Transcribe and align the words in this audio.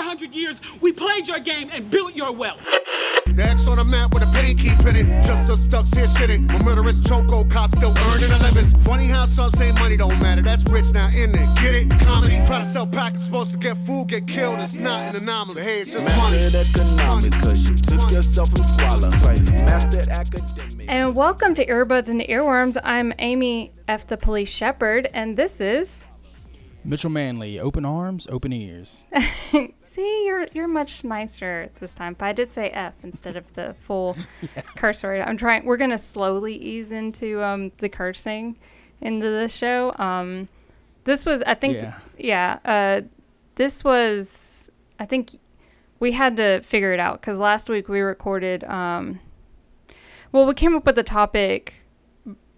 400 0.00 0.34
years 0.34 0.58
we 0.80 0.92
played 0.92 1.28
your 1.28 1.38
game 1.40 1.68
and 1.74 1.90
built 1.90 2.14
your 2.14 2.32
wealth. 2.32 2.58
Next 3.34 3.68
on 3.68 3.76
the 3.76 3.84
map 3.84 4.14
with 4.14 4.22
a 4.22 4.32
pain 4.32 4.56
keep 4.56 4.80
hitting. 4.80 5.08
Just 5.22 5.50
us 5.50 5.64
ducks 5.64 5.90
here 5.90 6.06
shitting. 6.06 6.50
My 6.54 6.62
murderous 6.62 6.98
choco 7.00 7.44
cops 7.44 7.76
still 7.76 7.92
earning 8.08 8.32
a 8.32 8.38
living. 8.38 8.74
Funny 8.78 9.08
how 9.08 9.26
some 9.26 9.52
say 9.52 9.72
money 9.72 9.98
don't 9.98 10.18
matter. 10.18 10.40
That's 10.40 10.64
rich 10.72 10.90
now, 10.94 11.08
in 11.08 11.34
it? 11.34 11.48
Get 11.60 11.74
it? 11.74 11.90
Comedy. 12.00 12.36
Try 12.46 12.60
to 12.60 12.64
sell 12.64 12.86
packets, 12.86 13.26
supposed 13.26 13.52
to 13.52 13.58
get 13.58 13.76
food, 13.76 14.08
get 14.08 14.26
killed. 14.26 14.58
It's 14.60 14.74
not 14.74 15.00
an 15.00 15.16
anomaly. 15.16 15.62
Hey, 15.62 15.80
it's 15.80 15.92
just 15.92 16.06
money. 16.16 16.38
Economics, 16.38 17.36
cause 17.36 17.68
you 17.68 17.76
took 17.76 18.10
yourself 18.10 18.48
from 18.48 18.64
squalor. 18.64 19.10
Mastered 19.66 20.08
academics. 20.08 20.86
And 20.88 21.14
welcome 21.14 21.52
to 21.52 21.66
Earbuds 21.66 22.08
and 22.08 22.22
Earworms. 22.22 22.78
I'm 22.82 23.12
Amy 23.18 23.72
F. 23.86 24.06
the 24.06 24.16
Police 24.16 24.48
Shepherd, 24.48 25.10
and 25.12 25.36
this 25.36 25.60
is. 25.60 26.06
Mitchell 26.84 27.10
Manley, 27.10 27.58
open 27.60 27.84
arms, 27.84 28.26
open 28.30 28.52
ears. 28.52 29.02
See, 29.84 30.24
you're 30.26 30.46
you're 30.54 30.68
much 30.68 31.04
nicer 31.04 31.70
this 31.78 31.92
time. 31.94 32.14
But 32.18 32.26
I 32.26 32.32
did 32.32 32.50
say 32.52 32.70
F 32.70 32.94
instead 33.02 33.36
of 33.36 33.52
the 33.54 33.74
full 33.80 34.16
curse 34.76 35.02
word. 35.02 35.20
I'm 35.20 35.36
trying. 35.36 35.64
We're 35.64 35.76
gonna 35.76 35.98
slowly 35.98 36.54
ease 36.54 36.90
into 36.92 37.42
um, 37.42 37.72
the 37.78 37.88
cursing 37.88 38.56
into 39.00 39.28
the 39.30 39.48
show. 39.48 39.92
Um, 39.98 40.48
this 41.04 41.24
was, 41.24 41.42
I 41.44 41.54
think, 41.54 41.76
Yeah. 41.76 41.98
yeah. 42.18 42.58
uh, 42.64 43.00
this 43.54 43.82
was, 43.82 44.70
I 44.98 45.06
think, 45.06 45.38
we 45.98 46.12
had 46.12 46.36
to 46.36 46.60
figure 46.60 46.92
it 46.92 47.00
out 47.00 47.20
because 47.20 47.38
last 47.38 47.68
week 47.70 47.88
we 47.88 48.00
recorded. 48.00 48.62
Um, 48.64 49.20
well, 50.32 50.46
we 50.46 50.54
came 50.54 50.74
up 50.76 50.84
with 50.86 50.96
the 50.96 51.02
topic 51.02 51.74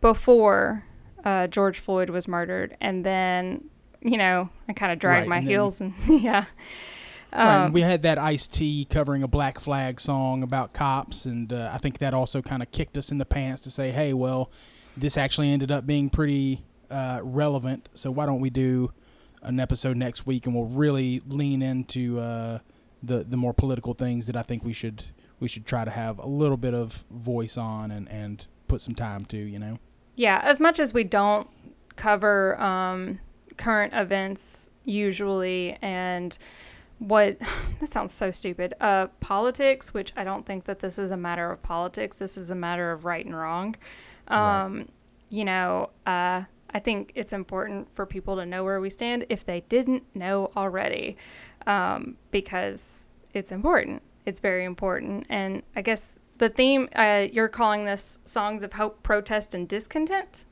before 0.00 0.84
uh, 1.24 1.46
George 1.46 1.78
Floyd 1.78 2.10
was 2.10 2.26
murdered, 2.28 2.76
and 2.80 3.06
then 3.06 3.64
you 4.02 4.16
know 4.18 4.48
I 4.68 4.72
kind 4.72 4.92
of 4.92 4.98
dragged 4.98 5.22
Right, 5.22 5.28
my 5.28 5.36
and 5.38 5.46
then- 5.46 5.50
heels 5.52 5.80
and 5.80 5.94
yeah. 6.22 6.44
Right, 7.32 7.56
Um, 7.58 7.64
and 7.66 7.74
we 7.74 7.80
had 7.80 8.02
that 8.02 8.18
Ice 8.18 8.46
T 8.46 8.84
covering 8.84 9.22
a 9.22 9.28
Black 9.28 9.58
Flag 9.58 10.00
song 10.00 10.42
about 10.42 10.74
cops, 10.74 11.24
and 11.24 11.50
uh, 11.52 11.70
I 11.72 11.78
think 11.78 11.98
that 11.98 12.12
also 12.12 12.42
kind 12.42 12.62
of 12.62 12.70
kicked 12.70 12.98
us 12.98 13.10
in 13.10 13.16
the 13.16 13.24
pants 13.24 13.62
to 13.62 13.70
say, 13.70 13.90
hey, 13.90 14.12
well, 14.12 14.50
this 14.98 15.16
actually 15.16 15.50
ended 15.50 15.70
up 15.72 15.86
being 15.86 16.10
pretty 16.10 16.62
uh, 16.90 17.20
relevant. 17.22 17.88
So 17.94 18.10
why 18.10 18.26
don't 18.26 18.40
we 18.40 18.50
do 18.50 18.92
an 19.42 19.58
episode 19.60 19.96
next 19.96 20.26
week, 20.26 20.44
and 20.46 20.54
we'll 20.54 20.66
really 20.66 21.22
lean 21.26 21.62
into 21.62 22.20
uh, 22.20 22.58
the 23.02 23.24
the 23.24 23.38
more 23.38 23.54
political 23.54 23.94
things 23.94 24.26
that 24.26 24.36
I 24.36 24.42
think 24.42 24.62
we 24.62 24.74
should 24.74 25.02
we 25.40 25.48
should 25.48 25.64
try 25.64 25.86
to 25.86 25.90
have 25.90 26.18
a 26.18 26.26
little 26.26 26.58
bit 26.58 26.74
of 26.74 27.02
voice 27.10 27.56
on 27.56 27.90
and 27.90 28.10
and 28.10 28.44
put 28.68 28.82
some 28.82 28.94
time 28.94 29.24
to, 29.26 29.38
you 29.38 29.58
know. 29.58 29.78
Yeah, 30.16 30.38
as 30.44 30.60
much 30.60 30.78
as 30.78 30.92
we 30.92 31.02
don't 31.04 31.48
cover 31.96 32.60
um, 32.60 33.20
current 33.56 33.92
events 33.94 34.70
usually 34.84 35.78
and 35.82 36.38
what 36.98 37.36
this 37.80 37.90
sounds 37.90 38.12
so 38.12 38.30
stupid 38.30 38.74
uh, 38.80 39.06
politics 39.20 39.92
which 39.92 40.12
i 40.16 40.24
don't 40.24 40.46
think 40.46 40.64
that 40.64 40.78
this 40.78 40.98
is 40.98 41.10
a 41.10 41.16
matter 41.16 41.50
of 41.50 41.62
politics 41.62 42.16
this 42.16 42.36
is 42.36 42.50
a 42.50 42.54
matter 42.54 42.92
of 42.92 43.04
right 43.04 43.26
and 43.26 43.36
wrong. 43.36 43.74
Um, 44.28 44.88
you 45.30 45.44
know 45.44 45.90
uh, 46.06 46.42
i 46.70 46.78
think 46.78 47.12
it's 47.14 47.32
important 47.32 47.88
for 47.94 48.06
people 48.06 48.36
to 48.36 48.46
know 48.46 48.64
where 48.64 48.80
we 48.80 48.88
stand. 48.88 49.26
If 49.28 49.44
they 49.44 49.60
didn't 49.68 50.04
know 50.14 50.52
already 50.56 51.16
um, 51.66 52.16
because 52.30 53.08
it's 53.34 53.52
important 53.52 54.02
it's 54.24 54.40
very 54.40 54.64
important. 54.64 55.26
And 55.28 55.62
i 55.74 55.82
guess 55.82 56.18
the 56.38 56.48
theme 56.48 56.88
uh, 56.96 57.26
you're 57.32 57.48
calling 57.48 57.84
this 57.84 58.20
songs 58.24 58.62
of 58.62 58.72
hope 58.72 59.02
protest 59.02 59.54
and 59.54 59.68
discontent 59.68 60.46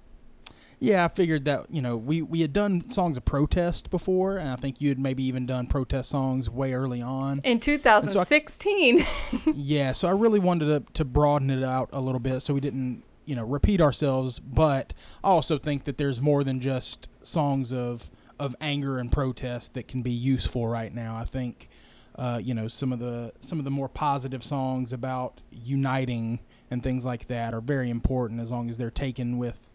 Yeah, 0.83 1.05
I 1.05 1.09
figured 1.09 1.45
that 1.45 1.67
you 1.71 1.83
know 1.83 1.97
we 1.97 2.23
we 2.23 2.41
had 2.41 2.55
done 2.55 2.89
songs 2.89 3.19
of 3.19 3.25
protest 3.27 3.91
before, 3.91 4.39
and 4.39 4.49
I 4.49 4.57
think 4.57 4.81
you 4.81 4.89
had 4.89 4.99
maybe 4.99 5.23
even 5.25 5.45
done 5.45 5.67
protest 5.67 6.09
songs 6.09 6.49
way 6.49 6.73
early 6.73 7.03
on. 7.03 7.43
in 7.45 7.61
2016 7.61 9.05
yeah, 9.55 9.93
so 9.93 10.09
I 10.09 10.13
really 10.13 10.41
wanted 10.41 10.67
to 10.67 10.93
to 10.95 11.05
broaden 11.05 11.51
it 11.51 11.63
out 11.63 11.91
a 11.93 12.01
little 12.01 12.19
bit 12.19 12.41
so 12.41 12.55
we 12.55 12.61
didn't 12.61 13.05
you 13.27 13.37
know 13.37 13.45
repeat 13.45 13.81
ourselves. 13.81 14.41
But 14.41 14.95
I 15.23 15.29
also 15.29 15.59
think 15.59 15.85
that 15.85 15.99
there's 15.99 16.21
more 16.21 16.43
than 16.43 16.61
just 16.61 17.09
songs 17.23 17.73
of 17.73 18.11
of 18.39 18.57
anger 18.63 18.99
and 18.99 19.13
protest 19.13 19.75
that 19.75 19.87
can 19.87 20.01
be 20.01 20.11
useful 20.11 20.67
right 20.67 20.95
now. 20.95 21.17
I 21.17 21.25
think 21.25 21.69
uh, 22.17 22.41
you 22.43 22.55
know 22.55 22.69
some 22.69 22.91
of 22.91 22.99
the 22.99 23.33
some 23.41 23.59
of 23.59 23.67
the 23.67 23.71
more 23.71 23.89
positive 23.89 24.43
songs 24.43 24.95
about 24.95 25.43
uniting 25.51 26.41
and 26.71 26.83
things 26.83 27.05
like 27.05 27.27
that 27.27 27.53
are 27.53 27.61
very 27.61 27.91
important 27.91 28.41
as 28.41 28.51
long 28.51 28.71
as 28.71 28.79
they're 28.79 28.91
taken 28.91 29.37
with 29.39 29.70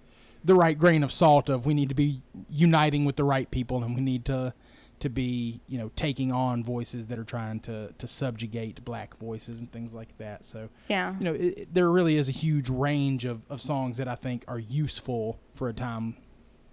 the 0.46 0.56
right 0.56 0.78
grain 0.78 1.04
of 1.04 1.12
salt 1.12 1.50
of 1.50 1.66
we 1.66 1.74
need 1.74 1.90
to 1.90 1.96
be 1.96 2.22
uniting 2.50 3.04
with 3.04 3.16
the 3.16 3.24
right 3.24 3.50
people 3.52 3.84
and 3.84 3.96
we 3.96 4.02
need 4.02 4.24
to 4.26 4.54
to 5.00 5.10
be 5.10 5.60
you 5.68 5.78
know 5.78 5.92
taking 5.98 6.32
on 6.32 6.64
voices 6.64 7.08
that 7.08 7.20
are 7.20 7.26
trying 7.26 7.60
to 7.60 7.92
to 7.98 8.08
subjugate 8.08 8.86
black 8.86 9.18
voices 9.18 9.60
and 9.60 9.70
things 9.70 9.94
like 9.94 10.18
that. 10.20 10.46
So 10.46 10.70
yeah. 10.88 11.16
you 11.20 11.26
know 11.26 11.34
it, 11.34 11.58
it- 11.58 11.74
there 11.74 11.90
really 11.90 12.16
is 12.16 12.30
a 12.30 12.32
huge 12.32 12.70
range 12.70 13.26
of, 13.26 13.46
of 13.50 13.60
songs 13.60 13.98
that 13.98 14.08
i 14.08 14.16
think 14.16 14.46
are 14.48 14.60
useful 14.60 15.38
for 15.54 15.68
a 15.68 15.74
time 15.74 16.16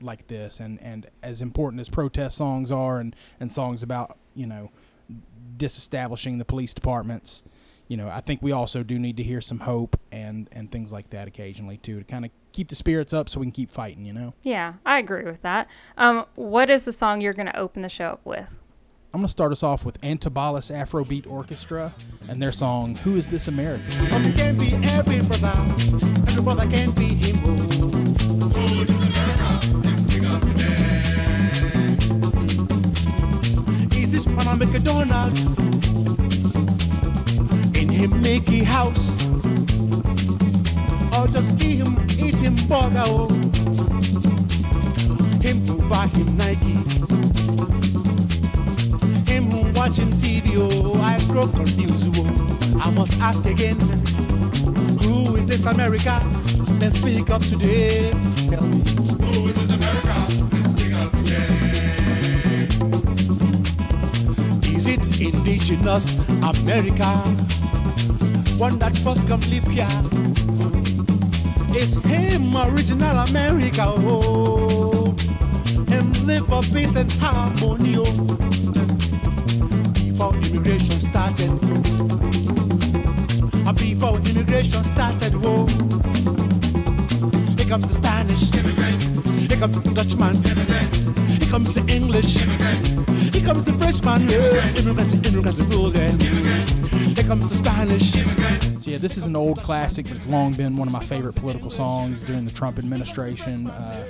like 0.01 0.27
this 0.29 0.61
and 0.61 0.81
and 0.83 1.09
as 1.23 1.41
important 1.43 1.81
as 1.81 1.89
protest 1.89 2.37
songs 2.37 2.71
are 2.71 3.01
and 3.01 3.17
and 3.41 3.51
songs 3.51 3.83
about 3.83 4.17
you 4.35 4.47
know 4.47 4.71
disestablishing 5.57 6.39
the 6.39 6.45
police 6.45 6.75
departments. 6.75 7.45
You 7.89 7.97
know 7.99 8.09
i 8.09 8.21
think 8.21 8.41
we 8.43 8.53
also 8.53 8.83
do 8.83 8.99
need 8.99 9.17
to 9.19 9.23
hear 9.23 9.41
some 9.41 9.61
hope 9.61 9.99
and 10.11 10.49
and 10.53 10.71
things 10.71 10.93
like 10.93 11.11
that 11.11 11.29
occasionally 11.29 11.77
too 11.77 11.99
to 11.99 12.05
kind 12.05 12.25
of 12.25 12.31
keep 12.53 12.69
the 12.69 12.77
spirits 12.77 13.13
up 13.13 13.29
so 13.29 13.41
we 13.41 13.47
can 13.47 13.53
keep 13.53 13.71
fighting 13.71 14.05
you 14.05 14.13
know 14.13 14.33
yeah 14.43 14.75
i 14.87 14.99
agree 14.99 15.25
with 15.25 15.43
that 15.43 15.69
um, 15.97 16.25
what 16.35 16.71
is 16.71 16.85
the 16.85 16.93
song 16.93 17.21
you're 17.21 17.33
going 17.33 17.47
to 17.47 17.57
open 17.59 17.83
the 17.83 17.89
show 17.89 18.07
up 18.07 18.21
with 18.25 18.59
i'm 19.15 19.21
going 19.21 19.27
to 19.27 19.33
start 19.33 19.53
us 19.53 19.63
off 19.63 19.85
with 19.85 20.01
antibalas 20.03 20.75
afrobeat 20.75 21.27
orchestra 21.27 21.93
and 22.29 22.41
their 22.41 22.53
song 22.53 22.95
who 22.97 23.17
is 23.17 23.29
this 23.29 23.49
American? 23.49 23.85
But 24.11 24.25
it 24.27 24.37
can't 24.37 24.59
be 24.59 24.73
every 24.95 25.21
brother. 25.21 25.53
Every 26.29 26.43
brother 26.43 26.67
can't 26.69 26.95
be 26.97 27.07
him. 27.15 27.37
Is 33.97 34.15
it 34.15 34.25
Panama 34.25 34.57
McDonald? 34.57 35.39
In 37.77 37.89
him 37.89 38.21
Mickey 38.23 38.63
house? 38.65 39.32
Or 41.15 41.27
just 41.29 41.61
him 41.61 41.99
eating 42.19 42.57
burger? 42.69 43.05
Oh? 43.07 43.29
Him 45.43 45.59
who 45.67 45.77
buy 45.89 46.07
him 46.09 46.37
Nike? 46.37 46.77
Him 49.31 49.51
who 49.51 49.61
watching 49.79 50.11
TV? 50.17 50.55
Oh, 50.57 51.01
I 51.03 51.19
grow 51.31 51.47
confused. 51.47 52.17
Oh. 52.17 52.79
I 52.81 52.91
must 52.93 53.21
ask 53.21 53.45
again. 53.45 53.79
Who 55.03 55.37
is 55.37 55.47
this 55.49 55.67
America? 55.67 56.21
Let's 56.81 56.97
speak 56.97 57.31
up 57.31 57.43
today. 57.43 58.11
Tell 58.49 58.63
me. 58.63 58.79
Who 58.79 59.49
is 59.49 59.55
this 59.55 59.71
America? 59.71 60.15
Let's 60.51 60.73
speak 60.81 60.95
up 60.95 61.13
today. 61.13 61.47
Is 64.75 64.87
it 64.89 65.21
indigenous 65.21 66.17
America? 66.43 67.09
One 68.59 68.79
that 68.79 68.97
first 68.99 69.29
come 69.29 69.41
live 69.51 69.67
here. 69.69 69.89
Is 71.75 71.95
him 72.05 72.55
original 72.55 73.17
America? 73.29 73.85
Oh, 73.87 75.15
him 75.89 76.13
live 76.27 76.47
for 76.47 76.63
peace 76.63 76.97
and 76.97 77.11
harmony. 77.13 77.97
Oh. 77.97 78.37
Before 79.95 80.35
immigration 80.37 81.01
started. 81.01 81.51
Uh, 83.67 83.73
before 83.73 84.19
immigration 84.19 84.85
started, 84.85 85.35
whoa. 85.35 85.67
Here 87.57 87.69
comes 87.69 87.87
the 87.87 87.95
Spanish, 87.95 88.55
immigrant. 88.55 89.03
here 89.49 89.59
comes 89.59 89.81
the 89.81 89.95
Dutchman, 89.95 90.37
immigrant. 90.45 90.97
here 91.41 91.51
comes 91.51 91.75
the 91.75 91.85
English, 91.91 92.43
immigrant. 92.43 93.35
here 93.35 93.47
comes 93.47 93.65
the 93.65 93.73
Frenchman, 93.73 94.29
yeah. 94.29 94.81
Immigrants, 94.81 95.15
immigrants 95.15 95.61
rule 95.75 95.89
then. 95.89 96.82
Here 97.23 97.29
comes 97.29 97.49
the 97.49 97.55
Spanish, 97.55 98.11
So 98.83 98.91
yeah, 98.91 98.99
this 98.99 99.17
is 99.17 99.27
an 99.27 99.37
old 99.37 99.59
classic, 99.59 100.09
but 100.09 100.17
it's 100.17 100.27
long 100.27 100.55
been 100.55 100.77
one 100.77 100.89
of 100.89 100.93
my 100.93 100.99
favorite 100.99 101.37
political 101.37 101.71
songs 101.71 102.25
during 102.25 102.45
the 102.45 102.51
Trump 102.51 102.79
administration. 102.79 103.69
Uh, 103.69 104.05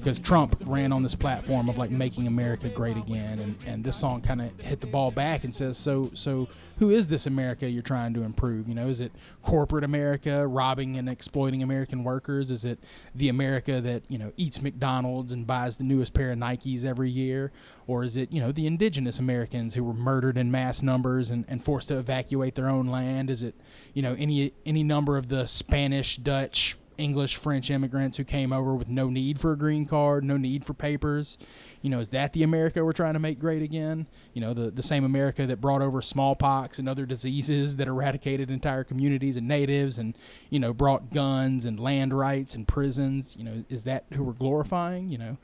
because 0.00 0.18
Trump 0.18 0.56
ran 0.64 0.92
on 0.92 1.02
this 1.02 1.14
platform 1.14 1.68
of 1.68 1.76
like 1.78 1.90
making 1.90 2.26
America 2.26 2.68
great 2.68 2.96
again, 2.96 3.38
and, 3.38 3.56
and 3.66 3.84
this 3.84 3.96
song 3.96 4.20
kind 4.22 4.40
of 4.40 4.60
hit 4.60 4.80
the 4.80 4.86
ball 4.86 5.10
back 5.10 5.44
and 5.44 5.54
says, 5.54 5.76
so 5.76 6.10
so 6.14 6.48
who 6.78 6.90
is 6.90 7.08
this 7.08 7.26
America 7.26 7.68
you're 7.68 7.82
trying 7.82 8.14
to 8.14 8.22
improve? 8.22 8.66
You 8.66 8.74
know, 8.74 8.88
is 8.88 9.00
it 9.00 9.12
corporate 9.42 9.84
America 9.84 10.46
robbing 10.46 10.96
and 10.96 11.08
exploiting 11.08 11.62
American 11.62 12.02
workers? 12.02 12.50
Is 12.50 12.64
it 12.64 12.78
the 13.14 13.28
America 13.28 13.80
that 13.80 14.02
you 14.08 14.18
know 14.18 14.32
eats 14.36 14.62
McDonald's 14.62 15.32
and 15.32 15.46
buys 15.46 15.76
the 15.76 15.84
newest 15.84 16.14
pair 16.14 16.32
of 16.32 16.38
Nikes 16.38 16.84
every 16.84 17.10
year, 17.10 17.52
or 17.86 18.02
is 18.02 18.16
it 18.16 18.32
you 18.32 18.40
know 18.40 18.50
the 18.50 18.66
indigenous 18.66 19.18
Americans 19.18 19.74
who 19.74 19.84
were 19.84 19.92
murdered 19.92 20.38
in 20.38 20.50
mass 20.50 20.82
numbers 20.82 21.30
and, 21.30 21.44
and 21.48 21.62
forced 21.62 21.88
to 21.88 21.98
evacuate 21.98 22.54
their 22.54 22.68
own 22.68 22.86
land? 22.86 23.28
Is 23.28 23.42
it 23.42 23.54
you 23.92 24.00
know 24.00 24.16
any 24.18 24.52
any 24.64 24.82
number 24.82 25.18
of 25.18 25.28
the 25.28 25.46
Spanish, 25.46 26.16
Dutch, 26.16 26.76
English, 27.00 27.36
French 27.36 27.70
immigrants 27.70 28.16
who 28.16 28.24
came 28.24 28.52
over 28.52 28.74
with 28.74 28.88
no 28.88 29.08
need 29.08 29.40
for 29.40 29.52
a 29.52 29.56
green 29.58 29.86
card, 29.86 30.22
no 30.22 30.36
need 30.36 30.64
for 30.64 30.74
papers. 30.74 31.38
You 31.82 31.90
know, 31.90 31.98
is 31.98 32.10
that 32.10 32.32
the 32.32 32.42
America 32.42 32.84
we're 32.84 32.92
trying 32.92 33.14
to 33.14 33.18
make 33.18 33.38
great 33.38 33.62
again? 33.62 34.06
You 34.34 34.42
know, 34.42 34.54
the, 34.54 34.70
the 34.70 34.82
same 34.82 35.04
America 35.04 35.46
that 35.46 35.60
brought 35.60 35.82
over 35.82 36.02
smallpox 36.02 36.78
and 36.78 36.88
other 36.88 37.06
diseases 37.06 37.76
that 37.76 37.88
eradicated 37.88 38.50
entire 38.50 38.84
communities 38.84 39.36
and 39.36 39.48
natives 39.48 39.98
and, 39.98 40.16
you 40.50 40.60
know, 40.60 40.72
brought 40.72 41.10
guns 41.10 41.64
and 41.64 41.80
land 41.80 42.12
rights 42.12 42.54
and 42.54 42.68
prisons. 42.68 43.36
You 43.36 43.44
know, 43.44 43.64
is 43.68 43.84
that 43.84 44.04
who 44.12 44.22
we're 44.22 44.32
glorifying? 44.32 45.10
You 45.10 45.18
know, 45.18 45.38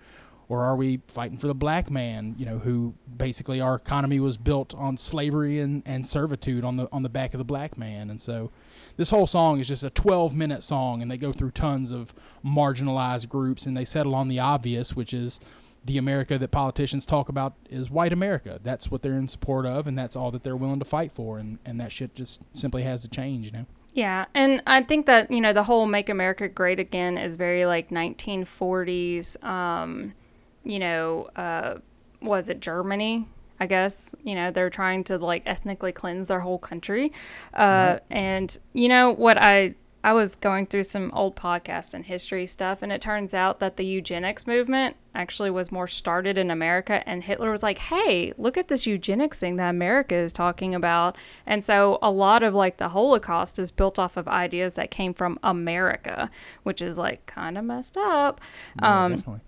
or 0.48 0.62
are 0.62 0.76
we 0.76 1.00
fighting 1.08 1.38
for 1.38 1.46
the 1.46 1.54
black 1.54 1.90
man 1.90 2.34
you 2.38 2.46
know 2.46 2.58
who 2.58 2.94
basically 3.16 3.60
our 3.60 3.74
economy 3.74 4.20
was 4.20 4.36
built 4.36 4.74
on 4.74 4.96
slavery 4.96 5.58
and, 5.58 5.82
and 5.84 6.06
servitude 6.06 6.64
on 6.64 6.76
the 6.76 6.88
on 6.92 7.02
the 7.02 7.08
back 7.08 7.34
of 7.34 7.38
the 7.38 7.44
black 7.44 7.76
man 7.76 8.10
and 8.10 8.20
so 8.20 8.50
this 8.96 9.10
whole 9.10 9.26
song 9.26 9.60
is 9.60 9.68
just 9.68 9.84
a 9.84 9.90
12 9.90 10.34
minute 10.34 10.62
song 10.62 11.02
and 11.02 11.10
they 11.10 11.16
go 11.16 11.32
through 11.32 11.50
tons 11.50 11.90
of 11.90 12.14
marginalized 12.44 13.28
groups 13.28 13.66
and 13.66 13.76
they 13.76 13.84
settle 13.84 14.14
on 14.14 14.28
the 14.28 14.38
obvious 14.38 14.94
which 14.96 15.12
is 15.12 15.38
the 15.84 15.98
america 15.98 16.38
that 16.38 16.50
politicians 16.50 17.06
talk 17.06 17.28
about 17.28 17.54
is 17.70 17.90
white 17.90 18.12
america 18.12 18.58
that's 18.62 18.90
what 18.90 19.02
they're 19.02 19.18
in 19.18 19.28
support 19.28 19.66
of 19.66 19.86
and 19.86 19.98
that's 19.98 20.16
all 20.16 20.30
that 20.30 20.42
they're 20.42 20.56
willing 20.56 20.78
to 20.78 20.84
fight 20.84 21.12
for 21.12 21.38
and, 21.38 21.58
and 21.64 21.80
that 21.80 21.92
shit 21.92 22.14
just 22.14 22.40
simply 22.54 22.82
has 22.82 23.02
to 23.02 23.08
change 23.08 23.46
you 23.46 23.52
know 23.52 23.66
Yeah, 23.94 24.26
and 24.34 24.62
I 24.66 24.82
think 24.82 25.06
that 25.06 25.30
you 25.30 25.40
know 25.40 25.54
the 25.54 25.62
whole 25.62 25.86
"Make 25.86 26.10
America 26.10 26.48
Great 26.48 26.78
Again" 26.78 27.16
is 27.16 27.36
very 27.36 27.64
like 27.64 27.88
1940s. 27.88 29.42
Um, 29.42 30.12
you 30.64 30.78
know, 30.78 31.30
uh, 31.34 31.76
was 32.20 32.50
it 32.50 32.60
Germany? 32.60 33.26
I 33.60 33.66
guess 33.66 34.14
you 34.22 34.34
know 34.34 34.50
they're 34.50 34.70
trying 34.70 35.04
to 35.04 35.18
like 35.18 35.42
ethnically 35.46 35.92
cleanse 35.92 36.28
their 36.28 36.40
whole 36.40 36.58
country, 36.58 37.12
uh, 37.54 37.98
and 38.10 38.56
you 38.72 38.88
know 38.88 39.12
what 39.12 39.38
I 39.38 39.74
I 40.06 40.12
was 40.12 40.36
going 40.36 40.66
through 40.66 40.84
some 40.84 41.10
old 41.14 41.34
podcast 41.34 41.92
and 41.92 42.06
history 42.06 42.46
stuff, 42.46 42.80
and 42.80 42.92
it 42.92 43.00
turns 43.00 43.34
out 43.34 43.58
that 43.58 43.76
the 43.76 43.84
eugenics 43.84 44.46
movement 44.46 44.94
actually 45.16 45.50
was 45.50 45.72
more 45.72 45.88
started 45.88 46.38
in 46.38 46.48
America. 46.48 47.02
And 47.08 47.24
Hitler 47.24 47.50
was 47.50 47.64
like, 47.64 47.78
hey, 47.78 48.32
look 48.38 48.56
at 48.56 48.68
this 48.68 48.86
eugenics 48.86 49.40
thing 49.40 49.56
that 49.56 49.68
America 49.68 50.14
is 50.14 50.32
talking 50.32 50.76
about. 50.76 51.16
And 51.44 51.64
so 51.64 51.98
a 52.02 52.12
lot 52.12 52.44
of 52.44 52.54
like 52.54 52.76
the 52.76 52.90
Holocaust 52.90 53.58
is 53.58 53.72
built 53.72 53.98
off 53.98 54.16
of 54.16 54.28
ideas 54.28 54.76
that 54.76 54.92
came 54.92 55.12
from 55.12 55.40
America, 55.42 56.30
which 56.62 56.80
is 56.80 56.96
like 56.96 57.26
kind 57.26 57.58
of 57.58 57.64
messed 57.64 57.96
up. 57.96 58.40
Um, 58.80 59.16
definitely. 59.16 59.40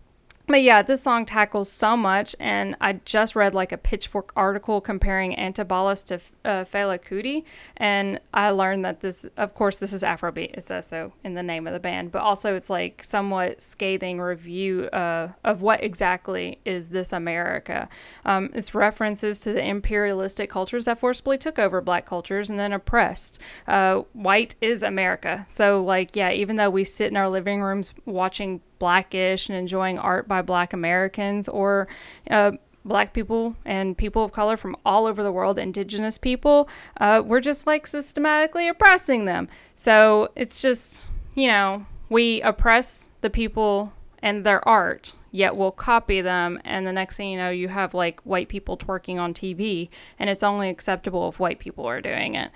But 0.49 0.63
yeah, 0.63 0.81
this 0.81 1.03
song 1.03 1.27
tackles 1.27 1.71
so 1.71 1.95
much, 1.95 2.35
and 2.41 2.75
I 2.81 2.95
just 3.05 3.37
read 3.37 3.55
like 3.55 3.71
a 3.71 3.77
Pitchfork 3.77 4.33
article 4.35 4.81
comparing 4.81 5.37
Antibalas 5.37 6.05
to 6.07 6.15
uh, 6.45 6.65
Fela 6.65 6.99
Kuti, 6.99 7.45
and 7.77 8.19
I 8.33 8.51
learned 8.51 8.85
that 8.87 9.01
this, 9.01 9.27
of 9.37 9.53
course, 9.53 9.77
this 9.77 9.93
is 9.93 10.03
Afrobeat. 10.03 10.55
It's 10.55 10.73
so 10.87 11.13
in 11.23 11.35
the 11.35 11.43
name 11.43 11.67
of 11.67 11.75
the 11.75 11.81
band, 11.81 12.13
but 12.13 12.23
also 12.23 12.57
it's 12.57 12.71
like 12.71 13.05
somewhat 13.05 13.63
scathing 13.63 14.21
review 14.21 14.85
uh, 14.87 15.29
of 15.45 15.61
what 15.61 15.83
exactly 15.83 16.61
is 16.65 16.89
this 16.89 17.13
America. 17.13 17.89
Um, 18.25 18.51
it's 18.55 18.75
references 18.75 19.41
to 19.41 19.53
the 19.53 19.65
imperialistic 19.65 20.49
cultures 20.49 20.87
that 20.87 20.99
forcibly 20.99 21.37
took 21.37 21.59
over 21.59 21.83
Black 21.83 22.07
cultures 22.07 22.49
and 22.49 22.59
then 22.59 22.73
oppressed. 22.73 23.39
Uh, 23.67 24.03
white 24.15 24.55
is 24.63 24.83
America, 24.83 25.45
so 25.47 25.85
like 25.85 26.17
yeah, 26.17 26.31
even 26.33 26.57
though 26.57 26.71
we 26.71 26.85
sit 26.85 27.11
in 27.11 27.19
our 27.19 27.29
living 27.29 27.61
rooms 27.61 27.93
watching 28.07 28.63
blackish 28.79 29.49
and 29.49 29.59
enjoying 29.59 29.99
art 29.99 30.29
by 30.29 30.43
black 30.43 30.73
Americans 30.73 31.49
or 31.49 31.89
uh, 32.31 32.53
black 32.85 33.13
people 33.13 33.55
and 33.65 33.97
people 33.97 34.25
of 34.25 34.33
color 34.33 34.57
from 34.57 34.77
all 34.85 35.07
over 35.07 35.23
the 35.23 35.33
world, 35.33 35.59
indigenous 35.59 36.19
people, 36.19 36.69
uh, 37.01 37.23
we're 37.25 37.41
just 37.41 37.67
like 37.67 37.87
systematically 37.87 38.69
oppressing 38.69 39.27
them. 39.27 39.49
So 39.75 40.31
it's 40.35 40.63
just, 40.63 41.07
you 41.35 41.49
know, 41.49 41.87
we 42.09 42.41
oppress 42.43 43.11
the 43.21 43.31
people 43.31 43.93
and 44.21 44.45
their 44.45 44.67
art, 44.67 45.13
yet 45.31 45.55
we'll 45.57 45.71
copy 45.71 46.21
them. 46.21 46.61
And 46.65 46.87
the 46.87 46.93
next 46.93 47.17
thing 47.17 47.31
you 47.31 47.39
know, 47.39 47.51
you 47.51 47.69
have 47.69 47.95
like 47.95 48.21
white 48.23 48.49
people 48.49 48.77
twerking 48.77 49.19
on 49.19 49.35
TV, 49.35 49.89
and 50.19 50.29
it's 50.31 50.43
only 50.43 50.71
acceptable 50.71 51.29
if 51.29 51.39
white 51.39 51.59
people 51.59 51.87
are 51.87 52.01
doing 52.01 52.35
it. 52.35 52.51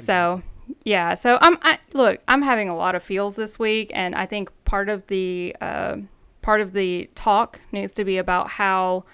so 0.00 0.42
yeah 0.84 1.14
so 1.14 1.38
i'm 1.40 1.58
I, 1.62 1.78
look 1.94 2.20
i'm 2.28 2.42
having 2.42 2.68
a 2.68 2.76
lot 2.76 2.94
of 2.94 3.02
feels 3.02 3.36
this 3.36 3.58
week 3.58 3.90
and 3.94 4.14
i 4.14 4.26
think 4.26 4.50
part 4.64 4.88
of 4.88 5.06
the 5.06 5.54
uh, 5.60 5.96
part 6.42 6.60
of 6.60 6.72
the 6.72 7.10
talk 7.14 7.60
needs 7.72 7.92
to 7.94 8.04
be 8.04 8.18
about 8.18 8.48
how 8.48 9.04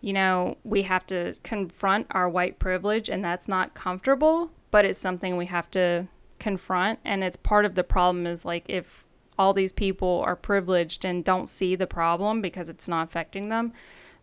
you 0.00 0.12
know 0.12 0.56
we 0.64 0.82
have 0.82 1.06
to 1.06 1.34
confront 1.42 2.06
our 2.10 2.28
white 2.28 2.58
privilege 2.58 3.08
and 3.08 3.24
that's 3.24 3.48
not 3.48 3.74
comfortable 3.74 4.50
but 4.70 4.84
it's 4.84 4.98
something 4.98 5.36
we 5.36 5.46
have 5.46 5.70
to 5.70 6.06
confront 6.38 6.98
and 7.04 7.22
it's 7.22 7.36
part 7.36 7.64
of 7.64 7.74
the 7.74 7.84
problem 7.84 8.26
is 8.26 8.44
like 8.44 8.64
if 8.68 9.04
all 9.38 9.54
these 9.54 9.72
people 9.72 10.22
are 10.26 10.36
privileged 10.36 11.04
and 11.04 11.24
don't 11.24 11.48
see 11.48 11.74
the 11.76 11.86
problem 11.86 12.40
because 12.40 12.68
it's 12.68 12.88
not 12.88 13.06
affecting 13.06 13.48
them 13.48 13.72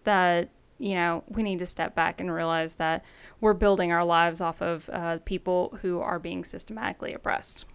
that 0.04 0.50
you 0.80 0.96
know 0.96 1.24
we 1.28 1.44
need 1.44 1.60
to 1.60 1.66
step 1.66 1.94
back 1.94 2.20
and 2.20 2.34
realize 2.34 2.76
that 2.76 3.04
we're 3.42 3.54
building 3.54 3.92
our 3.92 4.04
lives 4.06 4.42
off 4.42 4.62
of 4.62 4.90
uh, 4.92 5.18
people 5.26 5.78
who 5.82 6.00
are 6.00 6.18
being 6.20 6.44
systematically 6.44 7.14
oppressed. 7.14 7.66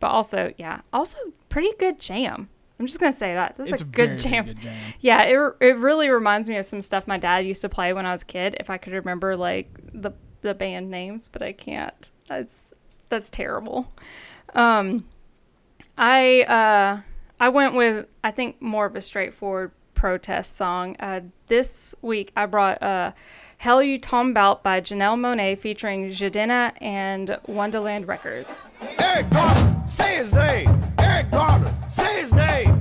But 0.00 0.08
also 0.08 0.52
yeah 0.58 0.80
also 0.92 1.16
pretty 1.48 1.72
good 1.78 1.98
jam. 2.00 2.48
I'm 2.80 2.86
just 2.86 2.98
gonna 2.98 3.12
say 3.12 3.34
that. 3.34 3.56
This 3.56 3.68
is 3.68 3.72
It's 3.74 3.82
a 3.82 3.84
a 3.84 3.88
good 3.88 4.18
jam. 4.18 4.44
good 4.46 4.60
jam. 4.60 4.76
yeah 5.00 5.22
it, 5.22 5.54
it 5.60 5.76
really 5.76 6.10
reminds 6.10 6.48
me 6.48 6.56
of 6.56 6.64
some 6.64 6.82
stuff 6.82 7.06
my 7.06 7.16
dad 7.18 7.46
used 7.46 7.60
to 7.62 7.68
play 7.68 7.92
when 7.92 8.06
i 8.06 8.10
was 8.12 8.22
a 8.22 8.26
kid 8.26 8.56
if 8.58 8.70
i 8.70 8.76
could 8.78 8.92
remember 8.92 9.36
like 9.36 9.68
the 9.94 10.10
the 10.40 10.54
band 10.54 10.90
names 10.90 11.28
but 11.28 11.42
i 11.42 11.52
can't. 11.52 12.10
That's 12.28 12.74
that's 13.08 13.30
terrible. 13.30 13.92
Um 14.54 15.04
I 15.96 16.42
uh 16.42 17.00
I 17.38 17.48
went 17.50 17.74
with 17.74 18.08
I 18.24 18.30
think 18.32 18.60
more 18.60 18.86
of 18.86 18.96
a 18.96 19.00
straightforward 19.02 19.70
protest 20.02 20.56
song. 20.56 20.96
Uh, 20.98 21.20
this 21.46 21.94
week 22.02 22.32
I 22.36 22.46
brought 22.46 22.82
uh 22.82 23.12
Hell 23.58 23.80
You 23.80 24.00
Talmbout 24.00 24.64
by 24.64 24.80
Janelle 24.80 25.16
Monáe 25.16 25.56
featuring 25.56 26.08
Jidenna 26.08 26.72
and 26.82 27.28
Wondaland 27.46 28.08
Records. 28.08 28.68
Eric 28.98 29.30
Garner, 29.30 29.86
say 29.86 30.16
his 30.16 30.32
name. 30.32 30.92
Eric 30.98 31.30
Garner, 31.30 31.72
say 31.88 32.20
his 32.20 32.34
name. 32.34 32.71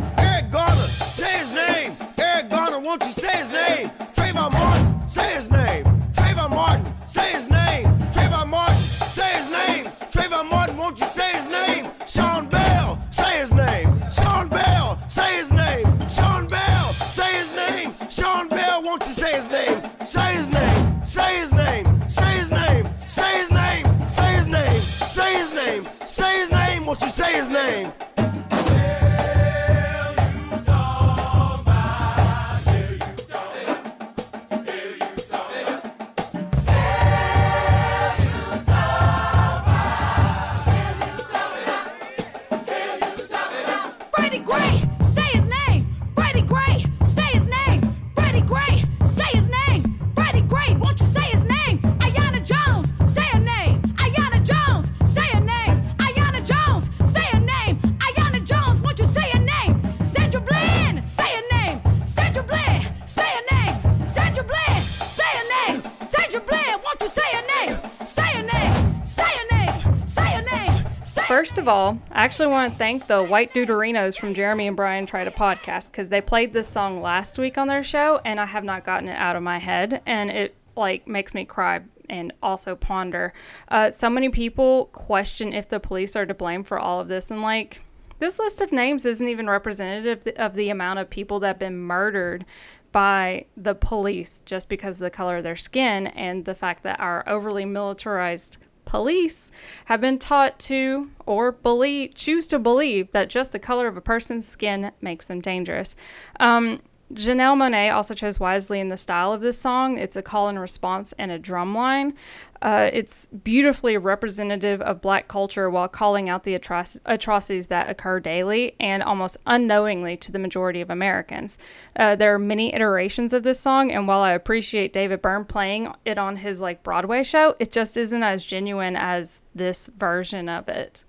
Of 71.62 71.68
all, 71.68 72.00
I 72.12 72.24
actually 72.24 72.48
want 72.48 72.72
to 72.72 72.78
thank 72.80 73.06
the 73.06 73.22
White 73.22 73.54
Deuterinos 73.54 74.18
from 74.18 74.34
Jeremy 74.34 74.66
and 74.66 74.76
Brian 74.76 75.06
Tried 75.06 75.28
a 75.28 75.32
Podcast 75.32 75.92
because 75.92 76.10
they 76.10 76.20
played 76.20 76.54
this 76.54 76.68
song 76.68 77.04
last 77.04 77.38
week 77.38 77.56
on 77.56 77.68
their 77.68 77.84
show, 77.84 78.20
and 78.26 78.40
I 78.40 78.48
have 78.48 78.64
not 78.64 78.84
gotten 78.84 79.08
it 79.08 79.16
out 79.16 79.36
of 79.36 79.44
my 79.44 79.60
head, 79.60 80.02
and 80.08 80.32
it 80.32 80.56
like 80.76 81.08
makes 81.08 81.36
me 81.36 81.46
cry 81.46 81.82
and 82.10 82.34
also 82.42 82.76
ponder. 82.76 83.32
Uh, 83.68 83.92
so 83.92 84.10
many 84.10 84.30
people 84.30 84.86
question 84.86 85.54
if 85.54 85.70
the 85.70 85.80
police 85.80 86.16
are 86.16 86.26
to 86.26 86.34
blame 86.34 86.64
for 86.64 86.80
all 86.80 87.00
of 87.00 87.08
this, 87.08 87.30
and 87.30 87.44
like 87.44 87.80
this 88.18 88.40
list 88.40 88.60
of 88.60 88.72
names 88.72 89.06
isn't 89.06 89.28
even 89.28 89.48
representative 89.48 90.34
of 90.38 90.56
the 90.56 90.72
amount 90.72 90.98
of 90.98 91.12
people 91.12 91.40
that 91.42 91.48
have 91.48 91.60
been 91.60 91.78
murdered 91.78 92.44
by 92.92 93.46
the 93.56 93.76
police 93.76 94.42
just 94.48 94.68
because 94.68 94.98
of 94.98 95.04
the 95.04 95.12
color 95.12 95.38
of 95.38 95.44
their 95.44 95.56
skin 95.56 96.08
and 96.08 96.46
the 96.46 96.56
fact 96.56 96.82
that 96.82 97.00
our 97.00 97.24
overly 97.30 97.66
militarized 97.66 98.58
police 98.92 99.54
have 99.86 100.02
been 100.02 100.20
taught 100.20 100.60
to 100.60 101.10
or 101.26 101.54
believe 101.54 102.14
choose 102.14 102.46
to 102.46 102.60
believe 102.60 103.10
that 103.14 103.30
just 103.30 103.54
the 103.54 103.60
color 103.60 103.88
of 103.88 103.96
a 103.96 104.02
person's 104.02 104.46
skin 104.46 104.92
makes 105.00 105.30
them 105.30 105.40
dangerous. 105.40 105.96
Um, 106.42 106.82
Janelle 107.14 107.58
Monáe 107.58 107.94
also 107.94 108.14
chose 108.14 108.40
wisely 108.40 108.80
in 108.80 108.90
the 108.90 108.98
style 108.98 109.34
of 109.34 109.42
this 109.42 109.60
song. 109.60 109.98
It's 109.98 110.16
a 110.16 110.22
call 110.22 110.48
and 110.48 110.60
response 110.60 111.14
and 111.18 111.32
a 111.32 111.40
drum 111.40 111.76
line. 111.76 112.14
Uh, 112.62 112.90
it's 112.94 113.28
beautifully 113.28 113.98
representative 113.98 114.82
of 114.82 115.02
black 115.02 115.28
culture 115.28 115.70
while 115.70 115.88
calling 115.88 116.30
out 116.30 116.44
the 116.44 116.58
atroc- 116.58 117.00
atrocities 117.06 117.68
that 117.68 117.90
occur 117.90 118.20
daily 118.20 118.76
and 118.80 119.02
almost 119.02 119.38
unknowingly 119.48 120.16
to 120.16 120.32
the 120.32 120.38
majority 120.38 120.80
of 120.80 120.90
Americans. 120.90 121.58
Uh, 121.96 122.16
there 122.16 122.34
are 122.36 122.40
many 122.40 122.74
iterations 122.74 123.34
of 123.34 123.42
this 123.42 123.60
song, 123.60 123.92
and 123.92 124.08
while 124.08 124.22
I 124.22 124.34
appreciate 124.34 124.94
David 124.94 125.22
Byrne 125.22 125.46
playing 125.46 125.92
it 126.06 126.20
on 126.20 126.38
his 126.38 126.60
like 126.60 126.84
Broadway 126.84 127.24
show, 127.24 127.56
it 127.60 127.72
just 127.72 127.98
isn't 127.98 128.24
as 128.24 128.46
genuine 128.46 128.96
as 128.96 129.42
this 129.56 129.88
version 129.88 130.48
of 130.48 130.70
it. 130.70 131.04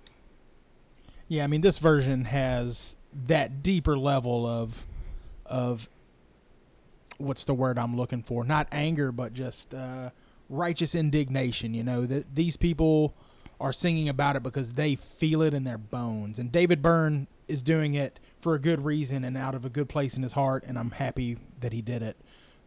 Yeah, 1.28 1.44
I 1.44 1.47
mean, 1.49 1.61
this 1.61 1.78
version 1.78 2.26
has 2.26 2.97
that 3.26 3.62
deeper 3.62 3.99
level 3.99 4.47
of 4.47 4.87
of 5.44 5.90
what's 7.23 7.45
the 7.45 7.55
word 7.55 7.79
I'm 7.79 7.97
looking 7.97 8.23
for? 8.23 8.45
Not 8.45 8.69
anger, 8.73 9.12
but 9.12 9.33
just 9.33 9.75
uh, 9.75 10.11
righteous 10.49 10.95
indignation. 10.95 11.75
You 11.75 11.85
know 11.85 12.07
that 12.07 12.35
these 12.35 12.57
people 12.57 13.14
are 13.61 13.73
singing 13.73 14.09
about 14.09 14.37
it 14.37 14.43
because 14.43 14.73
they 14.73 14.97
feel 14.97 15.43
it 15.43 15.55
in 15.55 15.64
their 15.64 15.79
bones, 15.79 16.38
and 16.38 16.50
David 16.50 16.83
Byrne 16.83 17.29
is 17.49 17.62
doing 17.62 17.95
it 17.95 18.19
for 18.41 18.55
a 18.55 18.59
good 18.59 18.85
reason 18.85 19.25
and 19.25 19.37
out 19.37 19.55
of 19.55 19.64
a 19.64 19.69
good 19.69 19.88
place 19.88 20.17
in 20.17 20.23
his 20.23 20.33
heart, 20.33 20.64
and 20.67 20.79
I'm 20.79 20.91
happy 20.91 21.38
that 21.61 21.73
he 21.73 21.81
did 21.81 22.02
it. 22.02 22.17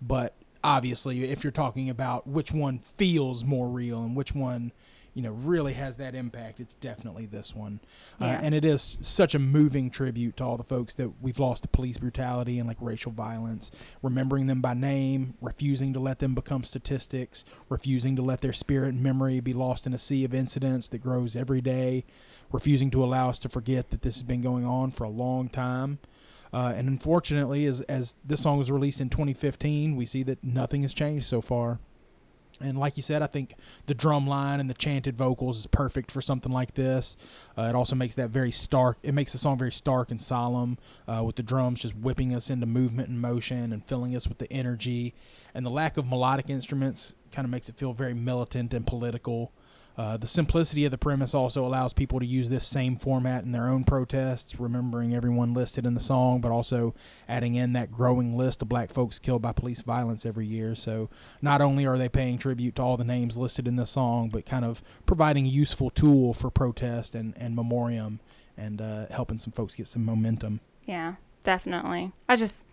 But 0.01 0.35
obviously, 0.63 1.23
if 1.25 1.43
you're 1.43 1.51
talking 1.51 1.89
about 1.89 2.27
which 2.27 2.51
one 2.51 2.79
feels 2.79 3.43
more 3.43 3.67
real 3.67 4.03
and 4.03 4.15
which 4.15 4.33
one 4.33 4.71
you 5.15 5.23
know 5.23 5.31
really 5.31 5.73
has 5.73 5.97
that 5.97 6.13
impact 6.13 6.59
it's 6.59 6.75
definitely 6.75 7.25
this 7.25 7.55
one. 7.55 7.79
Uh, 8.21 8.25
and 8.25 8.53
it 8.53 8.63
is 8.63 8.99
such 9.01 9.33
a 9.33 9.39
moving 9.39 9.89
tribute 9.89 10.37
to 10.37 10.43
all 10.43 10.57
the 10.57 10.63
folks 10.63 10.93
that 10.95 11.09
we've 11.21 11.39
lost 11.39 11.63
to 11.63 11.69
police 11.69 11.97
brutality 11.97 12.59
and 12.59 12.67
like 12.67 12.77
racial 12.79 13.11
violence. 13.11 13.71
Remembering 14.03 14.45
them 14.45 14.61
by 14.61 14.73
name 14.73 15.33
refusing 15.41 15.93
to 15.93 15.99
let 15.99 16.19
them 16.19 16.35
become 16.35 16.63
statistics 16.63 17.43
refusing 17.69 18.15
to 18.15 18.21
let 18.21 18.41
their 18.41 18.53
spirit 18.53 18.89
and 18.93 19.01
memory 19.01 19.39
be 19.39 19.53
lost 19.53 19.87
in 19.87 19.93
a 19.93 19.97
sea 19.97 20.23
of 20.23 20.33
incidents 20.33 20.89
that 20.89 20.99
grows 20.99 21.35
every 21.35 21.61
day 21.61 22.03
refusing 22.51 22.91
to 22.91 23.03
allow 23.03 23.29
us 23.29 23.39
to 23.39 23.49
forget 23.49 23.89
that 23.89 24.01
this 24.01 24.15
has 24.15 24.23
been 24.23 24.41
going 24.41 24.65
on 24.65 24.91
for 24.91 25.03
a 25.03 25.09
long 25.09 25.49
time. 25.49 25.99
Uh, 26.53 26.73
and 26.75 26.87
unfortunately, 26.87 27.65
as 27.65 27.81
as 27.81 28.15
this 28.23 28.41
song 28.41 28.57
was 28.57 28.71
released 28.71 29.01
in 29.01 29.09
2015, 29.09 29.95
we 29.95 30.05
see 30.05 30.23
that 30.23 30.43
nothing 30.43 30.83
has 30.83 30.93
changed 30.93 31.25
so 31.25 31.41
far. 31.41 31.79
And 32.61 32.77
like 32.77 32.97
you 32.97 33.03
said, 33.03 33.21
I 33.21 33.27
think 33.27 33.55
the 33.85 33.93
drum 33.93 34.27
line 34.27 34.59
and 34.59 34.69
the 34.69 34.73
chanted 34.73 35.17
vocals 35.17 35.57
is 35.57 35.67
perfect 35.67 36.11
for 36.11 36.21
something 36.21 36.51
like 36.51 36.73
this. 36.75 37.17
Uh, 37.57 37.63
it 37.63 37.75
also 37.75 37.95
makes 37.95 38.15
that 38.15 38.29
very 38.29 38.51
stark. 38.51 38.97
It 39.03 39.13
makes 39.13 39.31
the 39.31 39.37
song 39.37 39.57
very 39.57 39.71
stark 39.71 40.11
and 40.11 40.21
solemn, 40.21 40.77
uh, 41.07 41.23
with 41.23 41.35
the 41.35 41.43
drums 41.43 41.81
just 41.81 41.95
whipping 41.95 42.33
us 42.33 42.49
into 42.49 42.65
movement 42.65 43.09
and 43.09 43.21
motion 43.21 43.73
and 43.73 43.85
filling 43.85 44.15
us 44.15 44.27
with 44.27 44.37
the 44.37 44.51
energy. 44.51 45.13
And 45.53 45.65
the 45.65 45.69
lack 45.69 45.97
of 45.97 46.07
melodic 46.07 46.49
instruments 46.49 47.15
kind 47.31 47.45
of 47.45 47.51
makes 47.51 47.69
it 47.69 47.75
feel 47.75 47.93
very 47.93 48.13
militant 48.13 48.73
and 48.73 48.87
political. 48.87 49.51
Uh, 49.97 50.17
the 50.17 50.27
simplicity 50.27 50.83
of 50.83 50.91
the 50.91 50.97
premise 50.97 51.33
also 51.33 51.65
allows 51.65 51.93
people 51.93 52.19
to 52.19 52.25
use 52.25 52.49
this 52.49 52.67
same 52.67 52.97
format 52.97 53.43
in 53.43 53.51
their 53.51 53.69
own 53.69 53.83
protests, 53.83 54.59
remembering 54.59 55.15
everyone 55.15 55.53
listed 55.53 55.85
in 55.85 55.93
the 55.93 56.01
song, 56.01 56.41
but 56.41 56.51
also 56.51 56.93
adding 57.29 57.55
in 57.55 57.73
that 57.73 57.91
growing 57.91 58.35
list 58.35 58.61
of 58.61 58.67
black 58.67 58.91
folks 58.91 59.19
killed 59.19 59.41
by 59.41 59.53
police 59.53 59.81
violence 59.81 60.25
every 60.25 60.45
year. 60.45 60.75
So 60.75 61.09
not 61.41 61.61
only 61.61 61.85
are 61.85 61.97
they 61.97 62.09
paying 62.09 62.37
tribute 62.37 62.75
to 62.75 62.81
all 62.81 62.97
the 62.97 63.05
names 63.05 63.37
listed 63.37 63.67
in 63.67 63.77
the 63.77 63.85
song, 63.85 64.29
but 64.29 64.45
kind 64.45 64.65
of 64.65 64.83
providing 65.05 65.45
a 65.45 65.49
useful 65.49 65.89
tool 65.89 66.33
for 66.33 66.49
protest 66.49 67.15
and, 67.15 67.33
and 67.37 67.55
memoriam 67.55 68.19
and 68.57 68.81
uh, 68.81 69.05
helping 69.11 69.39
some 69.39 69.53
folks 69.53 69.75
get 69.75 69.87
some 69.87 70.03
momentum. 70.03 70.59
Yeah, 70.85 71.15
definitely. 71.43 72.11
I 72.27 72.35
just 72.35 72.67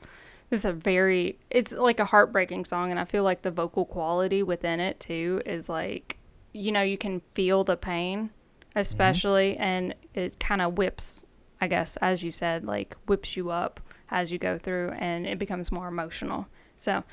it's 0.50 0.64
a 0.64 0.72
very 0.72 1.38
it's 1.50 1.72
like 1.72 1.98
a 1.98 2.04
heartbreaking 2.04 2.64
song 2.64 2.90
and 2.90 3.00
I 3.00 3.04
feel 3.04 3.24
like 3.24 3.42
the 3.42 3.50
vocal 3.50 3.84
quality 3.84 4.42
within 4.42 4.80
it 4.80 5.00
too 5.00 5.40
is 5.46 5.68
like 5.68 6.18
you 6.52 6.72
know, 6.72 6.82
you 6.82 6.98
can 6.98 7.22
feel 7.34 7.64
the 7.64 7.76
pain 7.76 8.30
especially 8.74 9.56
and 9.58 9.94
it 10.14 10.38
kind 10.40 10.62
of 10.62 10.78
whips 10.78 11.24
I 11.60 11.66
guess 11.66 11.96
as 11.98 12.22
you 12.22 12.30
said 12.30 12.64
like 12.64 12.96
whips 13.06 13.36
you 13.36 13.50
up 13.50 13.80
as 14.10 14.32
you 14.32 14.38
go 14.38 14.58
through 14.58 14.90
and 14.98 15.26
it 15.26 15.38
becomes 15.38 15.72
more 15.72 15.88
emotional. 15.88 16.46
So, 16.76 17.04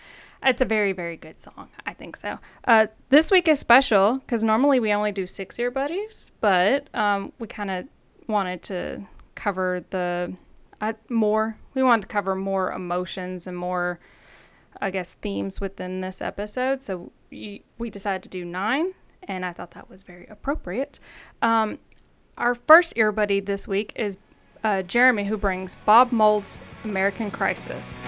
it's 0.41 0.62
a 0.62 0.65
very 0.65 0.93
very 0.93 1.15
good 1.17 1.39
song. 1.39 1.69
I 1.86 1.93
think 1.93 2.15
so. 2.15 2.39
Uh, 2.65 2.88
this 3.10 3.29
week 3.29 3.48
is 3.48 3.60
special 3.60 4.17
because 4.19 4.43
normally 4.43 4.79
we 4.79 4.91
only 4.93 5.12
do 5.12 5.27
six 5.27 5.60
year 5.60 5.69
buddies, 5.69 6.31
but 6.41 6.93
um, 6.96 7.34
we 7.39 7.48
kind 7.48 7.69
of 7.69 7.86
wanted 8.27 8.63
to 8.63 9.03
cover 9.36 9.84
the 9.89 10.34
uh, 10.81 10.93
more. 11.10 11.58
We 11.74 11.84
wanted 11.84 12.03
to 12.03 12.08
cover 12.08 12.36
more 12.36 12.72
emotions 12.72 13.48
and 13.48 13.58
more, 13.58 14.00
I 14.81 14.89
guess, 14.91 15.13
themes 15.13 15.62
within 15.62 16.01
this 16.01 16.22
episode. 16.22 16.81
So 16.81 17.12
we 17.29 17.89
decided 17.89 18.24
to 18.24 18.29
do 18.29 18.46
nine, 18.46 18.93
and 19.30 19.46
I 19.46 19.54
thought 19.54 19.72
that 19.72 19.90
was 19.90 20.04
very 20.04 20.28
appropriate. 20.28 21.00
Um, 21.42 21.80
our 22.38 22.56
first 22.56 22.94
ear 22.98 23.14
buddy 23.14 23.40
this 23.40 23.68
week 23.68 23.94
is 23.96 24.18
uh, 24.64 24.82
Jeremy, 24.82 25.24
who 25.26 25.38
brings 25.38 25.76
Bob 25.86 26.12
Mould's 26.12 26.60
American 26.84 27.32
Crisis. 27.32 28.06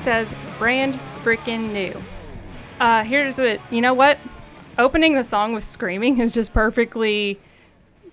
Says, 0.00 0.34
brand 0.58 0.94
freaking 1.18 1.72
new. 1.72 2.00
Uh, 2.80 3.04
here's 3.04 3.38
what, 3.38 3.60
you 3.70 3.80
know 3.80 3.94
what? 3.94 4.18
Opening 4.78 5.14
the 5.14 5.24
song 5.24 5.52
with 5.52 5.64
screaming 5.64 6.18
is 6.18 6.32
just 6.32 6.54
perfectly 6.54 7.38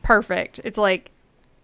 perfect. 0.04 0.60
It's 0.64 0.78
like 0.78 1.12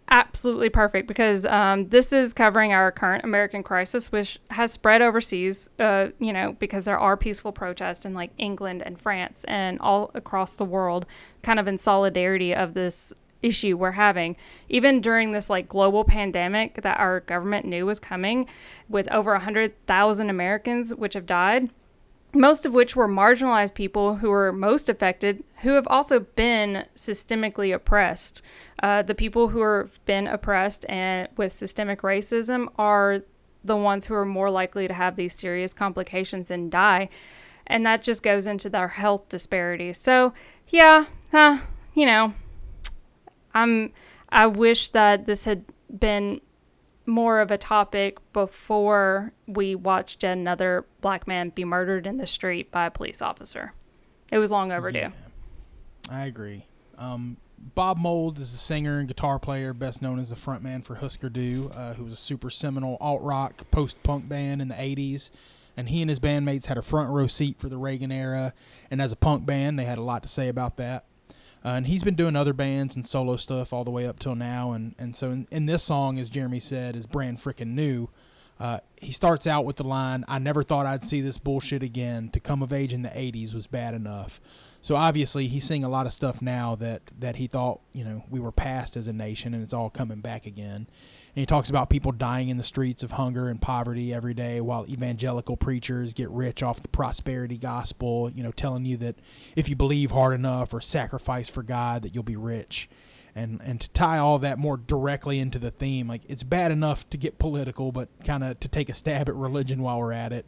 absolutely 0.10 0.70
perfect 0.70 1.08
because 1.08 1.46
um, 1.46 1.90
this 1.90 2.14
is 2.14 2.34
covering 2.34 2.72
our 2.72 2.92
current 2.92 3.24
American 3.24 3.64
crisis, 3.64 4.12
which 4.12 4.40
has 4.52 4.72
spread 4.72 5.02
overseas, 5.02 5.70
uh, 5.80 6.08
you 6.20 6.32
know, 6.32 6.56
because 6.60 6.86
there 6.86 7.00
are 7.00 7.18
peaceful 7.18 7.52
protests 7.52 8.06
in 8.06 8.14
like 8.14 8.32
England 8.38 8.84
and 8.86 9.00
France 9.00 9.44
and 9.48 9.80
all 9.80 10.12
across 10.14 10.56
the 10.56 10.66
world, 10.66 11.06
kind 11.42 11.60
of 11.60 11.68
in 11.68 11.78
solidarity 11.78 12.54
of 12.54 12.74
this 12.74 13.12
issue 13.44 13.78
we're 13.78 13.92
having. 13.92 14.36
Even 14.70 15.02
during 15.02 15.32
this 15.32 15.50
like 15.50 15.70
global 15.70 16.04
pandemic 16.04 16.82
that 16.82 17.00
our 17.00 17.20
government 17.20 17.66
knew 17.66 17.86
was 17.86 18.00
coming 18.00 18.48
with 18.90 19.12
over 19.12 19.34
100,000 19.34 20.30
Americans 20.30 20.96
which 20.96 21.14
have 21.14 21.26
died 21.26 21.70
most 22.34 22.66
of 22.66 22.74
which 22.74 22.96
were 22.96 23.08
marginalized 23.08 23.76
people 23.76 24.16
who 24.16 24.30
were 24.30 24.52
most 24.52 24.90
affected, 24.90 25.44
who 25.62 25.74
have 25.74 25.88
also 25.88 26.20
been 26.20 26.86
systemically 26.96 27.74
oppressed. 27.74 28.42
Uh, 28.82 29.02
the 29.04 29.16
people 29.16 29.50
who 29.50 29.62
have 29.62 30.04
been 30.06 30.28
oppressed 30.28 30.86
and 30.90 31.28
with 31.38 31.52
systemic 31.52 32.02
racism 32.02 32.68
are 32.78 33.22
the 33.64 33.78
ones 33.78 34.08
who 34.08 34.16
are 34.16 34.26
more 34.26 34.50
likely 34.50 34.88
to 34.88 34.94
have 34.94 35.16
these 35.16 35.34
serious 35.34 35.74
complications 35.74 36.50
and 36.50 36.72
die. 36.72 37.08
And 37.68 37.86
that 37.86 38.02
just 38.02 38.24
goes 38.24 38.48
into 38.48 38.70
their 38.70 38.90
health 38.90 39.30
disparities. 39.30 39.98
So, 39.98 40.34
yeah, 40.68 41.06
uh, 41.32 41.60
you 41.94 42.06
know, 42.06 42.34
I'm. 43.54 43.92
I 44.30 44.48
wish 44.48 44.90
that 44.90 45.26
this 45.26 45.46
had 45.46 45.64
been 46.00 46.42
more 47.06 47.40
of 47.40 47.52
a 47.52 47.58
topic 47.58 48.18
before 48.32 49.34
we 49.46 49.76
watched 49.76 50.24
another 50.24 50.86
black 51.02 51.28
man 51.28 51.50
be 51.50 51.66
murdered 51.66 52.08
in 52.08 52.18
the 52.18 52.26
street 52.26 52.72
by 52.72 52.86
a 52.86 52.92
police 52.92 53.22
officer. 53.22 53.74
It 54.32 54.38
was 54.38 54.52
long 54.52 54.72
overdue. 54.72 55.00
Yeah, 55.00 55.12
I 56.10 56.26
agree. 56.26 56.66
Um, 56.98 57.38
Bob 57.76 57.98
Mould 57.98 58.38
is 58.38 58.54
a 58.54 58.58
singer 58.58 59.00
and 59.00 59.08
guitar 59.08 59.40
player, 59.40 59.74
best 59.74 60.02
known 60.02 60.20
as 60.20 60.30
the 60.30 60.36
frontman 60.36 60.84
for 60.84 60.96
Husker 60.96 61.30
Du, 61.30 61.72
uh, 61.74 61.94
who 61.94 62.04
was 62.04 62.14
a 62.14 62.18
super 62.18 62.50
seminal 62.50 62.98
alt 63.00 63.22
rock 63.22 63.70
post 63.72 64.02
punk 64.04 64.28
band 64.28 64.62
in 64.62 64.68
the 64.68 64.76
80s. 64.76 65.30
And 65.76 65.90
he 65.90 66.02
and 66.02 66.10
his 66.10 66.20
bandmates 66.20 66.68
had 66.68 66.78
a 66.78 66.84
front 66.84 67.10
row 67.10 67.26
seat 67.26 67.58
for 67.58 67.68
the 67.68 67.78
Reagan 67.78 68.12
era. 68.12 68.54
And 68.92 69.02
as 69.02 69.12
a 69.12 69.16
punk 69.16 69.46
band, 69.46 69.80
they 69.80 69.86
had 69.86 69.98
a 69.98 70.04
lot 70.04 70.22
to 70.24 70.30
say 70.30 70.48
about 70.48 70.78
that. 70.78 71.06
Uh, 71.66 71.70
and 71.70 71.88
he's 71.88 72.04
been 72.04 72.16
doing 72.16 72.36
other 72.36 72.54
bands 72.54 72.96
and 72.96 73.06
solo 73.06 73.38
stuff 73.38 73.72
all 73.72 73.84
the 73.84 73.92
way 73.92 74.06
up 74.06 74.20
till 74.20 74.36
now. 74.36 74.74
And, 74.74 74.96
and 75.00 75.16
so 75.16 75.32
in, 75.32 75.48
in 75.50 75.66
this 75.66 75.84
song, 75.84 76.20
as 76.20 76.30
Jeremy 76.30 76.60
said, 76.60 76.96
is 76.96 77.06
brand 77.06 77.38
freaking 77.38 77.74
new. 77.74 78.10
Uh, 78.60 78.80
he 78.98 79.12
starts 79.12 79.48
out 79.48 79.66
with 79.66 79.78
the 79.78 79.84
line, 79.84 80.24
I 80.28 80.40
never 80.40 80.62
thought 80.62 80.86
I'd 80.86 81.04
see 81.04 81.22
this 81.22 81.38
bullshit 81.38 81.82
again. 81.82 82.30
To 82.30 82.40
come 82.40 82.62
of 82.62 82.72
age 82.72 82.94
in 82.94 83.02
the 83.02 83.10
80s 83.10 83.54
was 83.54 83.68
bad 83.68 83.94
enough. 83.94 84.40
So 84.82 84.96
obviously, 84.96 85.48
he's 85.48 85.64
seeing 85.64 85.84
a 85.84 85.90
lot 85.90 86.06
of 86.06 86.14
stuff 86.14 86.42
now 86.42 86.76
that, 86.76 87.02
that 87.18 87.38
he 87.38 87.48
thought, 87.48 87.80
you 87.94 88.04
know, 88.04 88.24
we 88.30 88.40
were 88.40 88.52
past 88.52 88.96
as 88.96 89.08
a 89.08 89.14
nation 89.14 89.54
and 89.54 89.64
it's 89.64 89.74
all 89.74 89.90
coming 89.90 90.20
back 90.20 90.46
again. 90.46 90.88
And 91.36 91.42
he 91.42 91.46
talks 91.48 91.70
about 91.70 91.90
people 91.90 92.12
dying 92.12 92.50
in 92.50 92.58
the 92.58 92.64
streets 92.64 93.02
of 93.02 93.12
hunger 93.12 93.50
and 93.50 93.60
poverty 93.60 94.14
every 94.14 94.36
day 94.36 94.62
while 94.62 94.86
evangelical 94.88 95.58
preachers 95.58 96.14
get 96.14 96.30
rich 96.30 96.62
off 96.62 96.82
the 96.82 96.88
prosperity 96.88 97.58
gospel, 97.58 98.30
you 98.30 98.44
know, 98.44 98.52
telling 98.52 98.86
you 98.86 98.98
that 98.98 99.16
if 99.56 99.68
you 99.68 99.76
believe 99.76 100.12
hard 100.12 100.36
enough 100.36 100.74
or 100.76 100.82
sacrifice 100.82 101.50
for 101.50 101.64
God 101.64 102.04
that 102.04 102.14
you'll 102.14 102.24
be 102.24 102.36
rich. 102.36 102.88
And 103.36 103.60
and 103.64 103.82
to 103.82 103.90
tie 103.90 104.20
all 104.20 104.38
that 104.40 104.60
more 104.60 104.78
directly 104.78 105.40
into 105.40 105.58
the 105.58 105.72
theme, 105.72 106.08
like 106.08 106.22
it's 106.28 106.44
bad 106.44 106.72
enough 106.72 107.10
to 107.10 107.18
get 107.18 107.40
political, 107.40 107.92
but 107.92 108.10
kind 108.24 108.44
of 108.44 108.60
to 108.60 108.68
take 108.68 108.90
a 108.90 108.94
stab 108.94 109.28
at 109.28 109.34
religion 109.34 109.82
while 109.82 109.98
we're 109.98 110.14
at 110.14 110.32
it 110.32 110.46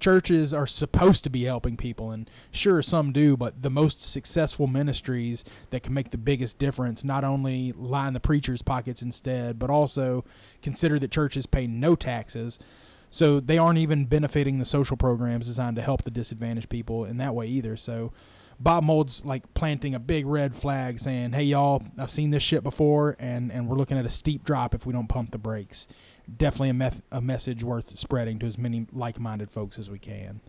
churches 0.00 0.54
are 0.54 0.66
supposed 0.66 1.24
to 1.24 1.30
be 1.30 1.44
helping 1.44 1.76
people 1.76 2.10
and 2.10 2.28
sure 2.50 2.82
some 2.82 3.12
do 3.12 3.36
but 3.36 3.62
the 3.62 3.70
most 3.70 4.02
successful 4.02 4.66
ministries 4.66 5.44
that 5.70 5.82
can 5.82 5.94
make 5.94 6.10
the 6.10 6.18
biggest 6.18 6.58
difference 6.58 7.04
not 7.04 7.24
only 7.24 7.72
line 7.72 8.12
the 8.12 8.20
preacher's 8.20 8.62
pockets 8.62 9.02
instead 9.02 9.58
but 9.58 9.70
also 9.70 10.24
consider 10.62 10.98
that 10.98 11.10
churches 11.10 11.46
pay 11.46 11.66
no 11.66 11.94
taxes 11.94 12.58
so 13.10 13.40
they 13.40 13.56
aren't 13.56 13.78
even 13.78 14.04
benefiting 14.04 14.58
the 14.58 14.64
social 14.64 14.96
programs 14.96 15.46
designed 15.46 15.76
to 15.76 15.82
help 15.82 16.02
the 16.02 16.10
disadvantaged 16.10 16.68
people 16.68 17.04
in 17.04 17.16
that 17.16 17.34
way 17.34 17.46
either 17.46 17.76
so 17.76 18.12
Bob 18.60 18.82
Mould's 18.82 19.24
like 19.24 19.54
planting 19.54 19.94
a 19.94 20.00
big 20.00 20.26
red 20.26 20.56
flag 20.56 20.98
saying, 20.98 21.32
"Hey 21.32 21.44
y'all, 21.44 21.82
I've 21.96 22.10
seen 22.10 22.30
this 22.30 22.42
shit 22.42 22.62
before 22.62 23.14
and 23.18 23.52
and 23.52 23.68
we're 23.68 23.76
looking 23.76 23.96
at 23.98 24.04
a 24.04 24.10
steep 24.10 24.44
drop 24.44 24.74
if 24.74 24.84
we 24.84 24.92
don't 24.92 25.08
pump 25.08 25.30
the 25.30 25.38
brakes." 25.38 25.86
Definitely 26.36 26.70
a, 26.70 26.74
meth- 26.74 27.02
a 27.10 27.20
message 27.22 27.62
worth 27.64 27.98
spreading 27.98 28.38
to 28.40 28.46
as 28.46 28.58
many 28.58 28.86
like-minded 28.92 29.50
folks 29.50 29.78
as 29.78 29.88
we 29.90 29.98
can. 29.98 30.40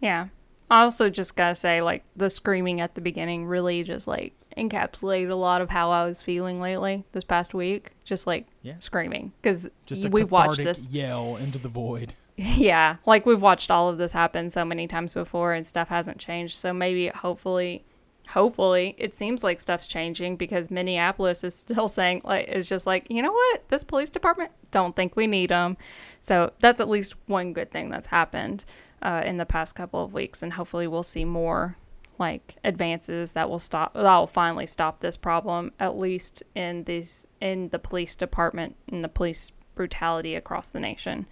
Yeah. 0.00 0.28
I 0.70 0.82
also 0.82 1.08
just 1.08 1.34
gotta 1.34 1.54
say, 1.54 1.80
like 1.80 2.04
the 2.14 2.28
screaming 2.30 2.80
at 2.80 2.94
the 2.94 3.00
beginning 3.00 3.46
really 3.46 3.82
just 3.82 4.06
like 4.06 4.34
encapsulated 4.56 5.30
a 5.30 5.34
lot 5.34 5.60
of 5.62 5.70
how 5.70 5.90
I 5.90 6.04
was 6.04 6.20
feeling 6.20 6.60
lately 6.60 7.04
this 7.12 7.24
past 7.24 7.54
week. 7.54 7.92
Just 8.04 8.26
like 8.26 8.46
Yeah. 8.62 8.74
screaming 8.78 9.32
because 9.40 9.68
we've 10.10 10.30
watched 10.30 10.58
this. 10.58 10.90
yell 10.90 11.36
into 11.36 11.58
the 11.58 11.68
void. 11.68 12.14
Yeah, 12.40 12.98
like 13.04 13.26
we've 13.26 13.42
watched 13.42 13.68
all 13.68 13.88
of 13.88 13.96
this 13.96 14.12
happen 14.12 14.48
so 14.48 14.64
many 14.64 14.86
times 14.86 15.12
before, 15.12 15.54
and 15.54 15.66
stuff 15.66 15.88
hasn't 15.88 16.18
changed. 16.18 16.54
So 16.54 16.72
maybe, 16.72 17.08
hopefully, 17.08 17.84
hopefully, 18.28 18.94
it 18.98 19.14
seems 19.14 19.42
like 19.42 19.60
stuff's 19.60 19.86
changing 19.86 20.36
because 20.36 20.70
Minneapolis 20.70 21.44
is 21.44 21.54
still 21.54 21.88
saying 21.98 22.22
like 22.24 22.48
is 22.48 22.68
just 22.68 22.86
like 22.86 23.06
you 23.10 23.22
know 23.22 23.32
what 23.32 23.68
this 23.68 23.84
police 23.84 24.10
department 24.10 24.52
don't 24.70 24.94
think 24.94 25.16
we 25.16 25.26
need 25.26 25.50
them. 25.50 25.76
So 26.20 26.52
that's 26.60 26.80
at 26.80 26.88
least 26.88 27.14
one 27.26 27.52
good 27.52 27.70
thing 27.70 27.90
that's 27.90 28.08
happened 28.08 28.64
uh, 29.02 29.22
in 29.24 29.36
the 29.36 29.46
past 29.46 29.74
couple 29.74 30.02
of 30.02 30.12
weeks, 30.12 30.42
and 30.42 30.52
hopefully 30.52 30.86
we'll 30.86 31.02
see 31.02 31.24
more 31.24 31.76
like 32.18 32.56
advances 32.64 33.32
that 33.32 33.48
will 33.48 33.60
stop 33.60 33.94
that 33.94 34.18
will 34.18 34.26
finally 34.26 34.66
stop 34.66 34.98
this 34.98 35.16
problem 35.16 35.70
at 35.78 35.96
least 35.96 36.42
in 36.56 36.82
these 36.82 37.28
in 37.40 37.68
the 37.68 37.78
police 37.78 38.16
department 38.16 38.74
and 38.90 39.04
the 39.04 39.08
police 39.08 39.52
brutality 39.76 40.34
across 40.34 40.72
the 40.72 40.80
nation. 40.80 41.26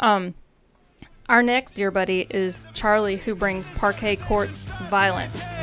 Um, 0.00 0.34
our 1.28 1.42
next 1.42 1.74
dear 1.74 1.90
buddy 1.90 2.26
is 2.30 2.66
Charlie, 2.74 3.16
who 3.16 3.34
brings 3.34 3.68
Parquet 3.70 4.16
Courts' 4.16 4.66
violence. 4.88 5.60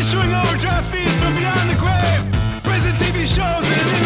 Issuing 0.00 0.32
overdraft 0.32 0.92
fees 0.92 1.14
from 1.16 1.36
beyond 1.36 1.70
the 1.70 1.76
grave. 1.76 2.62
Prison 2.64 2.92
TV 2.96 3.26
shows 3.26 3.66
in 3.70 3.99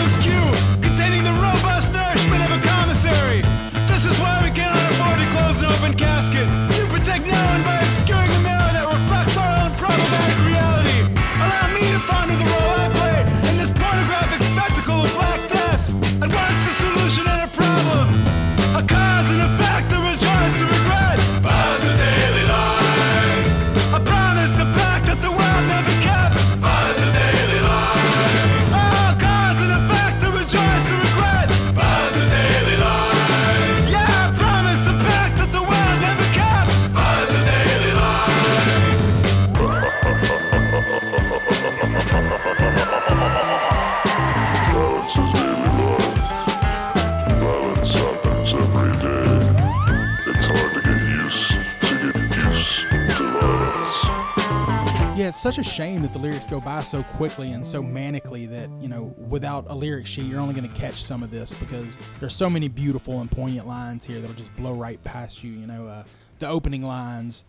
such 55.44 55.58
a 55.58 55.62
shame 55.62 56.00
that 56.00 56.10
the 56.14 56.18
lyrics 56.18 56.46
go 56.46 56.58
by 56.58 56.82
so 56.82 57.02
quickly 57.02 57.52
and 57.52 57.66
so 57.66 57.82
manically 57.82 58.48
that, 58.48 58.70
you 58.80 58.88
know, 58.88 59.14
without 59.28 59.66
a 59.68 59.74
lyric 59.74 60.06
sheet, 60.06 60.24
you're 60.24 60.40
only 60.40 60.54
going 60.54 60.66
to 60.66 60.74
catch 60.74 61.04
some 61.04 61.22
of 61.22 61.30
this 61.30 61.52
because 61.52 61.98
there's 62.18 62.34
so 62.34 62.48
many 62.48 62.66
beautiful 62.66 63.20
and 63.20 63.30
poignant 63.30 63.68
lines 63.68 64.06
here 64.06 64.20
that'll 64.20 64.34
just 64.34 64.56
blow 64.56 64.72
right 64.72 65.04
past 65.04 65.44
you. 65.44 65.52
You 65.52 65.66
know, 65.66 65.86
uh, 65.86 66.04
the 66.38 66.48
opening 66.48 66.82
lines 66.82 67.44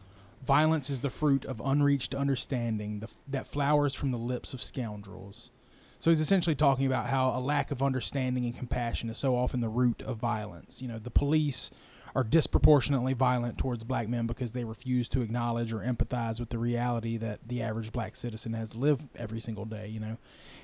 Violence 0.45 0.89
is 0.89 0.99
the 0.99 1.09
fruit 1.09 1.45
of 1.45 1.61
unreached 1.63 2.13
understanding 2.13 2.99
the, 2.99 3.09
that 3.29 3.47
flowers 3.47 3.95
from 3.95 4.11
the 4.11 4.17
lips 4.17 4.53
of 4.53 4.61
scoundrels. 4.61 5.51
So 5.97 6.11
he's 6.11 6.19
essentially 6.19 6.53
talking 6.53 6.85
about 6.85 7.07
how 7.07 7.29
a 7.29 7.39
lack 7.39 7.71
of 7.71 7.81
understanding 7.81 8.43
and 8.43 8.55
compassion 8.55 9.09
is 9.09 9.17
so 9.17 9.37
often 9.37 9.61
the 9.61 9.69
root 9.69 10.01
of 10.01 10.17
violence. 10.17 10.81
You 10.81 10.89
know, 10.89 10.99
the 10.99 11.09
police 11.09 11.71
are 12.15 12.23
disproportionately 12.23 13.13
violent 13.13 13.57
towards 13.57 13.83
black 13.83 14.07
men 14.07 14.25
because 14.25 14.53
they 14.53 14.63
refuse 14.63 15.09
to 15.09 15.21
acknowledge 15.21 15.73
or 15.73 15.79
empathize 15.79 16.39
with 16.39 16.49
the 16.49 16.57
reality 16.57 17.17
that 17.17 17.41
the 17.45 17.61
average 17.61 17.91
black 17.91 18.15
citizen 18.15 18.53
has 18.53 18.69
to 18.69 18.79
live 18.79 19.05
every 19.17 19.41
single 19.41 19.65
day, 19.65 19.87
you 19.89 19.99
know. 19.99 20.17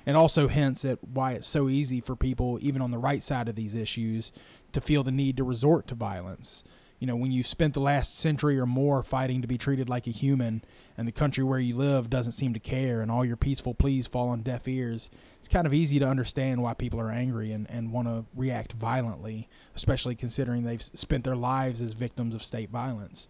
And 0.06 0.16
also 0.16 0.48
hints 0.48 0.86
at 0.86 1.04
why 1.04 1.34
it's 1.34 1.48
so 1.48 1.68
easy 1.68 2.00
for 2.00 2.16
people, 2.16 2.58
even 2.62 2.82
on 2.82 2.92
the 2.92 2.98
right 2.98 3.22
side 3.22 3.50
of 3.50 3.56
these 3.56 3.76
issues, 3.76 4.32
to 4.72 4.80
feel 4.80 5.04
the 5.04 5.12
need 5.12 5.36
to 5.38 5.44
resort 5.44 5.88
to 5.88 5.96
violence. 5.96 6.64
You 7.00 7.08
know, 7.08 7.18
when 7.18 7.32
you've 7.32 7.48
spent 7.48 7.74
the 7.74 7.82
last 7.82 8.18
century 8.18 8.58
or 8.58 8.66
more 8.66 9.04
fighting 9.04 9.42
to 9.42 9.48
be 9.48 9.58
treated 9.58 9.90
like 9.90 10.08
a 10.08 10.12
human, 10.12 10.64
and 10.98 11.06
the 11.08 11.12
country 11.12 11.44
where 11.44 11.60
you 11.60 11.76
live 11.76 12.10
doesn't 12.10 12.32
seem 12.32 12.54
to 12.54 12.60
care, 12.60 13.02
and 13.02 13.12
all 13.12 13.26
your 13.26 13.36
peaceful 13.36 13.74
pleas 13.74 14.08
fall 14.08 14.30
on 14.30 14.42
deaf 14.42 14.68
ears, 14.68 15.10
it's 15.42 15.48
kind 15.48 15.66
of 15.66 15.74
easy 15.74 15.98
to 15.98 16.08
understand 16.08 16.62
why 16.62 16.76
people 16.76 17.00
are 17.00 17.10
angry 17.10 17.52
and, 17.52 17.68
and 17.68 17.92
want 17.92 18.08
to 18.08 18.26
react 18.36 18.74
violently, 18.74 19.50
especially 19.76 20.14
considering 20.14 20.66
they've 20.66 20.84
spent 20.84 21.24
their 21.24 21.36
lives 21.36 21.82
as 21.82 21.94
victims 21.94 22.36
of 22.36 22.44
state 22.44 22.70
violence. 22.70 23.28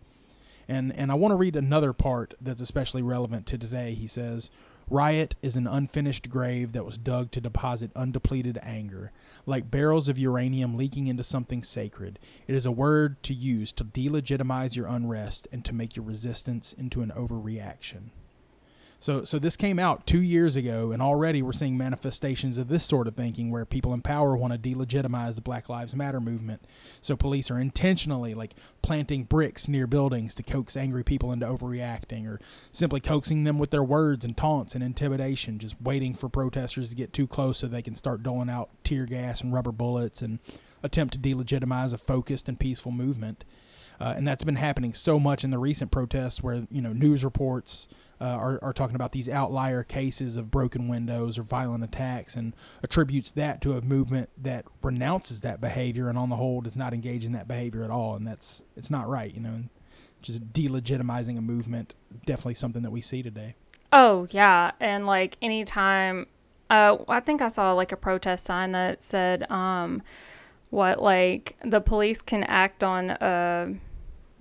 And, 0.67 0.93
and 0.97 1.09
I 1.09 1.15
want 1.15 1.31
to 1.31 1.37
read 1.37 1.55
another 1.55 1.93
part 1.93 2.33
that's 2.41 2.59
especially 2.59 3.01
relevant 3.01 3.47
to 3.47 3.57
today. 3.57 3.93
He 3.93 4.07
says, 4.07 4.49
Riot 4.89 5.35
is 5.41 5.55
an 5.55 5.67
unfinished 5.67 6.29
grave 6.29 6.73
that 6.73 6.83
was 6.83 6.97
dug 6.97 7.31
to 7.31 7.39
deposit 7.39 7.93
undepleted 7.93 8.59
anger. 8.61 9.13
Like 9.45 9.71
barrels 9.71 10.09
of 10.09 10.19
uranium 10.19 10.75
leaking 10.75 11.07
into 11.07 11.23
something 11.23 11.63
sacred, 11.63 12.19
it 12.45 12.55
is 12.55 12.65
a 12.65 12.71
word 12.71 13.23
to 13.23 13.33
use 13.33 13.71
to 13.71 13.85
delegitimize 13.85 14.75
your 14.75 14.87
unrest 14.87 15.47
and 15.49 15.63
to 15.63 15.73
make 15.73 15.95
your 15.95 16.03
resistance 16.03 16.73
into 16.73 17.03
an 17.03 17.13
overreaction. 17.15 18.09
So, 19.01 19.23
so 19.23 19.39
this 19.39 19.57
came 19.57 19.79
out 19.79 20.05
two 20.05 20.21
years 20.21 20.55
ago, 20.55 20.91
and 20.91 21.01
already 21.01 21.41
we're 21.41 21.53
seeing 21.53 21.75
manifestations 21.75 22.59
of 22.59 22.67
this 22.67 22.85
sort 22.85 23.07
of 23.07 23.15
thinking, 23.15 23.49
where 23.49 23.65
people 23.65 23.95
in 23.95 24.01
power 24.01 24.37
want 24.37 24.53
to 24.53 24.59
delegitimize 24.59 25.33
the 25.33 25.41
Black 25.41 25.67
Lives 25.69 25.95
Matter 25.95 26.19
movement. 26.19 26.61
So, 27.01 27.15
police 27.15 27.49
are 27.49 27.57
intentionally 27.57 28.35
like 28.35 28.53
planting 28.83 29.23
bricks 29.23 29.67
near 29.67 29.87
buildings 29.87 30.35
to 30.35 30.43
coax 30.43 30.77
angry 30.77 31.03
people 31.03 31.31
into 31.31 31.47
overreacting, 31.47 32.27
or 32.27 32.39
simply 32.71 32.99
coaxing 32.99 33.43
them 33.43 33.57
with 33.57 33.71
their 33.71 33.83
words 33.83 34.23
and 34.23 34.37
taunts 34.37 34.75
and 34.75 34.83
intimidation, 34.83 35.57
just 35.57 35.81
waiting 35.81 36.13
for 36.13 36.29
protesters 36.29 36.91
to 36.91 36.95
get 36.95 37.11
too 37.11 37.25
close 37.25 37.57
so 37.57 37.67
they 37.67 37.81
can 37.81 37.95
start 37.95 38.21
doling 38.21 38.51
out 38.51 38.69
tear 38.83 39.07
gas 39.07 39.41
and 39.41 39.51
rubber 39.51 39.71
bullets 39.71 40.21
and 40.21 40.37
attempt 40.83 41.15
to 41.15 41.19
delegitimize 41.19 41.91
a 41.91 41.97
focused 41.97 42.47
and 42.47 42.59
peaceful 42.59 42.91
movement. 42.91 43.45
Uh, 44.01 44.13
and 44.17 44.27
that's 44.27 44.43
been 44.43 44.55
happening 44.55 44.93
so 44.93 45.19
much 45.19 45.43
in 45.43 45.51
the 45.51 45.59
recent 45.59 45.91
protests, 45.91 46.41
where 46.41 46.65
you 46.71 46.81
know 46.81 46.93
news 46.93 47.23
reports 47.23 47.87
uh, 48.19 48.25
are, 48.25 48.59
are 48.63 48.73
talking 48.73 48.95
about 48.95 49.11
these 49.11 49.29
outlier 49.29 49.83
cases 49.83 50.35
of 50.35 50.49
broken 50.49 50.87
windows 50.87 51.37
or 51.37 51.43
violent 51.43 51.83
attacks 51.83 52.35
and 52.35 52.53
attributes 52.83 53.31
that 53.31 53.61
to 53.61 53.73
a 53.73 53.81
movement 53.81 54.29
that 54.37 54.65
renounces 54.81 55.41
that 55.41 55.61
behavior 55.61 56.09
and 56.09 56.17
on 56.17 56.29
the 56.29 56.35
whole 56.35 56.61
does 56.61 56.75
not 56.75 56.93
engage 56.93 57.25
in 57.25 57.31
that 57.31 57.47
behavior 57.47 57.83
at 57.83 57.89
all. 57.89 58.15
And 58.15 58.27
that's 58.27 58.63
it's 58.75 58.89
not 58.89 59.07
right 59.07 59.33
you 59.33 59.41
know 59.41 59.63
just 60.21 60.53
delegitimizing 60.53 61.37
a 61.37 61.41
movement 61.41 61.95
definitely 62.25 62.53
something 62.53 62.81
that 62.83 62.91
we 62.91 63.01
see 63.01 63.23
today. 63.23 63.55
Oh 63.93 64.27
yeah, 64.31 64.71
and 64.79 65.05
like 65.05 65.37
anytime, 65.41 66.27
uh, 66.69 66.97
I 67.07 67.19
think 67.19 67.41
I 67.41 67.49
saw 67.49 67.73
like 67.73 67.91
a 67.91 67.97
protest 67.97 68.45
sign 68.45 68.71
that 68.71 69.03
said, 69.03 69.49
um, 69.51 70.01
what 70.69 71.01
like 71.01 71.57
the 71.63 71.81
police 71.81 72.21
can 72.21 72.43
act 72.45 72.83
on, 72.83 73.11
uh, 73.11 73.73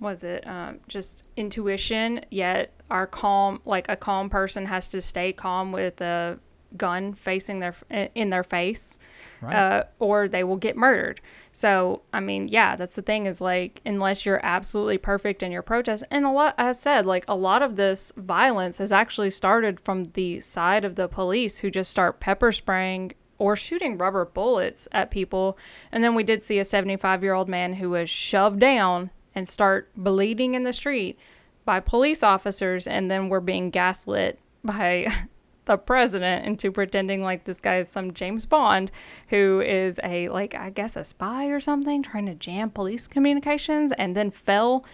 was 0.01 0.23
it 0.23 0.45
um, 0.47 0.79
just 0.87 1.27
intuition? 1.37 2.25
Yet 2.29 2.73
our 2.89 3.07
calm, 3.07 3.61
like 3.63 3.87
a 3.87 3.95
calm 3.95 4.29
person, 4.29 4.65
has 4.65 4.89
to 4.89 4.99
stay 4.99 5.31
calm 5.31 5.71
with 5.71 6.01
a 6.01 6.39
gun 6.75 7.13
facing 7.13 7.59
their 7.59 7.75
in 8.15 8.29
their 8.31 8.43
face, 8.43 8.97
uh, 9.43 9.83
or 9.99 10.27
they 10.27 10.43
will 10.43 10.57
get 10.57 10.75
murdered. 10.75 11.21
So 11.51 12.01
I 12.11 12.19
mean, 12.19 12.47
yeah, 12.47 12.75
that's 12.75 12.95
the 12.95 13.01
thing 13.01 13.27
is 13.27 13.39
like 13.39 13.81
unless 13.85 14.25
you're 14.25 14.43
absolutely 14.43 14.97
perfect 14.97 15.43
in 15.43 15.51
your 15.51 15.61
protest, 15.61 16.03
and 16.09 16.25
a 16.25 16.31
lot, 16.31 16.55
as 16.57 16.79
said, 16.79 17.05
like 17.05 17.23
a 17.27 17.35
lot 17.35 17.61
of 17.61 17.75
this 17.75 18.11
violence 18.17 18.79
has 18.79 18.91
actually 18.91 19.29
started 19.29 19.79
from 19.79 20.11
the 20.13 20.39
side 20.39 20.83
of 20.83 20.95
the 20.95 21.07
police 21.07 21.59
who 21.59 21.69
just 21.69 21.91
start 21.91 22.19
pepper 22.19 22.51
spraying 22.51 23.13
or 23.37 23.55
shooting 23.55 23.97
rubber 23.97 24.25
bullets 24.25 24.87
at 24.91 25.11
people. 25.11 25.57
And 25.91 26.03
then 26.03 26.13
we 26.13 26.23
did 26.23 26.43
see 26.43 26.59
a 26.59 26.65
75 26.65 27.23
year 27.23 27.33
old 27.33 27.49
man 27.49 27.73
who 27.73 27.91
was 27.91 28.09
shoved 28.09 28.59
down 28.59 29.11
and 29.35 29.47
start 29.47 29.89
bleeding 29.95 30.53
in 30.53 30.63
the 30.63 30.73
street 30.73 31.17
by 31.65 31.79
police 31.79 32.23
officers, 32.23 32.87
and 32.87 33.09
then 33.09 33.29
we're 33.29 33.39
being 33.39 33.69
gaslit 33.69 34.39
by 34.63 35.07
the 35.65 35.77
president 35.77 36.45
into 36.45 36.71
pretending 36.71 37.21
like 37.21 37.43
this 37.43 37.59
guy 37.59 37.77
is 37.77 37.87
some 37.87 38.13
James 38.13 38.45
Bond 38.45 38.91
who 39.27 39.61
is 39.61 39.99
a 40.03 40.27
like 40.29 40.55
I 40.55 40.69
guess 40.71 40.95
a 40.95 41.05
spy 41.05 41.47
or 41.47 41.59
something 41.59 42.01
trying 42.01 42.25
to 42.25 42.35
jam 42.35 42.71
police 42.71 43.07
communications 43.07 43.91
and 43.93 44.15
then 44.15 44.31
fell 44.31 44.85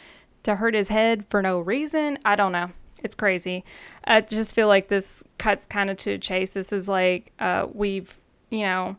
to 0.43 0.55
hurt 0.55 0.75
his 0.75 0.89
head 0.89 1.25
for 1.29 1.41
no 1.41 1.59
reason. 1.59 2.17
I 2.25 2.35
don't 2.35 2.51
know. 2.51 2.71
It's 3.03 3.15
crazy. 3.15 3.63
I 4.03 4.21
just 4.21 4.55
feel 4.55 4.67
like 4.67 4.87
this 4.87 5.23
cuts 5.37 5.65
kind 5.65 5.89
of 5.89 5.97
to 5.97 6.17
chase. 6.17 6.53
This 6.53 6.73
is 6.73 6.87
like 6.87 7.31
uh, 7.39 7.67
we've 7.73 8.17
you 8.49 8.61
know 8.61 8.97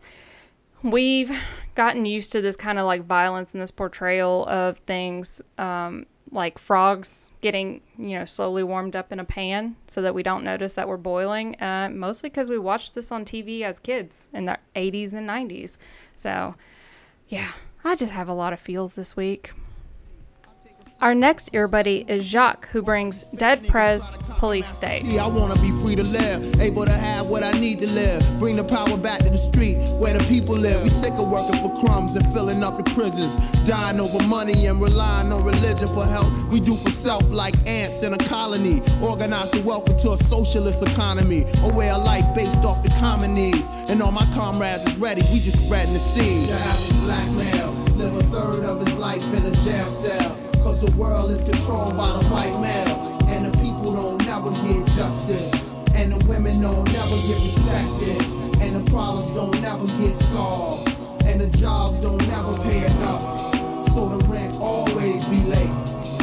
we've 0.82 1.30
gotten 1.74 2.04
used 2.06 2.32
to 2.32 2.40
this 2.40 2.56
kind 2.56 2.78
of 2.78 2.86
like 2.86 3.04
violence 3.04 3.52
and 3.52 3.62
this 3.62 3.70
portrayal 3.70 4.46
of 4.46 4.78
things 4.78 5.40
um, 5.58 6.06
like 6.30 6.58
frogs 6.58 7.30
getting 7.40 7.80
you 7.96 8.18
know 8.18 8.24
slowly 8.24 8.62
warmed 8.62 8.94
up 8.94 9.12
in 9.12 9.20
a 9.20 9.24
pan 9.24 9.76
so 9.86 10.02
that 10.02 10.14
we 10.14 10.22
don't 10.22 10.44
notice 10.44 10.74
that 10.74 10.88
we're 10.88 10.96
boiling 10.96 11.60
uh, 11.60 11.88
mostly 11.92 12.28
because 12.28 12.50
we 12.50 12.58
watched 12.58 12.94
this 12.94 13.10
on 13.10 13.24
tv 13.24 13.62
as 13.62 13.78
kids 13.78 14.28
in 14.32 14.44
the 14.44 14.58
80s 14.76 15.14
and 15.14 15.28
90s 15.28 15.78
so 16.16 16.54
yeah 17.28 17.52
i 17.84 17.94
just 17.94 18.12
have 18.12 18.28
a 18.28 18.34
lot 18.34 18.52
of 18.52 18.60
feels 18.60 18.94
this 18.94 19.16
week 19.16 19.52
our 21.00 21.14
next 21.14 21.50
ear 21.52 21.68
buddy 21.68 22.04
is 22.08 22.24
Jacques, 22.24 22.68
who 22.70 22.82
brings 22.82 23.24
Dead 23.34 23.66
Prez 23.68 24.16
Police 24.38 24.68
State. 24.68 25.04
Yeah, 25.04 25.24
I 25.24 25.28
wanna 25.28 25.54
be 25.60 25.70
free 25.82 25.94
to 25.94 26.02
live, 26.02 26.60
able 26.60 26.84
to 26.84 26.92
have 26.92 27.26
what 27.26 27.44
I 27.44 27.52
need 27.52 27.80
to 27.82 27.90
live. 27.90 28.20
Bring 28.38 28.56
the 28.56 28.64
power 28.64 28.96
back 28.96 29.20
to 29.20 29.30
the 29.30 29.38
street 29.38 29.76
where 30.00 30.12
the 30.12 30.24
people 30.24 30.56
live. 30.56 30.82
We 30.82 30.90
sick 30.90 31.12
of 31.12 31.30
working 31.30 31.60
for 31.60 31.84
crumbs 31.84 32.16
and 32.16 32.26
filling 32.34 32.64
up 32.64 32.78
the 32.78 32.90
prisons, 32.94 33.34
dying 33.64 34.00
over 34.00 34.22
money 34.26 34.66
and 34.66 34.80
relying 34.80 35.32
on 35.32 35.44
religion 35.44 35.86
for 35.88 36.04
help. 36.04 36.26
We 36.50 36.58
do 36.58 36.74
for 36.74 36.90
self 36.90 37.22
like 37.30 37.54
ants 37.66 38.02
in 38.02 38.14
a 38.14 38.18
colony. 38.18 38.82
Organize 39.00 39.50
the 39.52 39.62
wealth 39.62 39.88
into 39.88 40.12
a 40.12 40.16
socialist 40.16 40.82
economy, 40.82 41.46
a 41.62 41.74
way 41.74 41.90
of 41.90 42.04
life 42.04 42.26
based 42.34 42.64
off 42.64 42.82
the 42.82 42.90
common 42.98 43.34
needs. 43.34 43.62
And 43.88 44.02
all 44.02 44.12
my 44.12 44.26
comrades 44.34 44.84
is 44.84 44.96
ready, 44.96 45.22
we 45.32 45.38
just 45.38 45.64
spreading 45.64 45.94
the 45.94 46.00
seed. 46.00 46.48
The 46.48 46.54
average 46.54 47.00
black 47.04 47.30
male 47.32 47.72
live 47.96 48.14
a 48.14 48.22
third 48.34 48.64
of 48.64 48.84
his 48.84 48.96
life 48.98 49.22
in 49.34 49.46
a 49.46 49.50
jail 49.62 49.86
cell. 49.86 50.47
Cause 50.78 50.90
the 50.90 50.96
world 50.96 51.28
is 51.32 51.42
controlled 51.42 51.96
by 51.96 52.16
the 52.18 52.24
white 52.26 52.54
male. 52.60 53.18
And 53.26 53.46
the 53.46 53.58
people 53.58 53.92
don't 53.92 54.24
never 54.24 54.52
get 54.62 54.86
justice. 54.94 55.50
And 55.92 56.12
the 56.12 56.24
women 56.28 56.62
don't 56.62 56.84
never 56.92 57.16
get 57.26 57.42
respected. 57.42 58.22
And 58.62 58.76
the 58.76 58.88
problems 58.88 59.28
don't 59.34 59.60
never 59.60 59.86
get 59.98 60.14
solved. 60.14 60.86
And 61.24 61.40
the 61.40 61.48
jobs 61.58 61.98
don't 61.98 62.24
never 62.28 62.52
pay 62.62 62.86
enough. 62.86 63.22
So 63.90 64.08
the 64.08 64.24
rent 64.28 64.56
always 64.60 65.24
be 65.24 65.42
late. 65.50 65.74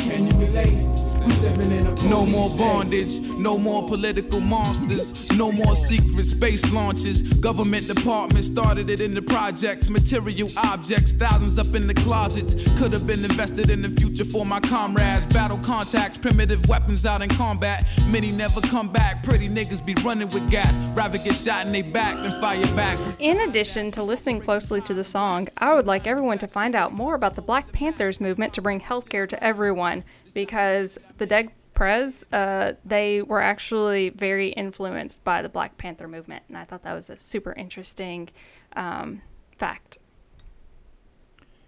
Can 0.07 0.27
you 0.27 0.47
relate? 0.47 1.34
We 1.45 1.51
living 1.51 1.77
in 1.77 1.85
a 1.85 2.09
No 2.09 2.25
more 2.25 2.49
state. 2.49 2.57
bondage, 2.57 3.19
no 3.37 3.57
more 3.57 3.87
political 3.87 4.39
monsters, 4.39 5.31
no 5.33 5.51
more 5.51 5.75
secret 5.75 6.25
space 6.25 6.71
launches. 6.71 7.21
Government 7.21 7.85
departments 7.87 8.47
started 8.47 8.89
it 8.89 8.99
in 8.99 9.13
the 9.13 9.21
projects, 9.21 9.87
material 9.87 10.49
objects, 10.57 11.13
thousands 11.13 11.59
up 11.59 11.75
in 11.75 11.85
the 11.85 11.93
closets. 11.93 12.55
Could 12.79 12.93
have 12.93 13.05
been 13.05 13.23
invested 13.23 13.69
in 13.69 13.81
the 13.83 13.89
future 13.89 14.25
for 14.25 14.43
my 14.45 14.59
comrades. 14.59 15.27
Battle 15.27 15.59
contacts, 15.59 16.17
primitive 16.17 16.67
weapons 16.67 17.05
out 17.05 17.21
in 17.21 17.29
combat. 17.29 17.85
Many 18.07 18.29
never 18.31 18.59
come 18.61 18.91
back. 18.91 19.23
Pretty 19.23 19.47
niggas 19.47 19.85
be 19.85 19.93
running 20.03 20.29
with 20.29 20.49
gas. 20.49 20.73
Rather 20.97 21.19
get 21.19 21.35
shot 21.35 21.67
in 21.67 21.71
they 21.71 21.83
back 21.83 22.15
than 22.15 22.31
fire 22.41 22.61
back. 22.75 22.97
In 23.19 23.41
addition 23.41 23.91
to 23.91 24.01
listening 24.03 24.41
closely 24.41 24.81
to 24.81 24.93
the 24.95 25.03
song, 25.03 25.47
I 25.57 25.75
would 25.75 25.85
like 25.85 26.07
everyone 26.07 26.39
to 26.39 26.47
find 26.47 26.73
out 26.73 26.93
more 26.93 27.13
about 27.13 27.35
the 27.35 27.41
Black 27.43 27.71
Panthers 27.71 28.19
movement 28.19 28.53
to 28.55 28.61
bring 28.61 28.79
healthcare 28.79 29.29
to 29.29 29.43
everyone 29.43 30.03
because 30.33 30.99
the 31.17 31.25
Prez, 31.75 32.25
uh, 32.31 32.73
they 32.83 33.21
were 33.21 33.41
actually 33.41 34.09
very 34.09 34.49
influenced 34.49 35.23
by 35.23 35.41
the 35.41 35.49
Black 35.49 35.77
Panther 35.77 36.07
movement, 36.07 36.43
and 36.47 36.57
I 36.57 36.63
thought 36.63 36.83
that 36.83 36.93
was 36.93 37.09
a 37.09 37.19
super 37.19 37.53
interesting 37.53 38.29
um, 38.75 39.21
fact. 39.57 39.99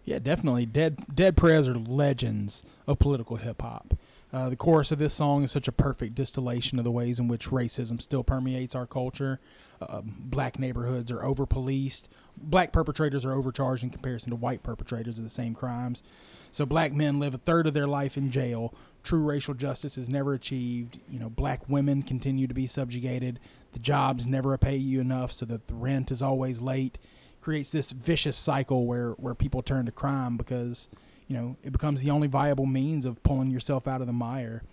Yeah, 0.06 0.20
definitely. 0.20 0.66
Dead 0.66 1.04
Dead 1.14 1.36
Prez 1.36 1.68
are 1.68 1.76
legends 1.76 2.64
of 2.88 2.98
political 2.98 3.36
hip 3.36 3.62
hop. 3.62 3.94
Uh, 4.32 4.50
the 4.50 4.56
chorus 4.56 4.92
of 4.92 5.00
this 5.00 5.14
song 5.14 5.44
is 5.44 5.52
such 5.52 5.68
a 5.68 5.72
perfect 5.72 6.16
distillation 6.16 6.78
of 6.78 6.84
the 6.84 6.92
ways 6.92 7.18
in 7.18 7.28
which 7.28 7.50
racism 7.50 8.02
still 8.02 8.24
permeates 8.24 8.76
our 8.76 8.86
culture. 8.86 9.40
Uh, 9.82 10.02
black 10.04 10.60
neighborhoods 10.60 11.12
are 11.12 11.24
over 11.24 11.46
policed. 11.46 12.10
Black 12.36 12.72
perpetrators 12.74 13.26
are 13.26 13.34
overcharged 13.34 13.84
in 13.84 13.90
comparison 13.90 14.30
to 14.30 14.36
white 14.36 14.64
perpetrators 14.64 15.18
of 15.18 15.24
the 15.24 15.30
same 15.30 15.54
crimes. 15.54 16.04
So 16.52 16.66
black 16.66 16.94
men 16.94 17.20
live 17.20 17.34
a 17.34 17.38
third 17.38 17.68
of 17.68 17.74
their 17.74 17.88
life 17.88 18.18
in 18.18 18.32
jail. 18.32 18.74
True 19.04 19.22
racial 19.22 19.54
justice 19.54 19.98
is 19.98 20.10
never 20.10 20.34
achieved. 20.34 21.00
You 21.10 21.20
know, 21.20 21.30
black 21.30 21.70
women 21.70 22.04
continue 22.04 22.48
to 22.48 22.54
be 22.54 22.68
subjugated. 22.68 23.40
The 23.74 23.80
jobs 23.80 24.26
never 24.26 24.58
pay 24.58 24.76
you 24.76 25.00
enough, 25.00 25.32
so 25.32 25.46
that 25.46 25.68
the 25.68 25.76
rent 25.76 26.12
is 26.12 26.22
always 26.22 26.62
late. 26.62 26.98
Creates 27.42 27.70
this 27.70 27.92
vicious 27.92 28.36
cycle 28.36 28.86
where 28.86 29.12
where 29.12 29.36
people 29.36 29.62
turn 29.62 29.86
to 29.86 29.92
crime 29.92 30.36
because 30.36 30.90
you 31.28 31.38
know 31.38 31.56
it 31.64 31.72
becomes 31.72 32.02
the 32.02 32.12
only 32.12 32.28
viable 32.28 32.66
means 32.66 33.06
of 33.06 33.22
pulling 33.24 33.52
yourself 33.52 33.88
out 33.88 34.02
of 34.02 34.08
the 34.08 34.14
mire. 34.14 34.64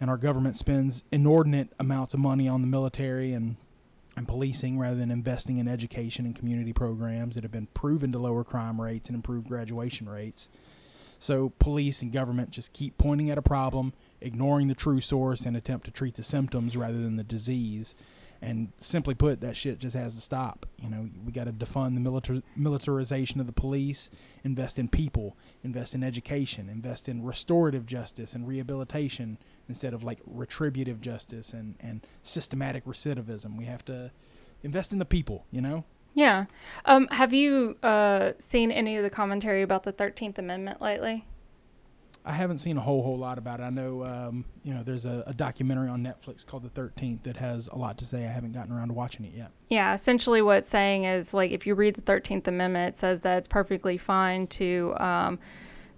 And 0.00 0.10
our 0.10 0.16
government 0.16 0.56
spends 0.56 1.04
inordinate 1.12 1.68
amounts 1.78 2.14
of 2.14 2.20
money 2.20 2.48
on 2.48 2.60
the 2.60 2.66
military 2.66 3.32
and 3.32 3.56
and 4.16 4.28
policing 4.28 4.78
rather 4.78 4.96
than 4.96 5.10
investing 5.10 5.58
in 5.58 5.68
education 5.68 6.24
and 6.24 6.36
community 6.36 6.72
programs 6.72 7.34
that 7.34 7.42
have 7.42 7.52
been 7.52 7.66
proven 7.74 8.12
to 8.12 8.18
lower 8.18 8.44
crime 8.44 8.80
rates 8.80 9.08
and 9.08 9.16
improve 9.16 9.48
graduation 9.48 10.08
rates. 10.08 10.48
So 11.24 11.54
police 11.58 12.02
and 12.02 12.12
government 12.12 12.50
just 12.50 12.74
keep 12.74 12.98
pointing 12.98 13.30
at 13.30 13.38
a 13.38 13.42
problem, 13.42 13.94
ignoring 14.20 14.68
the 14.68 14.74
true 14.74 15.00
source, 15.00 15.46
and 15.46 15.56
attempt 15.56 15.86
to 15.86 15.90
treat 15.90 16.16
the 16.16 16.22
symptoms 16.22 16.76
rather 16.76 17.00
than 17.00 17.16
the 17.16 17.24
disease. 17.24 17.94
And 18.42 18.72
simply 18.76 19.14
put, 19.14 19.40
that 19.40 19.56
shit 19.56 19.78
just 19.78 19.96
has 19.96 20.14
to 20.16 20.20
stop. 20.20 20.66
You 20.78 20.90
know, 20.90 21.08
we 21.24 21.32
got 21.32 21.44
to 21.44 21.52
defund 21.52 21.94
the 21.94 22.00
militar- 22.02 22.42
militarization 22.54 23.40
of 23.40 23.46
the 23.46 23.54
police, 23.54 24.10
invest 24.42 24.78
in 24.78 24.88
people, 24.88 25.34
invest 25.62 25.94
in 25.94 26.04
education, 26.04 26.68
invest 26.68 27.08
in 27.08 27.24
restorative 27.24 27.86
justice 27.86 28.34
and 28.34 28.46
rehabilitation 28.46 29.38
instead 29.66 29.94
of 29.94 30.04
like 30.04 30.20
retributive 30.26 31.00
justice 31.00 31.54
and, 31.54 31.76
and 31.80 32.06
systematic 32.22 32.84
recidivism. 32.84 33.56
We 33.56 33.64
have 33.64 33.82
to 33.86 34.10
invest 34.62 34.92
in 34.92 34.98
the 34.98 35.06
people, 35.06 35.46
you 35.50 35.62
know? 35.62 35.86
Yeah. 36.14 36.46
Um, 36.84 37.08
have 37.10 37.32
you 37.32 37.76
uh, 37.82 38.32
seen 38.38 38.70
any 38.70 38.96
of 38.96 39.02
the 39.02 39.10
commentary 39.10 39.62
about 39.62 39.82
the 39.82 39.92
Thirteenth 39.92 40.38
Amendment 40.38 40.80
lately? 40.80 41.26
I 42.26 42.32
haven't 42.32 42.58
seen 42.58 42.78
a 42.78 42.80
whole 42.80 43.02
whole 43.02 43.18
lot 43.18 43.36
about 43.36 43.60
it. 43.60 43.64
I 43.64 43.70
know, 43.70 44.02
um, 44.04 44.46
you 44.62 44.72
know, 44.72 44.82
there's 44.82 45.04
a, 45.04 45.24
a 45.26 45.34
documentary 45.34 45.90
on 45.90 46.02
Netflix 46.02 46.46
called 46.46 46.62
The 46.62 46.70
Thirteenth 46.70 47.24
that 47.24 47.36
has 47.36 47.68
a 47.68 47.76
lot 47.76 47.98
to 47.98 48.04
say. 48.04 48.24
I 48.24 48.30
haven't 48.30 48.52
gotten 48.52 48.72
around 48.72 48.88
to 48.88 48.94
watching 48.94 49.26
it 49.26 49.34
yet. 49.34 49.50
Yeah, 49.68 49.92
essentially 49.92 50.40
what 50.40 50.58
it's 50.58 50.68
saying 50.68 51.04
is 51.04 51.34
like 51.34 51.50
if 51.50 51.66
you 51.66 51.74
read 51.74 51.96
the 51.96 52.02
13th 52.02 52.46
Amendment, 52.46 52.94
it 52.94 52.98
says 52.98 53.20
that 53.22 53.38
it's 53.38 53.48
perfectly 53.48 53.98
fine 53.98 54.46
to 54.48 54.94
um, 54.98 55.38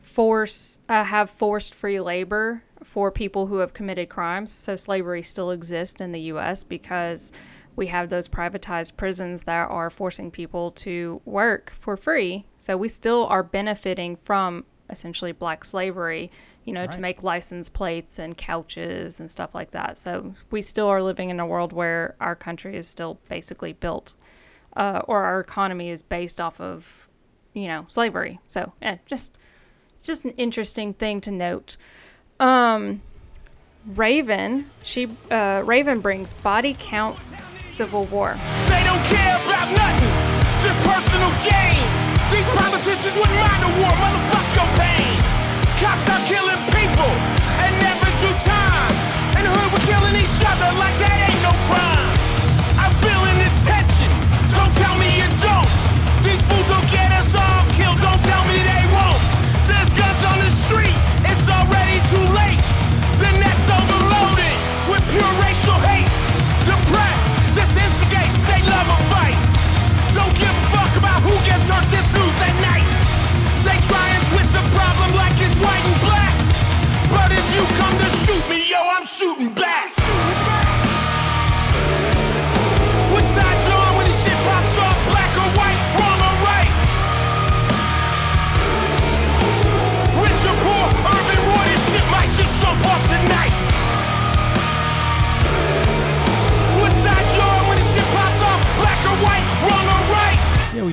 force, 0.00 0.80
uh, 0.88 1.04
have 1.04 1.30
forced 1.30 1.74
free 1.74 2.00
labor 2.00 2.64
for 2.82 3.12
people 3.12 3.46
who 3.46 3.58
have 3.58 3.72
committed 3.72 4.08
crimes. 4.08 4.50
So 4.50 4.74
slavery 4.74 5.22
still 5.22 5.52
exists 5.52 6.00
in 6.00 6.10
the 6.10 6.20
U.S. 6.22 6.64
because 6.64 7.32
we 7.76 7.88
have 7.88 8.08
those 8.08 8.26
privatized 8.26 8.96
prisons 8.96 9.42
that 9.44 9.70
are 9.70 9.90
forcing 9.90 10.30
people 10.30 10.70
to 10.72 11.20
work 11.24 11.70
for 11.70 11.96
free. 11.96 12.46
So 12.58 12.76
we 12.76 12.88
still 12.88 13.26
are 13.26 13.42
benefiting 13.42 14.16
from 14.16 14.64
essentially 14.88 15.32
black 15.32 15.64
slavery, 15.64 16.30
you 16.64 16.72
know, 16.72 16.86
to 16.86 16.98
make 16.98 17.22
license 17.22 17.68
plates 17.68 18.18
and 18.18 18.36
couches 18.36 19.20
and 19.20 19.30
stuff 19.30 19.54
like 19.54 19.72
that. 19.72 19.98
So 19.98 20.34
we 20.50 20.62
still 20.62 20.86
are 20.86 21.02
living 21.02 21.28
in 21.30 21.38
a 21.38 21.46
world 21.46 21.72
where 21.72 22.16
our 22.18 22.34
country 22.34 22.76
is 22.76 22.88
still 22.88 23.18
basically 23.28 23.72
built, 23.74 24.14
uh, 24.76 25.02
or 25.06 25.24
our 25.24 25.40
economy 25.40 25.90
is 25.90 26.02
based 26.02 26.40
off 26.40 26.60
of, 26.60 27.08
you 27.52 27.68
know, 27.68 27.84
slavery. 27.88 28.40
So 28.48 28.72
yeah, 28.80 28.98
just 29.06 29.38
just 30.02 30.24
an 30.24 30.30
interesting 30.32 30.94
thing 30.94 31.20
to 31.22 31.30
note. 31.30 31.76
Um, 32.38 33.02
Raven, 33.86 34.66
she 34.82 35.08
uh, 35.30 35.62
Raven 35.64 36.00
brings 36.00 36.32
body 36.32 36.76
counts 36.78 37.42
civil 37.66 38.06
war. 38.06 38.38
They 38.70 38.82
don't 38.86 39.04
care 39.10 39.36
about 39.42 39.68
nothing, 39.74 40.14
just 40.62 40.78
personal 40.86 41.30
gain. 41.42 41.82
These 42.30 42.46
politicians 42.54 43.14
wouldn't 43.18 43.42
mind 43.42 43.62
a 43.66 43.70
war, 43.82 43.92
motherfuck 43.98 44.46
your 44.54 44.70
pain. 44.78 45.18
Cops 45.82 46.06
are 46.08 46.22
killing 46.30 46.62
people 46.70 47.12
and 47.62 47.72
never 47.82 48.08
do 48.22 48.30
time. 48.46 48.94
Hood, 49.46 49.70
we're 49.70 49.86
killing 49.86 50.16
each 50.18 50.42
other 50.42 50.70
like 50.74 50.96
that 51.06 51.30
ain't 51.30 51.42
no 51.46 51.54
crime. 51.70 52.14
I'm 52.82 52.90
feeling 52.98 53.38
the 53.38 53.50
tension, 53.62 54.10
don't 54.50 54.74
tell 54.74 54.98
me 54.98 55.06
you 55.22 55.28
don't. 55.38 55.70
These 56.26 56.42
fools 56.50 56.66
will 56.66 56.88
get 56.90 57.14
us 57.14 57.30
all 57.30 57.62
killed, 57.78 58.00
don't 58.02 58.18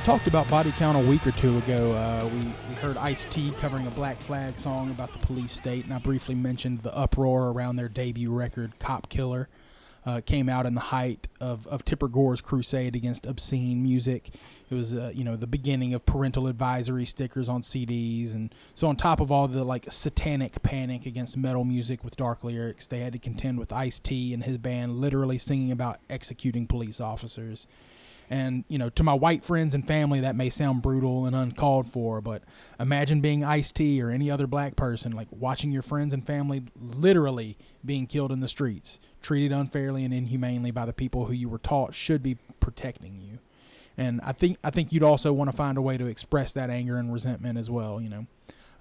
talked 0.04 0.26
about 0.26 0.46
body 0.50 0.70
count 0.72 0.98
a 0.98 1.08
week 1.08 1.26
or 1.26 1.30
two 1.30 1.56
ago. 1.56 1.92
Uh, 1.92 2.28
we, 2.28 2.40
we 2.40 2.74
heard 2.74 2.94
Ice 2.98 3.24
T 3.24 3.50
covering 3.52 3.86
a 3.86 3.90
Black 3.90 4.20
Flag 4.20 4.58
song 4.58 4.90
about 4.90 5.14
the 5.14 5.18
police 5.20 5.52
state, 5.52 5.84
and 5.84 5.94
I 5.94 5.98
briefly 5.98 6.34
mentioned 6.34 6.82
the 6.82 6.94
uproar 6.94 7.50
around 7.50 7.76
their 7.76 7.88
debut 7.88 8.30
record, 8.30 8.78
Cop 8.78 9.08
Killer. 9.08 9.48
Uh, 10.04 10.20
came 10.20 10.50
out 10.50 10.66
in 10.66 10.74
the 10.74 10.82
height 10.82 11.28
of, 11.40 11.66
of 11.68 11.82
Tipper 11.82 12.08
Gore's 12.08 12.42
crusade 12.42 12.94
against 12.94 13.24
obscene 13.24 13.82
music. 13.82 14.34
It 14.68 14.74
was, 14.74 14.94
uh, 14.94 15.10
you 15.14 15.24
know, 15.24 15.36
the 15.36 15.46
beginning 15.46 15.94
of 15.94 16.04
parental 16.04 16.48
advisory 16.48 17.06
stickers 17.06 17.48
on 17.48 17.62
CDs, 17.62 18.34
and 18.34 18.54
so 18.74 18.88
on 18.88 18.96
top 18.96 19.20
of 19.20 19.32
all 19.32 19.48
the 19.48 19.64
like 19.64 19.90
satanic 19.90 20.62
panic 20.62 21.06
against 21.06 21.38
metal 21.38 21.64
music 21.64 22.04
with 22.04 22.18
dark 22.18 22.44
lyrics, 22.44 22.86
they 22.86 22.98
had 22.98 23.14
to 23.14 23.18
contend 23.18 23.58
with 23.58 23.72
Ice 23.72 23.98
T 23.98 24.34
and 24.34 24.44
his 24.44 24.58
band 24.58 25.00
literally 25.00 25.38
singing 25.38 25.72
about 25.72 26.00
executing 26.10 26.66
police 26.66 27.00
officers. 27.00 27.66
And, 28.34 28.64
you 28.66 28.78
know, 28.78 28.90
to 28.90 29.04
my 29.04 29.14
white 29.14 29.44
friends 29.44 29.74
and 29.74 29.86
family, 29.86 30.18
that 30.18 30.34
may 30.34 30.50
sound 30.50 30.82
brutal 30.82 31.24
and 31.24 31.36
uncalled 31.36 31.86
for, 31.86 32.20
but 32.20 32.42
imagine 32.80 33.20
being 33.20 33.44
Ice 33.44 33.70
T 33.70 34.02
or 34.02 34.10
any 34.10 34.28
other 34.28 34.48
black 34.48 34.74
person, 34.74 35.12
like 35.12 35.28
watching 35.30 35.70
your 35.70 35.82
friends 35.82 36.12
and 36.12 36.26
family 36.26 36.64
literally 36.74 37.56
being 37.84 38.08
killed 38.08 38.32
in 38.32 38.40
the 38.40 38.48
streets, 38.48 38.98
treated 39.22 39.52
unfairly 39.52 40.04
and 40.04 40.12
inhumanely 40.12 40.72
by 40.72 40.84
the 40.84 40.92
people 40.92 41.26
who 41.26 41.32
you 41.32 41.48
were 41.48 41.58
taught 41.58 41.94
should 41.94 42.24
be 42.24 42.36
protecting 42.58 43.20
you. 43.20 43.38
And 43.96 44.20
I 44.22 44.32
think 44.32 44.58
I 44.64 44.70
think 44.70 44.92
you'd 44.92 45.04
also 45.04 45.32
want 45.32 45.52
to 45.52 45.56
find 45.56 45.78
a 45.78 45.82
way 45.82 45.96
to 45.96 46.06
express 46.06 46.52
that 46.54 46.70
anger 46.70 46.96
and 46.96 47.12
resentment 47.12 47.56
as 47.56 47.70
well, 47.70 48.00
you 48.00 48.08
know. 48.08 48.26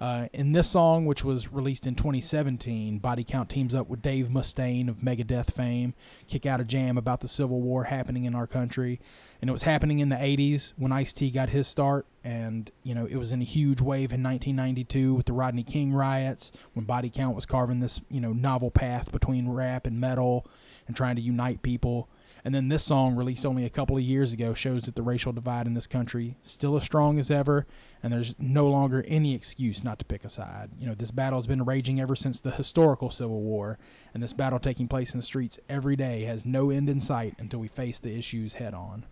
Uh, 0.03 0.27
in 0.33 0.51
this 0.51 0.69
song, 0.69 1.05
which 1.05 1.23
was 1.23 1.53
released 1.53 1.87
in 1.87 1.95
2017, 1.95 2.97
Body 2.97 3.23
Count 3.23 3.49
teams 3.49 3.73
up 3.73 3.87
with 3.87 4.01
Dave 4.01 4.27
Mustaine 4.27 4.89
of 4.89 4.97
Megadeth 4.97 5.53
fame, 5.53 5.93
kick 6.27 6.45
out 6.45 6.59
a 6.59 6.65
jam 6.65 6.97
about 6.97 7.21
the 7.21 7.29
Civil 7.29 7.61
War 7.61 7.85
happening 7.85 8.25
in 8.25 8.35
our 8.35 8.45
country. 8.45 8.99
And 9.39 9.49
it 9.49 9.53
was 9.53 9.63
happening 9.63 9.99
in 9.99 10.09
the 10.09 10.17
80s 10.17 10.73
when 10.75 10.91
Ice 10.91 11.13
T 11.13 11.31
got 11.31 11.51
his 11.51 11.67
start. 11.67 12.05
And, 12.21 12.69
you 12.83 12.93
know, 12.93 13.05
it 13.05 13.15
was 13.15 13.31
in 13.31 13.39
a 13.39 13.45
huge 13.45 13.79
wave 13.79 14.11
in 14.11 14.21
1992 14.21 15.13
with 15.13 15.25
the 15.25 15.31
Rodney 15.31 15.63
King 15.63 15.93
riots 15.93 16.51
when 16.73 16.83
Body 16.83 17.09
Count 17.09 17.33
was 17.33 17.45
carving 17.45 17.79
this, 17.79 18.01
you 18.09 18.19
know, 18.19 18.33
novel 18.33 18.71
path 18.71 19.09
between 19.09 19.51
rap 19.51 19.87
and 19.87 20.01
metal 20.01 20.45
and 20.85 20.97
trying 20.97 21.15
to 21.15 21.21
unite 21.21 21.61
people. 21.61 22.09
And 22.45 22.53
then 22.53 22.67
this 22.67 22.83
song, 22.83 23.15
released 23.15 23.45
only 23.45 23.63
a 23.63 23.69
couple 23.69 23.95
of 23.95 24.03
years 24.03 24.33
ago, 24.33 24.53
shows 24.53 24.83
that 24.83 24.95
the 24.95 25.01
racial 25.01 25.31
divide 25.31 25.65
in 25.65 25.73
this 25.73 25.87
country 25.87 26.35
still 26.41 26.75
as 26.75 26.83
strong 26.83 27.17
as 27.17 27.31
ever, 27.31 27.65
and 28.01 28.11
there's 28.11 28.35
no 28.37 28.67
longer 28.67 29.03
any 29.07 29.33
excuse 29.33 29.83
not 29.83 29.97
to 29.99 30.05
pick 30.05 30.25
a 30.25 30.29
side. 30.29 30.71
You 30.77 30.87
know, 30.87 30.93
this 30.93 31.11
battle 31.11 31.39
has 31.39 31.47
been 31.47 31.63
raging 31.63 32.01
ever 32.01 32.15
since 32.15 32.41
the 32.41 32.51
historical 32.51 33.09
Civil 33.09 33.41
War, 33.41 33.79
and 34.13 34.21
this 34.21 34.33
battle 34.33 34.59
taking 34.59 34.89
place 34.89 35.13
in 35.13 35.19
the 35.19 35.25
streets 35.25 35.57
every 35.69 35.95
day 35.95 36.23
has 36.23 36.45
no 36.45 36.69
end 36.69 36.89
in 36.89 36.99
sight 36.99 37.35
until 37.39 37.59
we 37.59 37.69
face 37.69 37.99
the 37.99 38.17
issues 38.17 38.55
head 38.55 38.73
on. 38.73 39.05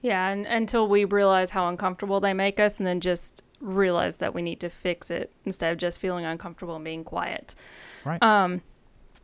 Yeah, 0.00 0.28
and 0.28 0.46
until 0.46 0.88
we 0.88 1.04
realize 1.04 1.50
how 1.50 1.68
uncomfortable 1.68 2.20
they 2.20 2.32
make 2.32 2.58
us, 2.58 2.78
and 2.78 2.86
then 2.86 3.00
just 3.00 3.42
realize 3.60 4.18
that 4.18 4.32
we 4.32 4.40
need 4.40 4.60
to 4.60 4.70
fix 4.70 5.10
it 5.10 5.32
instead 5.44 5.72
of 5.72 5.78
just 5.78 6.00
feeling 6.00 6.24
uncomfortable 6.24 6.76
and 6.76 6.84
being 6.84 7.04
quiet. 7.04 7.54
Right. 8.04 8.22
Um, 8.22 8.62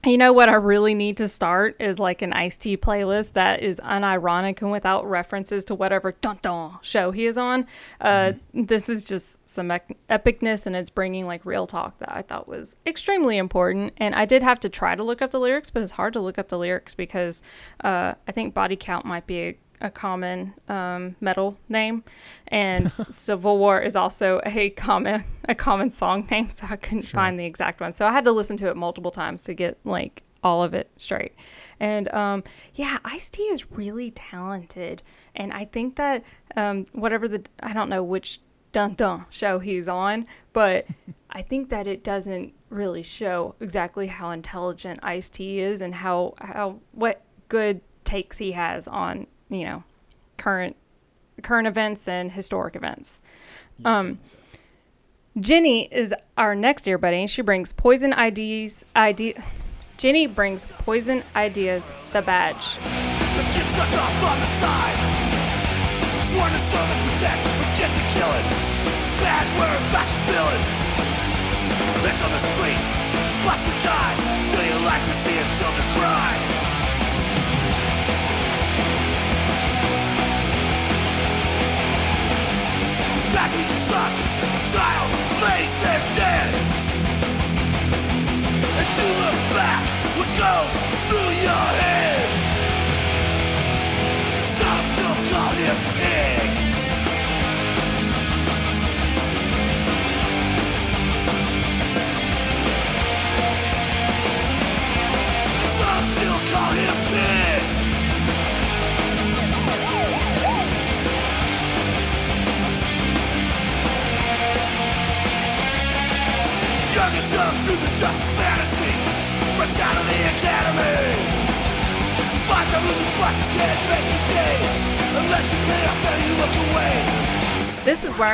you 0.06 0.18
know 0.18 0.32
what 0.32 0.48
I 0.48 0.54
really 0.54 0.94
need 0.94 1.16
to 1.18 1.28
start 1.28 1.76
is 1.80 1.98
like 1.98 2.22
an 2.22 2.32
Ice 2.32 2.56
T 2.56 2.76
playlist 2.76 3.32
that 3.32 3.62
is 3.62 3.80
unironic 3.80 4.60
and 4.62 4.70
without 4.70 5.08
references 5.08 5.64
to 5.66 5.74
whatever 5.74 6.12
dun 6.12 6.38
dun 6.42 6.78
show 6.82 7.10
he 7.10 7.26
is 7.26 7.38
on. 7.38 7.66
Uh, 8.00 8.32
This 8.52 8.88
is 8.88 9.04
just 9.04 9.46
some 9.48 9.68
epicness 9.68 10.66
and 10.66 10.76
it's 10.76 10.90
bringing 10.90 11.26
like 11.26 11.44
real 11.44 11.66
talk 11.66 11.98
that 11.98 12.10
I 12.12 12.22
thought 12.22 12.46
was 12.48 12.76
extremely 12.86 13.36
important. 13.36 13.94
And 13.96 14.14
I 14.14 14.24
did 14.24 14.42
have 14.42 14.60
to 14.60 14.68
try 14.68 14.94
to 14.94 15.02
look 15.02 15.22
up 15.22 15.30
the 15.30 15.40
lyrics, 15.40 15.70
but 15.70 15.82
it's 15.82 15.92
hard 15.92 16.12
to 16.14 16.20
look 16.20 16.38
up 16.38 16.48
the 16.48 16.58
lyrics 16.58 16.94
because 16.94 17.42
uh, 17.82 18.14
I 18.28 18.32
think 18.32 18.54
body 18.54 18.76
count 18.76 19.04
might 19.06 19.26
be 19.26 19.38
a 19.40 19.58
a 19.80 19.90
common 19.90 20.54
um, 20.68 21.16
metal 21.20 21.56
name, 21.68 22.04
and 22.48 22.90
Civil 22.92 23.58
War 23.58 23.80
is 23.80 23.96
also 23.96 24.40
a 24.44 24.70
common 24.70 25.24
a 25.48 25.54
common 25.54 25.90
song 25.90 26.26
name. 26.30 26.48
So 26.48 26.66
I 26.68 26.76
couldn't 26.76 27.06
find 27.06 27.38
the 27.38 27.44
exact 27.44 27.80
one. 27.80 27.92
So 27.92 28.06
I 28.06 28.12
had 28.12 28.24
to 28.24 28.32
listen 28.32 28.56
to 28.58 28.68
it 28.68 28.76
multiple 28.76 29.10
times 29.10 29.42
to 29.44 29.54
get 29.54 29.78
like 29.84 30.22
all 30.42 30.62
of 30.62 30.74
it 30.74 30.90
straight. 30.96 31.32
And 31.80 32.12
um, 32.12 32.44
yeah, 32.74 32.98
Ice 33.04 33.30
T 33.30 33.42
is 33.42 33.70
really 33.70 34.10
talented, 34.10 35.02
and 35.34 35.52
I 35.52 35.64
think 35.64 35.96
that 35.96 36.24
um, 36.56 36.86
whatever 36.92 37.26
the 37.28 37.44
I 37.60 37.72
don't 37.72 37.88
know 37.88 38.02
which 38.02 38.40
dun 38.72 38.94
dun 38.94 39.24
show 39.30 39.58
he's 39.58 39.88
on, 39.88 40.26
but 40.52 40.86
I 41.30 41.42
think 41.42 41.70
that 41.70 41.86
it 41.86 42.04
doesn't 42.04 42.52
really 42.70 43.02
show 43.02 43.54
exactly 43.60 44.06
how 44.06 44.30
intelligent 44.30 45.00
Ice 45.02 45.28
T 45.28 45.60
is 45.60 45.80
and 45.80 45.94
how 45.94 46.34
how 46.40 46.80
what 46.92 47.22
good 47.48 47.80
takes 48.04 48.38
he 48.38 48.52
has 48.52 48.86
on 48.86 49.26
you 49.54 49.64
know 49.64 49.84
current 50.36 50.76
current 51.42 51.66
events 51.66 52.08
and 52.08 52.32
historic 52.32 52.76
events. 52.76 53.22
Um, 53.84 54.18
Jenny 55.38 55.88
is 55.90 56.14
our 56.36 56.54
next 56.54 56.86
ear 56.86 56.98
buddy. 56.98 57.26
She 57.26 57.42
brings 57.42 57.72
poison 57.72 58.12
IDs. 58.12 58.84
ID. 58.94 59.34
Jenny 59.96 60.26
brings 60.26 60.64
poison 60.66 61.22
ideas. 61.34 61.90
The 62.12 62.22
badge. 62.22 62.76
Get 63.54 63.64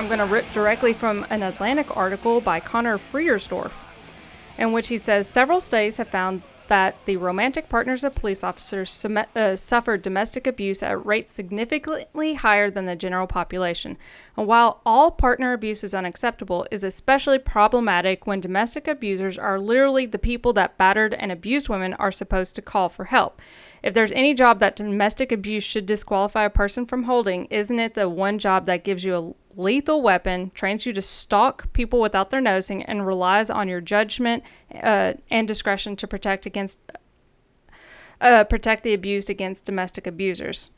I'm 0.01 0.07
going 0.07 0.19
to 0.19 0.25
rip 0.25 0.51
directly 0.53 0.95
from 0.95 1.27
an 1.29 1.43
Atlantic 1.43 1.95
article 1.95 2.41
by 2.41 2.59
Conor 2.59 2.97
Friedersdorf, 2.97 3.85
in 4.57 4.73
which 4.73 4.89
he 4.89 4.97
says 4.97 5.29
several 5.29 5.61
studies 5.61 5.99
have 5.99 6.09
found 6.09 6.41
that 6.69 6.97
the 7.05 7.19
romantic 7.19 7.69
partners 7.69 8.03
of 8.03 8.15
police 8.15 8.43
officers 8.43 8.91
sum- 8.91 9.19
uh, 9.37 9.57
suffer 9.57 9.99
domestic 9.99 10.47
abuse 10.47 10.83
at 10.83 11.05
rates 11.05 11.31
significantly 11.31 12.33
higher 12.33 12.71
than 12.71 12.87
the 12.87 12.97
general 12.97 13.27
population. 13.27 13.99
And 14.39 14.47
while 14.47 14.81
all 14.87 15.11
partner 15.11 15.53
abuse 15.53 15.85
is 15.85 15.93
unacceptable, 15.93 16.67
is 16.71 16.83
especially 16.83 17.39
problematic 17.39 18.27
when 18.27 18.41
domestic 18.41 18.89
abusers 18.89 19.37
are 19.37 19.61
literally 19.61 20.07
the 20.07 20.19
people 20.19 20.55
that 20.55 20.79
battered 20.79 21.13
and 21.13 21.31
abused 21.31 21.69
women 21.69 21.93
are 21.95 22.13
supposed 22.13 22.55
to 22.55 22.63
call 22.63 22.89
for 22.89 23.05
help. 23.05 23.43
If 23.83 23.93
there's 23.93 24.13
any 24.13 24.33
job 24.33 24.61
that 24.61 24.77
domestic 24.77 25.31
abuse 25.31 25.65
should 25.65 25.85
disqualify 25.85 26.45
a 26.45 26.51
person 26.51 26.87
from 26.87 27.03
holding, 27.03 27.45
isn't 27.47 27.79
it 27.79 27.93
the 27.93 28.09
one 28.09 28.39
job 28.39 28.65
that 28.65 28.85
gives 28.85 29.05
you 29.05 29.15
a 29.15 29.35
lethal 29.61 30.03
weapon, 30.03 30.51
trains 30.55 30.87
you 30.87 30.93
to 30.93 31.03
stalk 31.03 31.73
people 31.73 32.01
without 32.01 32.31
their 32.31 32.41
nosing, 32.41 32.83
and 32.83 33.07
relies 33.07 33.51
on 33.51 33.69
your 33.69 33.81
judgment 33.81 34.43
uh, 34.83 35.15
and 35.31 35.47
discretion 35.47 35.97
to 35.97 36.07
protect 36.07 36.47
against 36.47 36.81
uh, 38.21 38.45
protect 38.45 38.83
the 38.83 38.93
abused 38.93 39.31
against 39.31 39.65
domestic 39.65 40.07
abusers? 40.07 40.71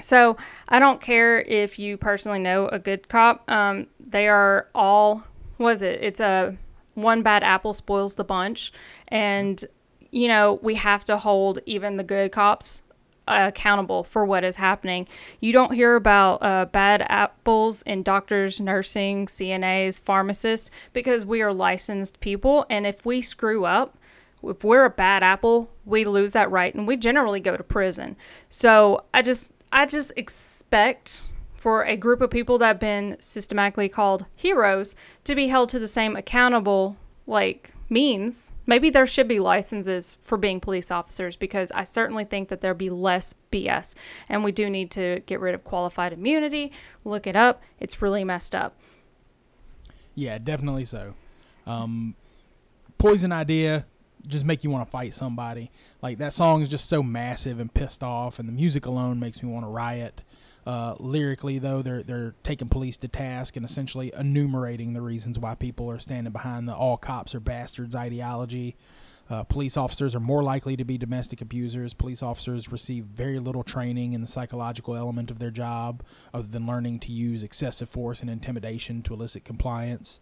So 0.00 0.36
I 0.68 0.78
don't 0.78 1.00
care 1.00 1.40
if 1.40 1.78
you 1.78 1.96
personally 1.96 2.38
know 2.38 2.68
a 2.68 2.78
good 2.78 3.08
cop. 3.08 3.50
Um, 3.50 3.86
they 3.98 4.28
are 4.28 4.68
all 4.74 5.24
was 5.58 5.82
it? 5.82 6.00
It's 6.02 6.20
a 6.20 6.56
one 6.94 7.22
bad 7.22 7.42
apple 7.42 7.74
spoils 7.74 8.14
the 8.14 8.24
bunch, 8.24 8.72
and 9.08 9.64
you 10.10 10.28
know 10.28 10.58
we 10.62 10.74
have 10.74 11.04
to 11.06 11.16
hold 11.16 11.60
even 11.66 11.96
the 11.96 12.04
good 12.04 12.32
cops 12.32 12.82
accountable 13.26 14.04
for 14.04 14.24
what 14.24 14.44
is 14.44 14.56
happening. 14.56 15.06
You 15.40 15.52
don't 15.52 15.74
hear 15.74 15.96
about 15.96 16.42
uh, 16.42 16.66
bad 16.66 17.04
apples 17.08 17.82
in 17.82 18.02
doctors, 18.02 18.60
nursing, 18.60 19.26
CNAs, 19.26 20.00
pharmacists 20.00 20.70
because 20.92 21.26
we 21.26 21.42
are 21.42 21.52
licensed 21.52 22.20
people, 22.20 22.66
and 22.70 22.86
if 22.86 23.04
we 23.04 23.20
screw 23.20 23.64
up, 23.64 23.98
if 24.42 24.62
we're 24.64 24.84
a 24.84 24.90
bad 24.90 25.22
apple, 25.22 25.70
we 25.84 26.04
lose 26.04 26.32
that 26.32 26.50
right, 26.50 26.74
and 26.74 26.86
we 26.86 26.96
generally 26.96 27.40
go 27.40 27.56
to 27.56 27.64
prison. 27.64 28.16
So 28.48 29.04
I 29.12 29.22
just 29.22 29.52
I 29.72 29.86
just 29.86 30.12
expect 30.16 31.24
for 31.54 31.82
a 31.82 31.96
group 31.96 32.20
of 32.20 32.30
people 32.30 32.58
that 32.58 32.66
have 32.66 32.80
been 32.80 33.16
systematically 33.18 33.88
called 33.88 34.24
heroes 34.36 34.94
to 35.24 35.34
be 35.34 35.48
held 35.48 35.68
to 35.70 35.78
the 35.78 35.88
same 35.88 36.14
accountable 36.14 36.96
like 37.26 37.72
means. 37.88 38.56
Maybe 38.66 38.90
there 38.90 39.06
should 39.06 39.28
be 39.28 39.38
licenses 39.38 40.16
for 40.20 40.38
being 40.38 40.60
police 40.60 40.90
officers 40.90 41.36
because 41.36 41.70
I 41.72 41.84
certainly 41.84 42.24
think 42.24 42.48
that 42.48 42.60
there'd 42.60 42.78
be 42.78 42.90
less 42.90 43.34
BS. 43.52 43.94
And 44.28 44.44
we 44.44 44.52
do 44.52 44.68
need 44.68 44.90
to 44.92 45.22
get 45.26 45.40
rid 45.40 45.54
of 45.54 45.64
qualified 45.64 46.12
immunity. 46.12 46.72
Look 47.04 47.26
it 47.26 47.36
up. 47.36 47.62
It's 47.80 48.02
really 48.02 48.24
messed 48.24 48.54
up. 48.54 48.76
Yeah, 50.14 50.38
definitely 50.38 50.86
so. 50.86 51.14
Um, 51.66 52.14
Poison 52.98 53.32
Idea 53.32 53.86
just 54.26 54.44
make 54.44 54.64
you 54.64 54.70
want 54.70 54.86
to 54.86 54.90
fight 54.90 55.14
somebody. 55.14 55.70
Like 56.02 56.18
that 56.18 56.32
song 56.32 56.62
is 56.62 56.68
just 56.68 56.88
so 56.88 57.02
massive 57.02 57.60
and 57.60 57.72
pissed 57.72 58.02
off, 58.02 58.38
and 58.38 58.48
the 58.48 58.52
music 58.52 58.86
alone 58.86 59.20
makes 59.20 59.42
me 59.42 59.48
want 59.48 59.64
to 59.64 59.68
riot. 59.68 60.22
Uh, 60.66 60.96
lyrically, 60.98 61.58
though, 61.60 61.80
they're 61.80 62.02
they're 62.02 62.34
taking 62.42 62.68
police 62.68 62.96
to 62.96 63.08
task 63.08 63.56
and 63.56 63.64
essentially 63.64 64.12
enumerating 64.18 64.94
the 64.94 65.00
reasons 65.00 65.38
why 65.38 65.54
people 65.54 65.88
are 65.88 66.00
standing 66.00 66.32
behind 66.32 66.68
the 66.68 66.74
"all 66.74 66.96
cops 66.96 67.34
are 67.34 67.40
bastards" 67.40 67.94
ideology. 67.94 68.76
Uh, 69.28 69.42
police 69.42 69.76
officers 69.76 70.14
are 70.14 70.20
more 70.20 70.42
likely 70.42 70.76
to 70.76 70.84
be 70.84 70.96
domestic 70.96 71.40
abusers. 71.40 71.92
Police 71.94 72.22
officers 72.22 72.70
receive 72.70 73.04
very 73.04 73.40
little 73.40 73.64
training 73.64 74.12
in 74.12 74.20
the 74.20 74.28
psychological 74.28 74.94
element 74.94 75.30
of 75.30 75.40
their 75.40 75.50
job, 75.50 76.02
other 76.32 76.46
than 76.46 76.66
learning 76.66 77.00
to 77.00 77.12
use 77.12 77.42
excessive 77.42 77.88
force 77.88 78.20
and 78.20 78.30
intimidation 78.30 79.02
to 79.02 79.14
elicit 79.14 79.44
compliance. 79.44 80.20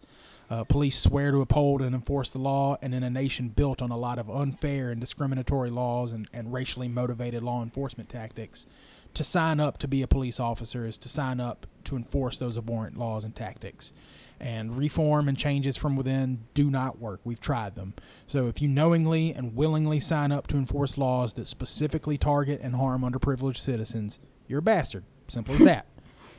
Uh, 0.49 0.63
police 0.63 0.97
swear 0.97 1.31
to 1.31 1.41
uphold 1.41 1.81
and 1.81 1.95
enforce 1.95 2.31
the 2.31 2.39
law, 2.39 2.77
and 2.81 2.93
in 2.93 3.03
a 3.03 3.09
nation 3.09 3.49
built 3.49 3.81
on 3.81 3.91
a 3.91 3.97
lot 3.97 4.19
of 4.19 4.29
unfair 4.29 4.91
and 4.91 4.99
discriminatory 4.99 5.69
laws 5.71 6.11
and, 6.11 6.27
and 6.33 6.53
racially 6.53 6.87
motivated 6.87 7.43
law 7.43 7.63
enforcement 7.63 8.09
tactics, 8.09 8.67
to 9.15 9.23
sign 9.23 9.59
up 9.59 9.77
to 9.79 9.87
be 9.87 10.01
a 10.01 10.07
police 10.07 10.39
officer 10.39 10.85
is 10.85 10.97
to 10.99 11.09
sign 11.09 11.39
up 11.39 11.65
to 11.85 11.95
enforce 11.95 12.39
those 12.39 12.57
abhorrent 12.57 12.97
laws 12.97 13.23
and 13.23 13.35
tactics. 13.35 13.93
And 14.39 14.77
reform 14.77 15.29
and 15.29 15.37
changes 15.37 15.77
from 15.77 15.95
within 15.95 16.45
do 16.53 16.69
not 16.69 16.99
work. 16.99 17.21
We've 17.23 17.39
tried 17.39 17.75
them. 17.75 17.93
So 18.27 18.47
if 18.47 18.61
you 18.61 18.67
knowingly 18.67 19.31
and 19.31 19.55
willingly 19.55 19.99
sign 20.01 20.31
up 20.31 20.47
to 20.47 20.57
enforce 20.57 20.97
laws 20.97 21.33
that 21.35 21.47
specifically 21.47 22.17
target 22.17 22.59
and 22.61 22.75
harm 22.75 23.01
underprivileged 23.01 23.57
citizens, 23.57 24.19
you're 24.47 24.59
a 24.59 24.63
bastard. 24.63 25.05
Simple 25.27 25.55
as 25.55 25.61
that. 25.61 25.87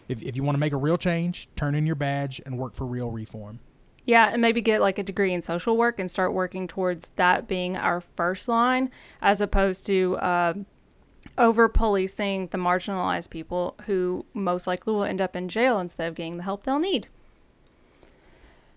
If, 0.09 0.23
if 0.23 0.37
you 0.37 0.45
want 0.45 0.55
to 0.55 0.61
make 0.61 0.73
a 0.73 0.77
real 0.77 0.97
change, 0.97 1.49
turn 1.57 1.75
in 1.75 1.85
your 1.85 1.97
badge 1.97 2.41
and 2.47 2.57
work 2.57 2.77
for 2.77 2.87
real 2.87 3.11
reform. 3.11 3.59
Yeah, 4.05 4.31
and 4.33 4.41
maybe 4.41 4.61
get 4.61 4.81
like 4.81 5.01
a 5.01 5.03
degree 5.03 5.35
in 5.35 5.43
social 5.43 5.77
work 5.77 5.99
and 5.99 6.09
start 6.09 6.33
working 6.33 6.69
towards 6.69 7.09
that 7.17 7.49
being 7.49 7.77
our 7.77 8.01
first 8.01 8.47
line 8.47 8.93
as 9.21 9.41
opposed 9.41 9.85
to 9.87 10.17
uh, 10.19 10.55
over 11.38 11.68
policing 11.68 12.49
the 12.49 12.59
marginalized 12.59 13.31
people 13.31 13.75
who 13.87 14.25
most 14.35 14.66
likely 14.66 14.92
will 14.92 15.05
end 15.05 15.20
up 15.20 15.37
in 15.37 15.49
jail 15.49 15.79
instead 15.79 16.09
of 16.09 16.14
getting 16.14 16.37
the 16.37 16.42
help 16.42 16.64
they'll 16.64 16.79
need. 16.79 17.09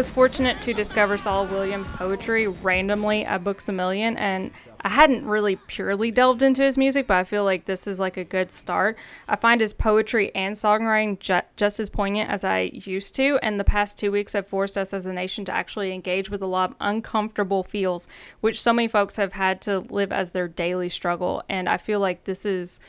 was 0.00 0.08
fortunate 0.08 0.62
to 0.62 0.72
discover 0.72 1.18
Saul 1.18 1.44
Williams' 1.44 1.90
poetry 1.90 2.48
randomly 2.48 3.22
at 3.26 3.44
Books 3.44 3.68
a 3.68 3.72
Million, 3.72 4.16
and 4.16 4.50
I 4.80 4.88
hadn't 4.88 5.26
really 5.26 5.56
purely 5.56 6.10
delved 6.10 6.40
into 6.40 6.62
his 6.62 6.78
music, 6.78 7.06
but 7.06 7.18
I 7.18 7.24
feel 7.24 7.44
like 7.44 7.66
this 7.66 7.86
is 7.86 8.00
like 8.00 8.16
a 8.16 8.24
good 8.24 8.50
start. 8.50 8.96
I 9.28 9.36
find 9.36 9.60
his 9.60 9.74
poetry 9.74 10.34
and 10.34 10.56
songwriting 10.56 11.18
ju- 11.18 11.42
just 11.56 11.78
as 11.80 11.90
poignant 11.90 12.30
as 12.30 12.44
I 12.44 12.70
used 12.72 13.14
to, 13.16 13.38
and 13.42 13.60
the 13.60 13.64
past 13.64 13.98
two 13.98 14.10
weeks 14.10 14.32
have 14.32 14.48
forced 14.48 14.78
us 14.78 14.94
as 14.94 15.04
a 15.04 15.12
nation 15.12 15.44
to 15.44 15.52
actually 15.52 15.92
engage 15.92 16.30
with 16.30 16.40
a 16.40 16.46
lot 16.46 16.70
of 16.70 16.76
uncomfortable 16.80 17.62
feels, 17.62 18.08
which 18.40 18.58
so 18.58 18.72
many 18.72 18.88
folks 18.88 19.16
have 19.16 19.34
had 19.34 19.60
to 19.62 19.80
live 19.80 20.12
as 20.12 20.30
their 20.30 20.48
daily 20.48 20.88
struggle. 20.88 21.42
And 21.46 21.68
I 21.68 21.76
feel 21.76 22.00
like 22.00 22.24
this 22.24 22.46
is, 22.46 22.80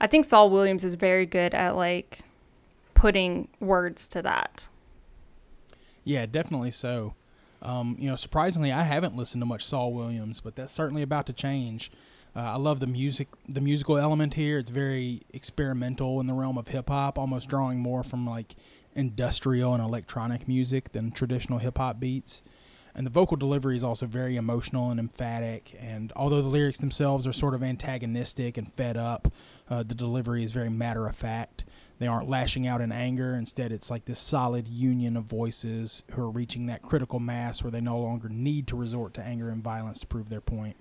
I 0.00 0.06
think 0.06 0.24
Saul 0.24 0.48
Williams 0.48 0.82
is 0.82 0.94
very 0.94 1.26
good 1.26 1.52
at 1.52 1.76
like 1.76 2.20
putting 2.94 3.48
words 3.60 4.08
to 4.08 4.22
that. 4.22 4.68
Yeah, 6.04 6.26
definitely 6.26 6.70
so. 6.70 7.14
Um, 7.62 7.96
you 7.98 8.10
know, 8.10 8.16
surprisingly, 8.16 8.70
I 8.70 8.82
haven't 8.82 9.16
listened 9.16 9.40
to 9.40 9.46
much 9.46 9.64
Saul 9.64 9.92
Williams, 9.92 10.40
but 10.40 10.54
that's 10.54 10.72
certainly 10.72 11.02
about 11.02 11.26
to 11.26 11.32
change. 11.32 11.90
Uh, 12.36 12.40
I 12.40 12.56
love 12.56 12.80
the 12.80 12.86
music, 12.86 13.28
the 13.48 13.60
musical 13.60 13.96
element 13.96 14.34
here. 14.34 14.58
It's 14.58 14.70
very 14.70 15.22
experimental 15.32 16.20
in 16.20 16.26
the 16.26 16.34
realm 16.34 16.58
of 16.58 16.68
hip 16.68 16.88
hop, 16.88 17.18
almost 17.18 17.48
drawing 17.48 17.78
more 17.78 18.02
from 18.02 18.26
like 18.26 18.54
industrial 18.94 19.72
and 19.74 19.82
electronic 19.82 20.46
music 20.46 20.92
than 20.92 21.10
traditional 21.10 21.58
hip 21.58 21.78
hop 21.78 21.98
beats. 22.00 22.42
And 22.94 23.06
the 23.06 23.10
vocal 23.10 23.36
delivery 23.36 23.76
is 23.76 23.82
also 23.82 24.06
very 24.06 24.36
emotional 24.36 24.90
and 24.90 25.00
emphatic. 25.00 25.76
And 25.80 26.12
although 26.14 26.42
the 26.42 26.48
lyrics 26.48 26.78
themselves 26.78 27.26
are 27.26 27.32
sort 27.32 27.54
of 27.54 27.62
antagonistic 27.62 28.56
and 28.56 28.72
fed 28.72 28.96
up, 28.96 29.32
uh, 29.68 29.82
the 29.82 29.96
delivery 29.96 30.44
is 30.44 30.52
very 30.52 30.70
matter 30.70 31.06
of 31.06 31.16
fact. 31.16 31.64
They 31.98 32.06
aren't 32.06 32.28
lashing 32.28 32.66
out 32.66 32.80
in 32.80 32.90
anger. 32.90 33.34
Instead, 33.34 33.70
it's 33.72 33.90
like 33.90 34.04
this 34.04 34.18
solid 34.18 34.66
union 34.68 35.16
of 35.16 35.24
voices 35.24 36.02
who 36.12 36.22
are 36.22 36.30
reaching 36.30 36.66
that 36.66 36.82
critical 36.82 37.20
mass 37.20 37.62
where 37.62 37.70
they 37.70 37.80
no 37.80 37.98
longer 37.98 38.28
need 38.28 38.66
to 38.68 38.76
resort 38.76 39.14
to 39.14 39.22
anger 39.22 39.48
and 39.48 39.62
violence 39.62 40.00
to 40.00 40.06
prove 40.06 40.28
their 40.28 40.40
point. 40.40 40.76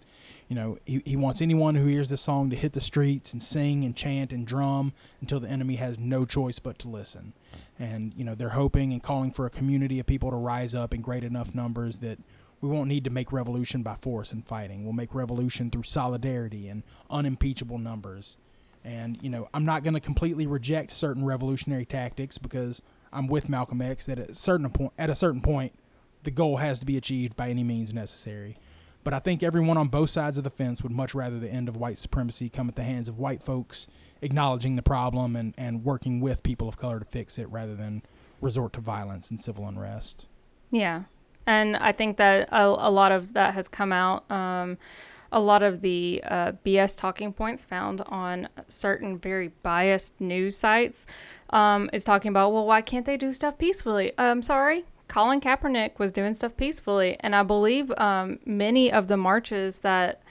You 0.47 0.55
know, 0.55 0.77
he, 0.85 1.01
he 1.05 1.15
wants 1.15 1.41
anyone 1.41 1.75
who 1.75 1.85
hears 1.85 2.09
this 2.09 2.21
song 2.21 2.49
to 2.49 2.55
hit 2.55 2.73
the 2.73 2.81
streets 2.81 3.31
and 3.31 3.41
sing 3.41 3.83
and 3.85 3.95
chant 3.95 4.33
and 4.33 4.45
drum 4.45 4.93
until 5.21 5.39
the 5.39 5.49
enemy 5.49 5.75
has 5.75 5.99
no 5.99 6.25
choice 6.25 6.59
but 6.59 6.79
to 6.79 6.87
listen. 6.87 7.33
And, 7.79 8.13
you 8.15 8.23
know, 8.23 8.35
they're 8.35 8.49
hoping 8.49 8.91
and 8.91 9.01
calling 9.01 9.31
for 9.31 9.45
a 9.45 9.51
community 9.51 9.99
of 9.99 10.05
people 10.05 10.31
to 10.31 10.35
rise 10.35 10.73
up 10.73 10.93
in 10.93 11.01
great 11.01 11.23
enough 11.23 11.53
numbers 11.53 11.97
that 11.97 12.19
we 12.61 12.69
won't 12.69 12.87
need 12.87 13.03
to 13.03 13.09
make 13.09 13.31
revolution 13.31 13.83
by 13.83 13.95
force 13.95 14.31
and 14.31 14.47
fighting. 14.47 14.83
We'll 14.83 14.93
make 14.93 15.13
revolution 15.13 15.69
through 15.69 15.83
solidarity 15.83 16.69
and 16.69 16.83
unimpeachable 17.09 17.77
numbers. 17.77 18.37
And, 18.83 19.21
you 19.21 19.29
know, 19.29 19.47
I'm 19.53 19.65
not 19.65 19.83
going 19.83 19.93
to 19.93 19.99
completely 19.99 20.45
reject 20.45 20.91
certain 20.91 21.23
revolutionary 21.23 21.85
tactics 21.85 22.37
because 22.37 22.81
I'm 23.13 23.27
with 23.27 23.47
Malcolm 23.47 23.81
X 23.81 24.05
that 24.07 24.19
at 24.19 24.31
a 24.31 24.35
certain 24.35 24.69
point, 24.69 24.93
at 24.97 25.09
a 25.09 25.15
certain 25.15 25.41
point, 25.41 25.73
the 26.23 26.31
goal 26.31 26.57
has 26.57 26.79
to 26.79 26.85
be 26.85 26.97
achieved 26.97 27.35
by 27.35 27.49
any 27.49 27.63
means 27.63 27.93
necessary. 27.93 28.57
But 29.03 29.13
I 29.13 29.19
think 29.19 29.43
everyone 29.43 29.77
on 29.77 29.89
both 29.89 30.09
sides 30.09 30.37
of 30.37 30.43
the 30.43 30.49
fence 30.49 30.81
would 30.81 30.91
much 30.91 31.13
rather 31.13 31.39
the 31.39 31.49
end 31.49 31.67
of 31.67 31.77
white 31.77 31.97
supremacy 31.97 32.49
come 32.49 32.69
at 32.69 32.75
the 32.75 32.83
hands 32.83 33.07
of 33.07 33.19
white 33.19 33.43
folks 33.43 33.87
acknowledging 34.21 34.77
the 34.77 34.81
problem 34.81 35.35
and, 35.35 35.53
and 35.57 35.83
working 35.83 36.21
with 36.21 36.43
people 36.43 36.69
of 36.69 36.77
color 36.77 36.99
to 36.99 37.05
fix 37.05 37.37
it 37.37 37.49
rather 37.49 37.75
than 37.75 38.01
resort 38.41 38.73
to 38.73 38.81
violence 38.81 39.29
and 39.29 39.39
civil 39.39 39.67
unrest. 39.67 40.27
Yeah. 40.71 41.03
And 41.45 41.75
I 41.75 41.91
think 41.91 42.17
that 42.17 42.47
a, 42.51 42.65
a 42.65 42.89
lot 42.89 43.11
of 43.11 43.33
that 43.33 43.53
has 43.53 43.67
come 43.67 43.91
out. 43.91 44.29
Um, 44.31 44.77
a 45.33 45.39
lot 45.39 45.63
of 45.63 45.81
the 45.81 46.23
uh, 46.25 46.51
BS 46.63 46.97
talking 46.97 47.33
points 47.33 47.65
found 47.65 48.01
on 48.05 48.47
certain 48.67 49.17
very 49.17 49.49
biased 49.63 50.21
news 50.21 50.55
sites 50.55 51.05
um, 51.49 51.89
is 51.91 52.03
talking 52.03 52.29
about, 52.29 52.53
well, 52.53 52.65
why 52.65 52.81
can't 52.81 53.05
they 53.05 53.17
do 53.17 53.33
stuff 53.33 53.57
peacefully? 53.57 54.13
I'm 54.17 54.41
sorry. 54.41 54.85
Colin 55.07 55.41
Kaepernick 55.41 55.99
was 55.99 56.11
doing 56.11 56.33
stuff 56.33 56.55
peacefully. 56.55 57.17
And 57.19 57.35
I 57.35 57.43
believe 57.43 57.91
um, 57.97 58.39
many 58.45 58.91
of 58.91 59.07
the 59.07 59.17
marches 59.17 59.79
that 59.79 60.21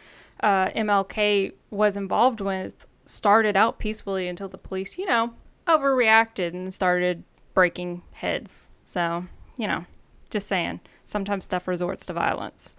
uh, 0.40 0.68
MLK 0.70 1.52
was 1.70 1.96
involved 1.96 2.40
with 2.40 2.86
started 3.04 3.56
out 3.56 3.78
peacefully 3.78 4.28
until 4.28 4.48
the 4.48 4.58
police, 4.58 4.96
you 4.96 5.06
know, 5.06 5.34
overreacted 5.66 6.54
and 6.54 6.72
started 6.72 7.24
breaking 7.54 8.02
heads. 8.12 8.70
So, 8.84 9.26
you 9.58 9.66
know, 9.66 9.84
just 10.30 10.46
saying. 10.46 10.80
Sometimes 11.04 11.44
stuff 11.44 11.66
resorts 11.66 12.06
to 12.06 12.12
violence. 12.12 12.76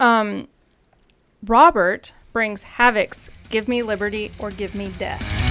Um, 0.00 0.48
Robert 1.46 2.14
brings 2.32 2.64
Havok's 2.64 3.28
Give 3.50 3.68
Me 3.68 3.82
Liberty 3.82 4.32
or 4.38 4.50
Give 4.50 4.74
Me 4.74 4.88
Death. 4.98 5.43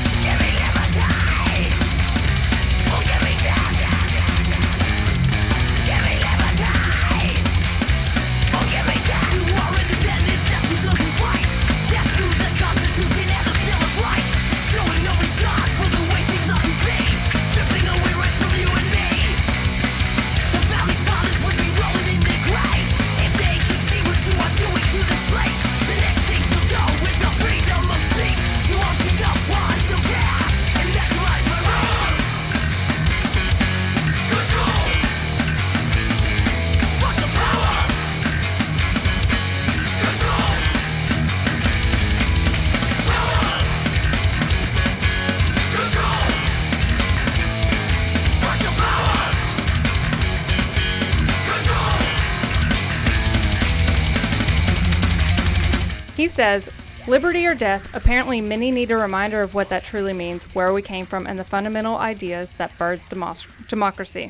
Says, 56.44 56.70
Liberty 57.08 57.46
or 57.48 57.56
death, 57.56 57.96
apparently 57.96 58.42
many 58.42 58.70
need 58.70 58.92
a 58.92 58.98
reminder 58.98 59.42
of 59.42 59.54
what 59.54 59.70
that 59.70 59.86
truly 59.86 60.12
means, 60.12 60.44
where 60.54 60.74
we 60.74 60.82
came 60.82 61.06
from, 61.06 61.26
and 61.26 61.40
the 61.40 61.44
fundamental 61.46 61.98
ideas 61.98 62.52
that 62.58 62.78
birthed 62.78 63.08
democracy. 63.70 64.30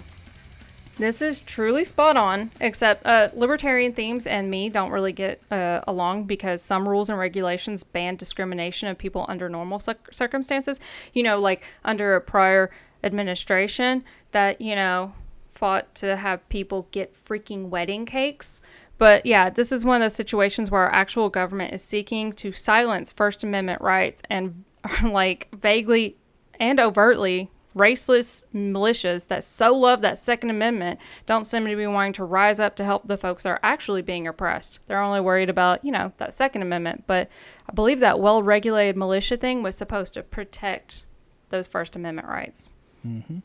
This 0.97 1.23
is 1.23 1.41
truly 1.41 1.83
spot 1.83 2.15
on, 2.15 2.51
except 2.59 3.03
uh, 3.07 3.29
libertarian 3.33 3.93
themes 3.93 4.27
and 4.27 4.51
me 4.51 4.69
don't 4.69 4.91
really 4.91 5.11
get 5.11 5.41
uh, 5.49 5.81
along 5.87 6.25
because 6.25 6.61
some 6.61 6.87
rules 6.87 7.09
and 7.09 7.17
regulations 7.17 7.83
ban 7.83 8.15
discrimination 8.15 8.89
of 8.89 8.99
people 8.99 9.25
under 9.27 9.49
normal 9.49 9.79
cir- 9.79 9.95
circumstances. 10.11 10.79
You 11.13 11.23
know, 11.23 11.39
like 11.39 11.63
under 11.83 12.15
a 12.15 12.21
prior 12.21 12.69
administration 13.03 14.03
that, 14.33 14.61
you 14.61 14.75
know, 14.75 15.13
fought 15.49 15.95
to 15.95 16.17
have 16.17 16.47
people 16.49 16.87
get 16.91 17.15
freaking 17.15 17.69
wedding 17.69 18.05
cakes. 18.05 18.61
But 19.03 19.25
yeah, 19.25 19.49
this 19.49 19.73
is 19.73 19.83
one 19.83 19.97
of 19.97 20.05
those 20.05 20.15
situations 20.15 20.71
where 20.71 20.83
our 20.83 20.93
actual 20.93 21.27
government 21.29 21.73
is 21.73 21.83
seeking 21.83 22.31
to 22.35 22.53
silence 22.53 23.11
First 23.11 23.43
Amendment 23.43 23.81
rights 23.81 24.21
and 24.29 24.63
like 25.03 25.49
vaguely 25.53 26.15
and 26.57 26.79
overtly 26.79 27.51
raceless 27.75 28.45
militias 28.55 29.27
that 29.27 29.43
so 29.43 29.75
love 29.75 29.99
that 29.99 30.17
Second 30.17 30.51
Amendment 30.51 31.01
don't 31.25 31.43
seem 31.43 31.65
to 31.65 31.75
be 31.75 31.85
wanting 31.85 32.13
to 32.13 32.23
rise 32.23 32.61
up 32.61 32.77
to 32.77 32.85
help 32.85 33.05
the 33.05 33.17
folks 33.17 33.43
that 33.43 33.49
are 33.49 33.59
actually 33.61 34.01
being 34.01 34.25
oppressed. 34.25 34.79
They're 34.85 35.01
only 35.01 35.19
worried 35.19 35.49
about, 35.49 35.83
you 35.83 35.91
know, 35.91 36.13
that 36.15 36.33
Second 36.33 36.61
Amendment. 36.61 37.03
But 37.05 37.27
I 37.69 37.73
believe 37.73 37.99
that 37.99 38.21
well 38.21 38.41
regulated 38.41 38.95
militia 38.95 39.35
thing 39.35 39.61
was 39.61 39.75
supposed 39.75 40.13
to 40.13 40.23
protect 40.23 41.05
those 41.49 41.67
First 41.67 41.97
Amendment 41.97 42.29
rights. 42.29 42.71
Mm-hmm. 43.05 43.39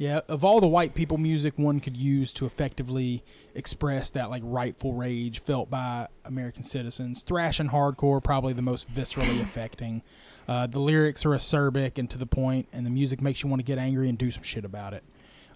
Yeah, 0.00 0.20
of 0.30 0.46
all 0.46 0.62
the 0.62 0.66
white 0.66 0.94
people 0.94 1.18
music 1.18 1.58
one 1.58 1.78
could 1.78 1.94
use 1.94 2.32
to 2.32 2.46
effectively 2.46 3.22
express 3.54 4.08
that 4.08 4.30
like 4.30 4.40
rightful 4.46 4.94
rage 4.94 5.40
felt 5.40 5.68
by 5.68 6.08
American 6.24 6.62
citizens, 6.62 7.20
thrash 7.20 7.60
and 7.60 7.68
hardcore 7.68 8.24
probably 8.24 8.54
the 8.54 8.62
most 8.62 8.90
viscerally 8.90 9.40
affecting. 9.42 10.02
Uh, 10.48 10.66
the 10.66 10.78
lyrics 10.78 11.26
are 11.26 11.32
acerbic 11.32 11.98
and 11.98 12.08
to 12.08 12.16
the 12.16 12.24
point, 12.24 12.66
and 12.72 12.86
the 12.86 12.90
music 12.90 13.20
makes 13.20 13.42
you 13.42 13.50
want 13.50 13.60
to 13.60 13.62
get 13.64 13.76
angry 13.76 14.08
and 14.08 14.16
do 14.16 14.30
some 14.30 14.42
shit 14.42 14.64
about 14.64 14.94
it. 14.94 15.04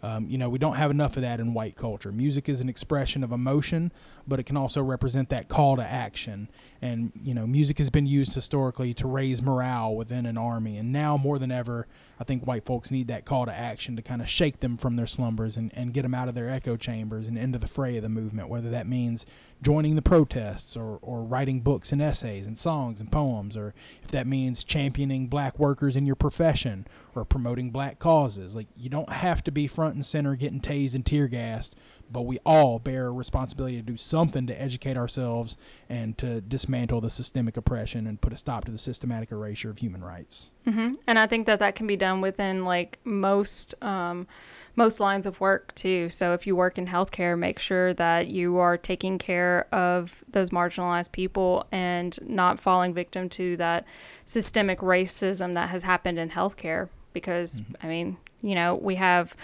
Um, 0.05 0.29
you 0.29 0.37
know, 0.37 0.51
we 0.51 0.59
don't 0.59 0.77
have 0.77 0.91
enough 0.91 1.17
of 1.17 1.23
that 1.23 1.41
in 1.41 1.55
white 1.55 1.77
culture. 1.77 2.13
Music 2.13 2.47
is 2.47 2.61
an 2.61 2.69
expression 2.69 3.25
of 3.25 3.33
emotion, 3.33 3.91
but 4.27 4.39
it 4.39 4.43
can 4.43 4.55
also 4.55 4.83
represent 4.83 5.31
that 5.31 5.49
call 5.49 5.77
to 5.77 5.83
action. 5.83 6.51
And, 6.83 7.11
you 7.23 7.33
know, 7.33 7.47
music 7.47 7.79
has 7.79 7.89
been 7.89 8.05
used 8.05 8.35
historically 8.35 8.93
to 8.95 9.07
raise 9.07 9.41
morale 9.41 9.97
within 9.97 10.27
an 10.27 10.37
army. 10.37 10.77
And 10.77 10.93
now 10.93 11.17
more 11.17 11.39
than 11.39 11.51
ever, 11.51 11.87
I 12.21 12.25
think 12.25 12.47
white 12.47 12.67
folks 12.67 12.91
need 12.91 13.09
that 13.09 13.25
call 13.25 13.47
to 13.47 13.55
action 13.55 13.97
to 13.97 14.03
kind 14.03 14.21
of 14.21 14.29
shake 14.29 14.61
them 14.61 14.77
from 14.77 14.97
their 14.97 15.07
slumbers 15.07 15.57
and, 15.57 15.73
and 15.75 15.95
get 15.95 16.03
them 16.03 16.15
out 16.15 16.29
of 16.29 16.35
their 16.35 16.51
echo 16.51 16.77
chambers 16.77 17.27
and 17.27 17.39
into 17.39 17.59
the 17.59 17.67
fray 17.67 17.97
of 17.97 18.03
the 18.03 18.11
movement, 18.11 18.51
whether 18.51 18.69
that 18.69 18.87
means 18.87 19.25
joining 19.65 19.97
the 19.97 20.03
protests 20.03 20.77
or, 20.77 20.99
or 21.01 21.23
writing 21.23 21.61
books 21.61 21.91
and 21.91 22.03
essays 22.03 22.47
and 22.47 22.59
songs 22.59 23.01
and 23.01 23.11
poems, 23.11 23.57
or 23.57 23.75
if 24.03 24.11
that 24.11 24.27
means 24.27 24.63
championing 24.63 25.27
black 25.27 25.59
workers 25.59 25.97
in 25.97 26.05
your 26.05 26.15
profession 26.15 26.87
or 27.15 27.25
promoting 27.25 27.71
black 27.71 27.99
causes. 27.99 28.55
Like, 28.55 28.69
you 28.77 28.91
don't 28.91 29.11
have 29.11 29.43
to 29.45 29.51
be 29.51 29.67
front 29.67 29.95
and 29.95 30.05
center 30.05 30.37
getting 30.37 30.61
tased 30.61 30.95
and 30.95 31.05
tear 31.05 31.29
gassed, 31.29 31.75
but 32.11 32.23
we 32.23 32.39
all 32.45 32.79
bear 32.79 33.13
responsibility 33.13 33.77
to 33.77 33.83
do 33.83 33.97
something 33.97 34.47
to 34.47 34.61
educate 34.61 34.97
ourselves 34.97 35.57
and 35.89 36.17
to 36.19 36.41
dismantle 36.41 37.01
the 37.01 37.11
systemic 37.11 37.57
oppression 37.57 38.07
and 38.07 38.21
put 38.21 38.33
a 38.33 38.37
stop 38.37 38.65
to 38.65 38.73
the 38.73 38.79
systematic 38.79 39.33
erasure 39.33 39.71
of 39.71 39.79
human 39.79 40.03
rights. 40.03 40.51
hmm 40.65 40.93
And 41.07 41.19
I 41.19 41.27
think 41.27 41.47
that 41.47 41.59
that 41.59 41.75
can 41.75 41.87
be 41.87 41.97
done 41.97 42.21
within 42.21 42.65
like 42.65 42.99
most 43.05 43.75
um, 43.83 44.27
most 44.77 45.01
lines 45.01 45.27
of 45.27 45.41
work 45.41 45.75
too. 45.75 46.09
So 46.09 46.33
if 46.33 46.47
you 46.47 46.57
work 46.57 46.79
in 46.79 46.87
healthcare, 46.87 47.39
make 47.39 47.59
sure 47.59 47.95
that 47.95 48.29
you 48.29 48.59
are 48.59 48.77
taking 48.77 49.19
care 49.19 49.67
of 49.73 50.25
those 50.29 50.51
marginalized 50.51 51.13
people 51.13 51.67
and 51.71 52.19
not 52.29 52.59
falling 52.59 52.95
victim 52.95 53.29
to 53.31 53.57
that 53.59 53.85
systemic 54.25 54.81
racism 54.81 55.55
that 55.55 55.71
has 55.71 55.83
happened 55.83 56.19
in 56.19 56.31
healthcare. 56.31 56.89
Because 57.13 57.61
I 57.83 57.87
mean, 57.87 58.17
you 58.43 58.55
know, 58.55 58.75
we 58.75 58.97
have 58.97 59.37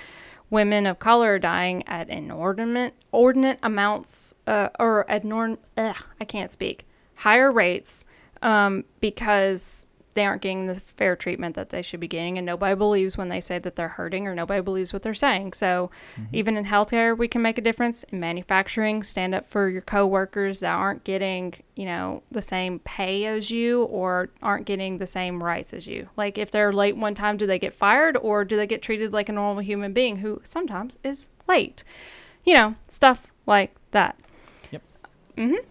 women 0.50 0.86
of 0.86 0.98
color 0.98 1.38
dying 1.38 1.86
at 1.86 2.08
inordinate 2.08 2.94
ordinate 3.12 3.58
amounts 3.62 4.34
uh, 4.46 4.68
or 4.78 5.06
enorm 5.08 5.58
ugh, 5.76 5.96
I 6.20 6.24
can't 6.24 6.50
speak 6.50 6.86
higher 7.14 7.50
rates 7.52 8.04
um, 8.42 8.84
because 9.00 9.86
they 10.14 10.26
aren't 10.26 10.42
getting 10.42 10.66
the 10.66 10.74
fair 10.74 11.14
treatment 11.14 11.54
that 11.54 11.70
they 11.70 11.82
should 11.82 12.00
be 12.00 12.08
getting 12.08 12.36
and 12.36 12.46
nobody 12.46 12.74
believes 12.74 13.16
when 13.16 13.28
they 13.28 13.40
say 13.40 13.58
that 13.58 13.76
they're 13.76 13.88
hurting 13.88 14.26
or 14.26 14.34
nobody 14.34 14.60
believes 14.60 14.92
what 14.92 15.02
they're 15.02 15.14
saying. 15.14 15.52
So 15.52 15.90
even 16.32 16.56
in 16.56 16.64
healthcare 16.64 17.16
we 17.16 17.28
can 17.28 17.42
make 17.42 17.58
a 17.58 17.62
difference. 17.62 18.04
In 18.04 18.20
manufacturing 18.20 19.02
stand 19.02 19.34
up 19.34 19.48
for 19.48 19.68
your 19.68 19.82
coworkers 19.82 20.60
that 20.60 20.72
aren't 20.72 21.04
getting 21.04 21.54
you 21.76 21.86
know 21.86 22.22
the 22.30 22.42
same 22.42 22.78
pay 22.80 23.26
as 23.26 23.50
you 23.50 23.84
or 23.84 24.30
aren't 24.42 24.66
getting 24.66 24.96
the 24.96 25.06
same 25.06 25.42
rights 25.42 25.72
as 25.72 25.86
you. 25.86 26.08
Like 26.16 26.38
if 26.38 26.50
they're 26.50 26.72
late 26.72 26.96
one 26.96 27.14
time 27.14 27.36
do 27.36 27.46
they 27.46 27.58
get 27.58 27.72
fired 27.72 28.16
or 28.16 28.44
do 28.44 28.56
they 28.56 28.66
get 28.66 28.82
treated 28.82 29.12
like 29.12 29.28
a 29.28 29.32
normal 29.32 29.62
human 29.62 29.92
being 29.92 30.16
who 30.16 30.40
sometimes 30.44 30.98
is 31.04 31.28
late? 31.46 31.84
You 32.44 32.54
know 32.54 32.74
stuff 32.88 33.32
like 33.46 33.74
that. 33.92 34.18
Yep. 34.70 34.82
mm-hmm. 35.36 35.66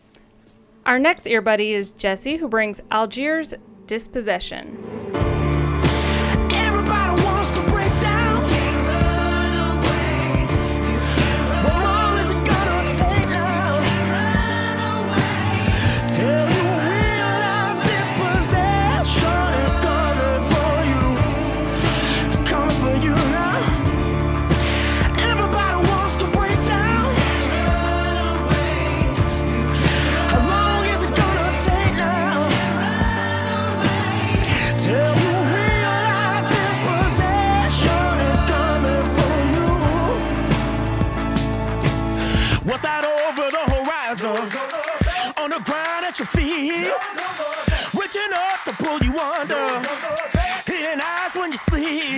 Our 0.86 0.98
next 0.98 1.28
earbuddy 1.28 1.72
is 1.72 1.92
Jesse, 1.92 2.38
who 2.38 2.48
brings 2.48 2.82
Algiers 2.90 3.54
Dispossession. 3.90 5.39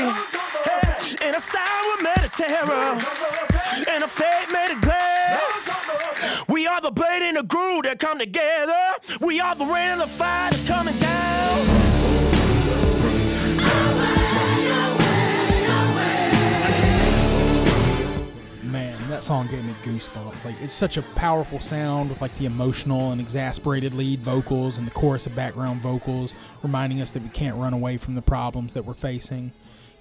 In 0.02 1.36
a 1.36 1.40
sour 1.40 1.82
terror. 2.32 2.98
And 3.90 4.04
a 4.04 4.08
fate 4.08 4.48
made 4.52 4.72
of 4.72 4.82
glass. 4.82 6.46
We 6.48 6.68
are 6.68 6.82
the 6.82 6.92
blade 6.92 7.22
and 7.24 7.38
the 7.38 7.44
groove 7.44 7.84
that 7.84 8.00
come 8.00 8.20
together. 8.20 8.80
We 9.20 9.40
are 9.40 9.56
the 9.56 9.66
rain 9.66 9.92
and 9.92 10.02
the 10.02 10.08
fire 10.08 10.52
that's 10.52 10.68
coming 10.68 10.98
down. 10.98 11.66
Man, 18.72 19.10
that 19.10 19.24
song 19.24 19.48
gave 19.48 19.64
me 19.66 19.74
goosebumps. 19.84 20.46
Like 20.46 20.56
it's 20.62 20.74
such 20.74 20.98
a 20.98 21.02
powerful 21.02 21.60
sound 21.60 22.10
with 22.10 22.22
like 22.22 22.38
the 22.38 22.46
emotional 22.46 23.12
and 23.12 23.20
exasperated 23.20 23.94
lead 23.94 24.20
vocals 24.20 24.78
and 24.78 24.88
the 24.88 24.92
chorus 24.92 25.26
of 25.26 25.36
background 25.36 25.82
vocals 25.82 26.34
reminding 26.64 27.02
us 27.02 27.12
that 27.12 27.24
we 27.24 27.30
can't 27.30 27.58
run 27.58 27.74
away 27.74 27.98
from 27.98 28.16
the 28.16 28.22
problems 28.22 28.74
that 28.74 28.86
we're 28.86 28.94
facing. 28.94 29.52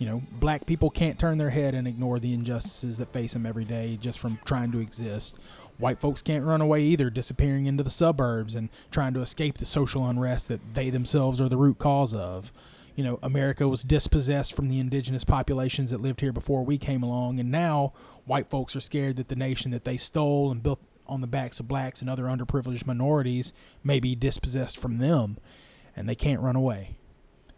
You 0.01 0.07
know, 0.07 0.22
black 0.32 0.64
people 0.64 0.88
can't 0.88 1.18
turn 1.18 1.36
their 1.36 1.51
head 1.51 1.74
and 1.74 1.86
ignore 1.86 2.18
the 2.18 2.32
injustices 2.32 2.96
that 2.96 3.12
face 3.12 3.34
them 3.34 3.44
every 3.44 3.66
day 3.66 3.98
just 4.01 4.18
from 4.18 4.38
trying 4.46 4.72
to 4.72 4.80
exist. 4.80 5.38
White 5.76 6.01
folks 6.01 6.22
can't 6.22 6.44
run 6.44 6.62
away 6.62 6.82
either, 6.82 7.11
disappearing 7.11 7.66
into 7.66 7.82
the 7.82 7.90
suburbs 7.90 8.55
and 8.55 8.70
trying 8.90 9.12
to 9.12 9.20
escape 9.20 9.59
the 9.59 9.66
social 9.66 10.07
unrest 10.07 10.48
that 10.48 10.72
they 10.72 10.88
themselves 10.88 11.38
are 11.38 11.51
the 11.51 11.59
root 11.59 11.78
cause 11.78 12.14
of 12.14 12.51
you 12.96 13.05
know, 13.05 13.18
America 13.22 13.68
was 13.68 13.82
dispossessed 13.82 14.55
from 14.55 14.68
the 14.68 14.78
indigenous 14.78 15.24
populations 15.24 15.90
that 15.90 16.01
lived 16.01 16.20
here 16.20 16.32
before 16.32 16.64
we 16.64 16.76
came 16.76 17.03
along, 17.03 17.40
and 17.40 17.51
now 17.51 17.92
white 18.26 18.51
folks 18.51 18.76
are 18.76 18.80
scared 18.80 19.16
that 19.16 19.28
the 19.28 19.36
nation 19.36 19.70
that 19.70 19.84
they 19.84 19.96
stole 19.96 20.51
and 20.51 20.62
built 20.62 20.80
on 21.07 21.20
the 21.20 21.26
backs 21.26 21.61
of 21.61 21.68
blacks 21.68 22.01
and 22.01 22.11
other 22.11 22.24
underprivileged 22.24 22.86
minorities 22.86 23.55
may 23.82 24.01
be 24.01 24.14
dispossessed 24.14 24.78
from 24.78 24.98
them, 24.98 25.38
and 25.96 26.09
they 26.09 26.14
can't 26.14 26.42
run 26.42 26.57
away. 26.57 26.96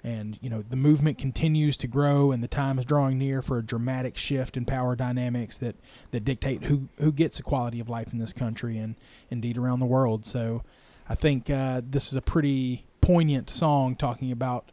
And 0.05 0.37
you 0.41 0.51
know, 0.51 0.63
the 0.63 0.77
movement 0.77 1.19
continues 1.19 1.77
to 1.79 1.87
grow, 1.87 2.33
and 2.33 2.43
the 2.43 2.49
time 2.49 2.79
is 2.79 2.85
drawing 2.85 3.19
near 3.19 3.41
for 3.41 3.59
a 3.59 3.65
dramatic 3.65 4.17
shift 4.17 4.57
in 4.57 4.65
power 4.65 4.97
dynamics 4.97 5.59
that 5.59 5.77
that 6.11 6.25
dictate 6.25 6.65
who 6.65 6.89
who 6.99 7.13
gets 7.13 7.39
a 7.39 7.43
quality 7.43 7.79
of 7.79 7.89
life 7.89 8.13
in 8.13 8.19
this 8.19 8.33
country 8.33 8.79
and 8.79 8.97
indeed 9.31 9.57
around 9.57 9.79
the 9.79 9.87
world. 9.87 10.27
So, 10.27 10.63
I 11.09 11.15
think 11.15 11.49
uh, 11.49 11.83
this 11.85 12.09
is 12.09 12.17
a 12.17 12.23
pretty 12.23 12.85
poignant 13.01 13.51
song 13.51 13.97
talking 13.97 14.33
about 14.33 14.73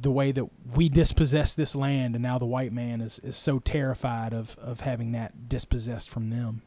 the 0.00 0.10
way 0.10 0.30
that 0.32 0.44
we 0.74 0.88
dispossess 0.88 1.54
this 1.54 1.74
land 1.74 2.14
and 2.14 2.22
now 2.22 2.38
the 2.38 2.46
white 2.46 2.72
man 2.72 3.00
is, 3.00 3.18
is 3.20 3.36
so 3.36 3.58
terrified 3.58 4.32
of, 4.32 4.56
of 4.58 4.80
having 4.80 5.12
that 5.12 5.48
dispossessed 5.48 6.10
from 6.10 6.30
them. 6.30 6.62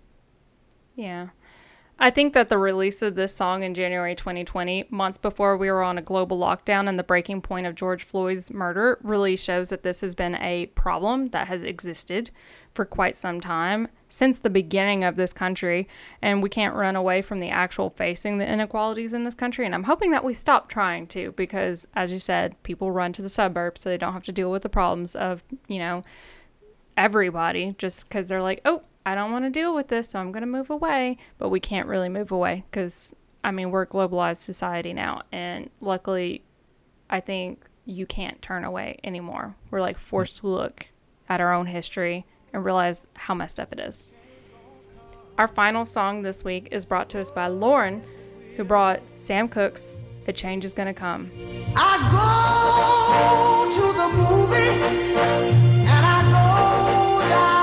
Yeah. 0.96 1.30
I 2.00 2.10
think 2.10 2.34
that 2.34 2.50
the 2.50 2.58
release 2.58 3.02
of 3.02 3.16
this 3.16 3.36
song 3.36 3.64
in 3.64 3.76
January 3.76 4.16
2020, 4.16 4.88
months 4.90 5.18
before 5.18 5.56
we 5.56 5.70
were 5.70 5.84
on 5.84 5.98
a 5.98 6.02
global 6.02 6.40
lockdown 6.40 6.90
and 6.90 6.98
the 6.98 7.04
breaking 7.04 7.42
point 7.42 7.68
of 7.68 7.76
George 7.76 8.04
Floyd's 8.04 8.52
murder, 8.52 8.98
really 9.04 9.36
shows 9.36 9.70
that 9.70 9.84
this 9.84 10.02
has 10.02 10.16
been 10.16 10.36
a 10.36 10.66
problem 10.68 11.30
that 11.30 11.48
has 11.48 11.62
existed 11.62 12.32
for 12.74 12.84
quite 12.84 13.16
some 13.16 13.40
time 13.40 13.88
since 14.08 14.40
the 14.40 14.50
beginning 14.50 15.04
of 15.04 15.16
this 15.16 15.34
country. 15.34 15.88
And 16.22 16.42
we 16.42 16.50
can't 16.50 16.76
run 16.76 16.96
away 16.96 17.22
from 17.22 17.40
the 17.40 17.50
actual 17.50 17.92
facing 17.92 18.40
the 18.40 18.52
inequalities 18.52 19.14
in 19.14 19.24
this 19.24 19.36
country. 19.36 19.66
And 19.66 19.76
I'm 19.76 19.84
hoping 19.84 20.12
that 20.12 20.26
we 20.26 20.34
stop 20.34 20.68
trying 20.68 21.06
to 21.08 21.32
because, 21.34 21.88
as 21.96 22.12
you 22.12 22.20
said, 22.20 22.62
people 22.64 22.92
run 22.92 23.14
to 23.14 23.22
the 23.22 23.30
suburbs 23.30 23.82
so 23.82 23.90
they 23.90 23.98
don't 23.98 24.14
have 24.14 24.24
to 24.24 24.32
deal 24.32 24.52
with 24.52 24.64
the 24.64 24.70
problems 24.70 25.16
of, 25.16 25.44
you 25.68 25.80
know, 25.80 26.04
everybody 26.98 27.76
just 27.78 28.10
because 28.10 28.30
they're 28.30 28.42
like, 28.42 28.62
oh, 28.66 28.82
I 29.06 29.16
don't 29.16 29.32
want 29.32 29.46
to 29.46 29.50
deal 29.50 29.76
with 29.76 29.90
this, 29.90 30.10
so 30.10 30.20
I'm 30.20 30.32
going 30.32 30.42
to 30.42 30.48
move 30.48 30.70
away. 30.70 31.18
But 31.38 31.50
we 31.50 31.60
can't 31.60 31.88
really 31.88 32.10
move 32.10 32.32
away 32.32 32.64
because, 32.70 33.16
I 33.44 33.52
mean, 33.52 33.72
we're 33.72 33.84
a 33.84 33.88
globalized 33.88 34.38
society 34.38 34.94
now. 34.94 35.24
And 35.32 35.70
luckily, 35.82 36.44
I 37.10 37.20
think 37.20 37.66
you 37.86 38.06
can't 38.06 38.42
turn 38.42 38.64
away 38.64 38.98
anymore. 39.04 39.56
We're 39.70 39.82
like 39.82 39.98
forced 39.98 40.38
to 40.38 40.48
look 40.48 40.88
at 41.28 41.42
our 41.42 41.54
own 41.54 41.68
history 41.68 42.26
and 42.54 42.64
realize 42.64 43.06
how 43.14 43.34
messed 43.34 43.60
up 43.60 43.74
it 43.74 43.80
is. 43.80 44.10
Our 45.38 45.48
final 45.48 45.86
song 45.86 46.22
this 46.22 46.44
week 46.44 46.70
is 46.72 46.86
brought 46.86 47.10
to 47.10 47.20
us 47.20 47.32
by 47.32 47.48
Lauren, 47.48 48.04
who 48.56 48.64
brought 48.64 49.02
Sam 49.16 49.50
Cooke's 49.50 49.98
A 50.28 50.34
Change 50.34 50.64
Is 50.64 50.74
Gonna 50.74 50.94
Come. 50.94 51.32
I 51.76 51.98
go 52.14 53.70
to 53.72 53.82
the 53.98 54.08
movie 54.16 54.70
and 55.90 56.06
I 56.06 56.22
go 56.30 57.30
downtown. 57.30 57.63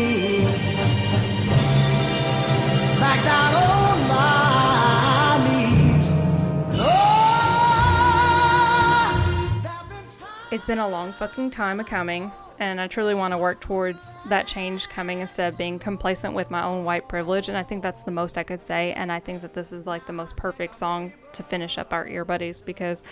It's 10.51 10.65
been 10.65 10.79
a 10.79 10.89
long 10.89 11.13
fucking 11.13 11.51
time 11.51 11.79
a 11.79 11.83
coming, 11.85 12.29
and 12.59 12.81
I 12.81 12.87
truly 12.87 13.15
want 13.15 13.31
to 13.31 13.37
work 13.37 13.61
towards 13.61 14.17
that 14.27 14.47
change 14.47 14.89
coming 14.89 15.21
instead 15.21 15.53
of 15.53 15.57
being 15.57 15.79
complacent 15.79 16.33
with 16.33 16.51
my 16.51 16.61
own 16.61 16.83
white 16.83 17.07
privilege. 17.07 17.47
And 17.47 17.57
I 17.57 17.63
think 17.63 17.81
that's 17.81 18.01
the 18.01 18.11
most 18.11 18.37
I 18.37 18.43
could 18.43 18.59
say. 18.59 18.91
And 18.91 19.13
I 19.13 19.21
think 19.21 19.43
that 19.43 19.53
this 19.53 19.71
is 19.71 19.85
like 19.85 20.05
the 20.07 20.11
most 20.11 20.35
perfect 20.35 20.75
song 20.75 21.13
to 21.31 21.41
finish 21.41 21.77
up 21.77 21.93
our 21.93 22.05
ear 22.05 22.25
buddies 22.25 22.61
because, 22.61 23.05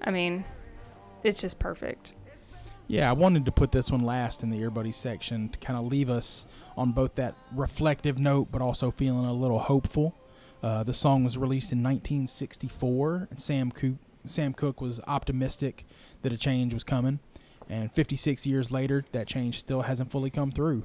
I 0.00 0.12
mean, 0.12 0.44
it's 1.24 1.40
just 1.40 1.58
perfect. 1.58 2.12
Yeah, 2.86 3.10
I 3.10 3.14
wanted 3.14 3.46
to 3.46 3.50
put 3.52 3.72
this 3.72 3.90
one 3.90 4.02
last 4.02 4.44
in 4.44 4.50
the 4.50 4.62
earbuddy 4.62 4.94
section 4.94 5.48
to 5.48 5.58
kind 5.58 5.76
of 5.76 5.86
leave 5.86 6.08
us 6.08 6.46
on 6.76 6.92
both 6.92 7.16
that 7.16 7.34
reflective 7.52 8.16
note, 8.16 8.52
but 8.52 8.62
also 8.62 8.92
feeling 8.92 9.24
a 9.24 9.32
little 9.32 9.58
hopeful. 9.58 10.14
Uh, 10.62 10.84
the 10.84 10.94
song 10.94 11.24
was 11.24 11.36
released 11.36 11.72
in 11.72 11.82
1964, 11.82 13.26
and 13.28 13.42
Sam 13.42 13.72
Cooke, 13.72 13.96
Sam 14.24 14.52
Cooke 14.52 14.80
was 14.80 15.00
optimistic 15.08 15.84
that 16.22 16.32
a 16.32 16.36
change 16.36 16.74
was 16.74 16.84
coming. 16.84 17.20
And 17.68 17.92
56 17.92 18.46
years 18.46 18.70
later, 18.70 19.04
that 19.12 19.26
change 19.26 19.58
still 19.58 19.82
hasn't 19.82 20.10
fully 20.10 20.30
come 20.30 20.52
through. 20.52 20.84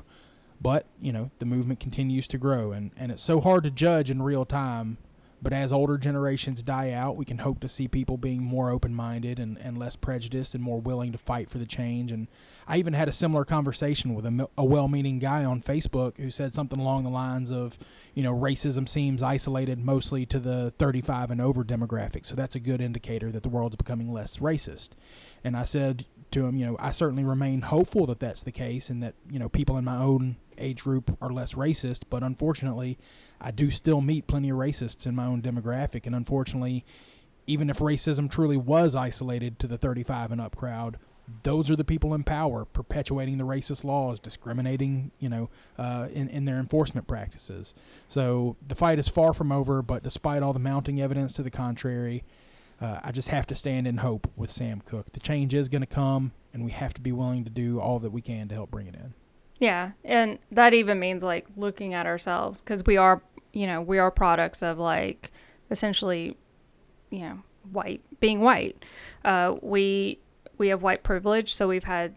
But, 0.60 0.86
you 1.02 1.12
know, 1.12 1.32
the 1.40 1.46
movement 1.46 1.80
continues 1.80 2.28
to 2.28 2.38
grow, 2.38 2.72
and, 2.72 2.92
and 2.96 3.12
it's 3.12 3.24
so 3.24 3.40
hard 3.40 3.64
to 3.64 3.72
judge 3.72 4.12
in 4.12 4.22
real 4.22 4.46
time. 4.46 4.98
But 5.42 5.54
as 5.54 5.74
older 5.74 5.98
generations 5.98 6.62
die 6.62 6.92
out, 6.92 7.16
we 7.16 7.26
can 7.26 7.40
hope 7.40 7.60
to 7.62 7.68
see 7.68 7.88
people 7.88 8.18
being 8.18 8.44
more 8.44 8.70
open 8.70 8.94
minded 8.94 9.40
and, 9.40 9.58
and 9.58 9.78
less 9.78 9.96
prejudiced 9.96 10.54
and 10.54 10.64
more 10.64 10.80
willing 10.80 11.12
to 11.14 11.18
fight 11.18 11.50
for 11.50 11.58
the 11.58 11.66
change. 11.66 12.12
And 12.12 12.28
I 12.68 12.78
even 12.78 12.94
had 12.94 13.08
a 13.08 13.12
similar 13.12 13.44
conversation 13.44 14.14
with 14.14 14.26
a, 14.26 14.48
a 14.58 14.64
well 14.64 14.88
meaning 14.88 15.18
guy 15.18 15.44
on 15.44 15.62
Facebook 15.62 16.18
who 16.18 16.30
said 16.30 16.54
something 16.54 16.80
along 16.80 17.04
the 17.04 17.10
lines 17.10 17.52
of, 17.52 17.80
you 18.14 18.22
know, 18.22 18.34
racism 18.34 18.88
seems 18.88 19.24
isolated 19.24 19.84
mostly 19.84 20.28
to 20.28 20.40
the 20.40 20.74
35 20.78 21.32
and 21.32 21.42
over 21.42 21.64
demographic. 21.64 22.26
So 22.26 22.36
that's 22.36 22.56
a 22.56 22.60
good 22.60 22.80
indicator 22.80 23.32
that 23.32 23.42
the 23.42 23.50
world's 23.50 23.76
becoming 23.76 24.14
less 24.14 24.38
racist. 24.38 24.90
And 25.44 25.58
I 25.58 25.64
said 25.64 26.06
to 26.32 26.46
him, 26.46 26.58
you 26.58 26.66
know, 26.66 26.78
I 26.80 26.92
certainly 26.92 27.24
remain 27.24 27.62
hopeful 27.62 28.06
that 28.08 28.20
that's 28.20 28.44
the 28.44 28.52
case 28.52 28.90
and 28.90 29.02
that, 29.04 29.16
you 29.30 29.40
know, 29.40 29.50
people 29.50 29.78
in 29.78 29.86
my 29.86 29.98
own 29.98 30.38
age 30.58 30.84
group 30.84 31.18
are 31.22 31.32
less 31.32 31.54
racist, 31.54 32.04
but 32.10 32.24
unfortunately, 32.24 32.98
I 33.40 33.52
do 33.52 33.72
still 33.72 34.02
meet 34.02 34.28
plenty 34.28 34.50
of 34.50 34.58
racists 34.58 35.06
in 35.06 35.16
my 35.16 35.26
own 35.26 35.42
demographic. 35.42 36.06
And 36.06 36.16
unfortunately, 36.16 36.86
even 37.48 37.70
if 37.70 37.80
racism 37.80 38.30
truly 38.30 38.58
was 38.58 38.96
isolated 38.96 39.60
to 39.60 39.68
the 39.68 39.78
35 39.78 40.32
and 40.32 40.42
up 40.42 40.56
crowd, 40.56 40.98
those 41.44 41.70
are 41.70 41.76
the 41.76 41.86
people 41.86 42.14
in 42.14 42.24
power 42.24 42.66
perpetuating 42.66 43.38
the 43.38 43.46
racist 43.46 43.84
laws, 43.84 44.20
discriminating, 44.20 45.12
you 45.20 45.30
know, 45.30 45.50
uh, 45.78 46.08
in, 46.12 46.28
in 46.30 46.46
their 46.46 46.58
enforcement 46.58 47.08
practices. 47.08 47.74
So 48.08 48.58
the 48.66 48.76
fight 48.76 49.00
is 49.00 49.08
far 49.08 49.34
from 49.34 49.52
over, 49.52 49.82
but 49.82 50.04
despite 50.04 50.44
all 50.44 50.54
the 50.54 50.60
mounting 50.60 51.02
evidence 51.02 51.34
to 51.34 51.44
the 51.44 51.52
contrary, 51.52 52.24
uh, 52.82 53.00
I 53.04 53.12
just 53.12 53.28
have 53.28 53.46
to 53.48 53.56
stand 53.56 53.88
in 53.88 53.98
hope 53.98 54.28
with 54.36 54.52
Sam 54.52 54.82
Cooke. 54.82 55.12
The 55.14 55.20
change 55.20 55.54
is 55.54 55.70
going 55.70 55.82
to 55.82 55.88
come, 55.88 56.32
and 56.52 56.66
we 56.66 56.72
have 56.72 56.94
to 56.96 57.02
be 57.02 57.12
willing 57.12 57.44
to 57.44 57.50
do 57.50 57.80
all 57.80 58.00
that 58.00 58.12
we 58.12 58.22
can 58.22 58.48
to 58.48 58.56
help 58.56 58.72
bring 58.72 58.88
it 58.88 58.96
in. 58.96 59.14
Yeah, 59.60 59.92
and 60.04 60.40
that 60.52 60.74
even 60.74 61.00
means 61.00 61.22
like 61.22 61.46
looking 61.56 61.94
at 61.94 62.08
ourselves 62.08 62.62
because 62.62 62.84
we 62.84 62.98
are, 62.98 63.22
you 63.54 63.68
know, 63.68 63.80
we 63.80 64.00
are 64.00 64.10
products 64.10 64.64
of 64.64 64.80
like 64.80 65.32
essentially, 65.70 66.36
you 67.12 67.20
know, 67.20 67.44
white 67.72 68.02
being 68.20 68.42
white. 68.42 68.84
Uh, 69.24 69.56
we 69.62 70.18
we 70.58 70.70
have 70.70 70.82
white 70.82 71.04
privilege, 71.04 71.54
so 71.54 71.68
we've 71.68 71.84
had 71.84 72.16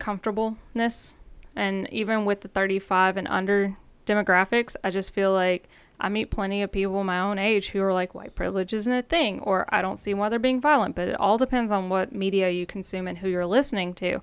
comfortableness, 0.00 1.16
and 1.54 1.88
even 1.92 2.24
with 2.24 2.40
the 2.40 2.48
35 2.48 3.16
and 3.16 3.28
under 3.28 3.76
demographics, 4.04 4.74
I 4.82 4.90
just 4.90 5.14
feel 5.14 5.32
like 5.32 5.68
I 6.02 6.08
meet 6.08 6.30
plenty 6.30 6.62
of 6.62 6.72
people 6.72 7.04
my 7.04 7.20
own 7.20 7.38
age 7.38 7.70
who 7.70 7.80
are 7.80 7.94
like 7.94 8.12
white 8.12 8.34
privilege 8.34 8.72
isn't 8.74 8.92
a 8.92 9.02
thing, 9.02 9.38
or 9.40 9.66
I 9.68 9.80
don't 9.80 9.96
see 9.96 10.12
why 10.12 10.28
they're 10.28 10.40
being 10.40 10.60
violent. 10.60 10.96
But 10.96 11.08
it 11.08 11.20
all 11.20 11.38
depends 11.38 11.70
on 11.70 11.88
what 11.88 12.12
media 12.12 12.50
you 12.50 12.66
consume 12.66 13.06
and 13.06 13.16
who 13.16 13.28
you're 13.28 13.46
listening 13.46 13.94
to. 13.94 14.20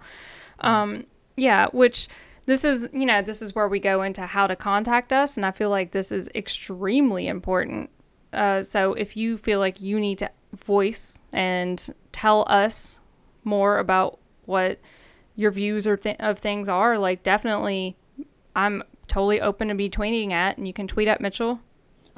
Um, 0.60 1.06
yeah, 1.38 1.68
which 1.72 2.10
this 2.50 2.66
is 2.66 2.90
you 2.92 3.06
know 3.06 3.22
this 3.22 3.44
is 3.44 3.54
where 3.54 3.68
we 3.68 3.80
go 3.80 4.02
into 4.02 4.26
how 4.26 4.48
to 4.48 4.56
contact 4.56 5.14
us 5.14 5.38
and 5.38 5.46
i 5.46 5.52
feel 5.52 5.70
like 5.70 5.92
this 5.92 6.12
is 6.12 6.28
extremely 6.34 7.28
important 7.28 7.92
uh, 8.34 8.64
so 8.64 8.94
if 8.94 9.16
you 9.16 9.38
feel 9.38 9.60
like 9.60 9.80
you 9.80 10.00
need 10.00 10.18
to 10.18 10.30
voice 10.54 11.22
and 11.32 11.94
tell 12.12 12.44
us 12.48 13.02
more 13.44 13.78
about 13.78 14.18
what 14.46 14.80
your 15.36 15.52
views 15.52 15.86
or 15.86 15.96
th- 15.96 16.18
of 16.20 16.40
things 16.40 16.68
are 16.68 16.98
like 16.98 17.22
definitely 17.22 17.96
i'm 18.56 18.82
totally 19.08 19.40
open 19.40 19.68
to 19.68 19.76
be 19.76 19.88
tweeting 19.88 20.32
at 20.32 20.58
and 20.58 20.66
you 20.66 20.74
can 20.74 20.88
tweet 20.88 21.08
at 21.08 21.22
mitchell 21.22 21.60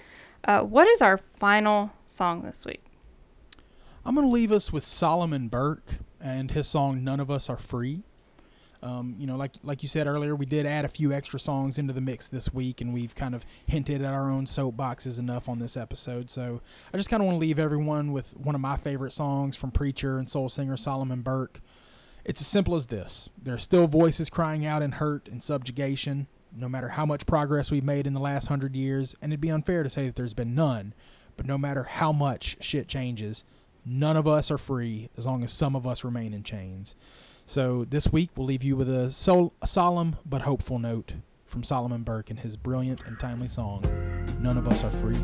Uh, 0.45 0.61
what 0.61 0.89
is 0.89 1.03
our 1.03 1.19
final 1.19 1.93
song 2.07 2.43
this 2.43 2.67
week? 2.67 2.85
I'm 4.05 4.17
going 4.17 4.27
to 4.27 4.33
leave 4.33 4.51
us 4.51 4.73
with 4.73 4.83
Solomon 4.83 5.47
Burke 5.49 5.99
and 6.21 6.51
his 6.51 6.67
song 6.67 7.05
"None 7.05 7.21
of 7.21 7.31
Us 7.31 7.49
Are 7.49 7.57
Free." 7.57 8.03
Um, 8.83 9.15
you 9.17 9.29
know, 9.29 9.37
like 9.37 9.53
like 9.63 9.83
you 9.83 9.89
said 9.89 10.09
earlier, 10.09 10.35
we 10.35 10.47
did 10.47 10.67
add 10.67 10.85
a 10.85 10.89
few 10.89 11.13
extra 11.13 11.39
songs 11.39 11.79
into 11.79 11.93
the 11.93 12.01
mix 12.01 12.29
this 12.29 12.53
week, 12.53 12.81
and 12.81 12.93
we've 12.93 13.15
kind 13.15 13.35
of 13.35 13.45
hinted 13.67 14.03
at 14.03 14.13
our 14.13 14.29
own 14.29 14.47
soapboxes 14.47 15.19
enough 15.19 15.49
on 15.49 15.61
this 15.61 15.77
episode. 15.77 16.31
So 16.31 16.61
I 16.93 16.97
just 16.97 17.09
kind 17.09 17.23
of 17.23 17.27
want 17.27 17.37
to 17.37 17.41
leave 17.41 17.61
everyone 17.61 18.13
with 18.13 18.37
one 18.37 18.55
of 18.57 18.61
my 18.61 18.77
favorite 18.77 19.13
songs 19.13 19.57
from 19.57 19.71
preacher 19.71 20.19
and 20.19 20.29
soul 20.29 20.49
singer 20.49 20.77
Solomon 20.77 21.23
Burke. 21.23 21.61
It's 22.25 22.41
as 22.41 22.49
simple 22.49 22.75
as 22.75 22.89
this: 22.89 23.29
there 23.41 23.55
are 23.55 23.59
still 23.59 23.87
voices 23.87 24.29
crying 24.29 24.67
out 24.67 24.83
in 24.83 24.93
hurt 24.93 25.29
and 25.29 25.43
subjugation, 25.43 26.27
no 26.53 26.69
matter 26.69 26.91
how 26.91 27.07
much 27.07 27.25
progress 27.25 27.71
we've 27.71 27.85
made 27.85 28.07
in 28.07 28.15
the 28.15 28.21
last 28.21 28.49
hundred 28.49 28.75
years, 28.75 29.15
and 29.23 29.33
it'd 29.33 29.41
be 29.41 29.51
unfair 29.51 29.85
to 29.85 29.91
say 29.91 30.07
that 30.07 30.17
there's 30.17 30.35
been 30.35 30.57
none. 30.57 30.93
But 31.37 31.47
no 31.47 31.57
matter 31.57 31.85
how 31.85 32.13
much 32.13 32.57
shit 32.61 32.89
changes, 32.89 33.45
none 33.87 34.17
of 34.17 34.27
us 34.27 34.51
are 34.51 34.59
free 34.59 35.09
as 35.17 35.25
long 35.25 35.45
as 35.45 35.53
some 35.53 35.77
of 35.77 35.87
us 35.87 36.05
remain 36.05 36.35
in 36.35 36.43
chains. 36.43 36.95
So 37.47 37.85
this 37.85 38.11
week 38.13 38.31
we'll 38.37 38.47
leave 38.47 38.63
you 38.63 38.77
with 38.77 38.89
a, 38.89 39.11
sol- 39.11 39.53
a 39.61 39.67
solemn 39.67 40.17
but 40.25 40.43
hopeful 40.43 40.79
note 40.79 41.15
from 41.45 41.63
Solomon 41.63 42.03
Burke 42.03 42.31
and 42.31 42.39
his 42.39 42.57
brilliant 42.57 43.03
and 43.07 43.19
timely 43.19 43.49
song, 43.49 43.85
None 44.41 44.57
of 44.57 44.67
Us 44.67 44.83
Are 44.85 44.91
Free. 44.91 45.19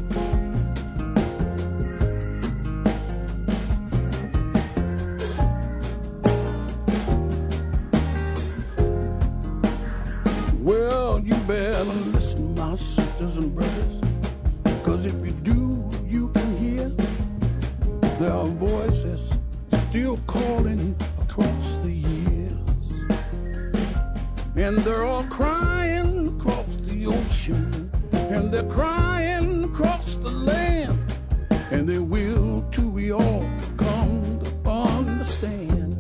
Well, 10.59 11.19
you 11.21 11.35
better 11.47 11.83
listen, 11.85 12.55
my 12.55 12.75
sisters 12.75 13.37
and 13.39 13.55
brothers. 13.55 14.03
Cause 14.85 15.07
if 15.07 15.15
you 15.25 15.31
do, 15.33 15.89
you 16.07 16.29
can 16.31 16.57
hear 16.57 16.89
there 18.19 18.33
are 18.33 18.47
voices 18.47 19.31
still 19.89 20.19
calling 20.27 20.95
and 24.59 24.79
they're 24.79 25.05
all 25.05 25.23
crying 25.25 26.37
across 26.37 26.67
the 26.83 27.07
ocean, 27.07 27.91
and 28.13 28.53
they're 28.53 28.69
crying 28.69 29.63
across 29.65 30.17
the 30.17 30.31
land, 30.31 30.99
and 31.71 31.89
they 31.89 31.99
will 31.99 32.65
till 32.73 32.91
we 32.91 33.13
all 33.13 33.49
come 33.77 34.41
to 34.43 34.69
understand. 34.69 35.95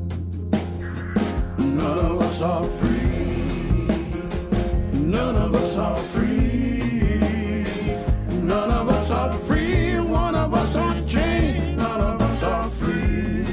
None 1.56 1.98
of 1.98 2.20
us 2.20 2.42
are 2.42 2.64
free. 2.64 3.48
None 4.92 5.36
of 5.36 5.54
us 5.54 5.76
are 5.76 5.96
free. 5.96 7.64
None 8.42 8.70
of 8.72 8.88
us 8.88 9.10
are 9.10 9.32
free. 9.32 10.00
One 10.00 10.34
of 10.34 10.52
us 10.52 10.74
are 10.74 11.00
chained. 11.06 11.76
None 11.78 12.00
of 12.00 12.20
us 12.20 12.42
are 12.42 12.70
free. 12.70 13.44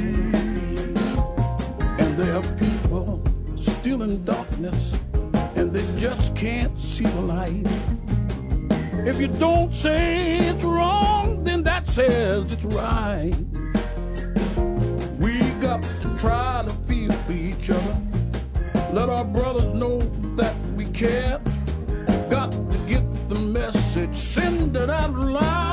And 1.99 2.17
they 2.17 2.31
are 2.31 2.41
people 2.41 2.74
in 4.01 4.23
darkness 4.25 4.99
and 5.55 5.71
they 5.73 5.99
just 5.99 6.35
can't 6.35 6.79
see 6.79 7.05
the 7.05 7.21
light. 7.21 7.65
If 9.07 9.21
you 9.21 9.27
don't 9.27 9.73
say 9.73 10.37
it's 10.37 10.63
wrong, 10.63 11.43
then 11.43 11.63
that 11.63 11.87
says 11.87 12.51
it's 12.51 12.65
right. 12.65 13.33
We 15.19 15.39
got 15.61 15.83
to 15.83 16.17
try 16.17 16.65
to 16.67 16.73
feel 16.87 17.11
for 17.23 17.33
each 17.33 17.69
other. 17.69 18.01
Let 18.91 19.09
our 19.09 19.25
brothers 19.25 19.73
know 19.73 19.99
that 20.35 20.55
we 20.75 20.85
care. 20.85 21.39
Got 22.29 22.51
to 22.51 22.77
get 22.87 23.05
the 23.29 23.39
message, 23.39 24.15
send 24.15 24.75
it 24.75 24.89
out 24.89 25.13
loud 25.13 25.64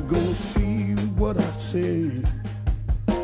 you're 0.00 0.08
gonna 0.08 0.34
see 0.34 0.94
what 1.16 1.38
I 1.38 1.58
say. 1.58 2.22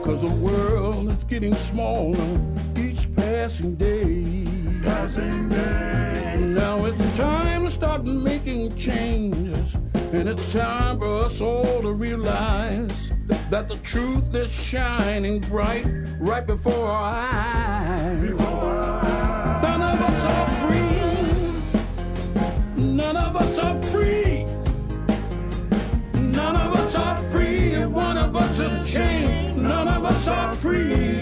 Cause 0.05 0.21
the 0.21 0.35
world 0.43 1.11
is 1.11 1.25
getting 1.25 1.55
smaller 1.55 2.39
each 2.77 3.09
passing 3.17 3.77
day. 3.77 4.45
Passing 4.83 5.49
day. 5.49 6.37
Now 6.39 6.85
it's 6.85 7.17
time 7.17 7.65
to 7.65 7.71
start 7.71 8.05
making 8.05 8.77
changes. 8.77 9.75
And 10.13 10.29
it's 10.29 10.53
time 10.53 10.99
for 10.99 11.25
us 11.25 11.41
all 11.41 11.81
to 11.81 11.93
realize 11.93 13.11
that 13.49 13.69
the 13.69 13.77
truth 13.77 14.35
is 14.35 14.51
shining 14.51 15.41
bright 15.41 15.87
right 16.19 16.47
before 16.47 16.89
our 16.91 17.13
eyes. 17.15 18.23
None 19.63 19.83
of 19.83 20.03
us 20.11 20.25
are 20.25 20.47
free. 20.63 20.97
None 22.83 23.17
of 23.17 23.35
us 23.37 23.59
are 23.59 23.83
free. 23.83 24.36
Chained. 28.97 29.63
None 29.63 29.89
of 29.89 30.05
us 30.05 30.29
are 30.29 30.55
free. 30.55 31.16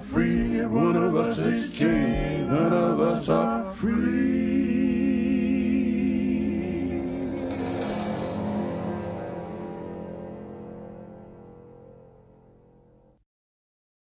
Free. 0.00 0.64
One 0.64 0.96
of 0.96 1.16
us 1.16 1.38
is 1.38 1.72
chained. 1.72 2.48
None 2.50 2.72
of 2.72 3.00
us 3.00 3.28
are. 3.28 3.45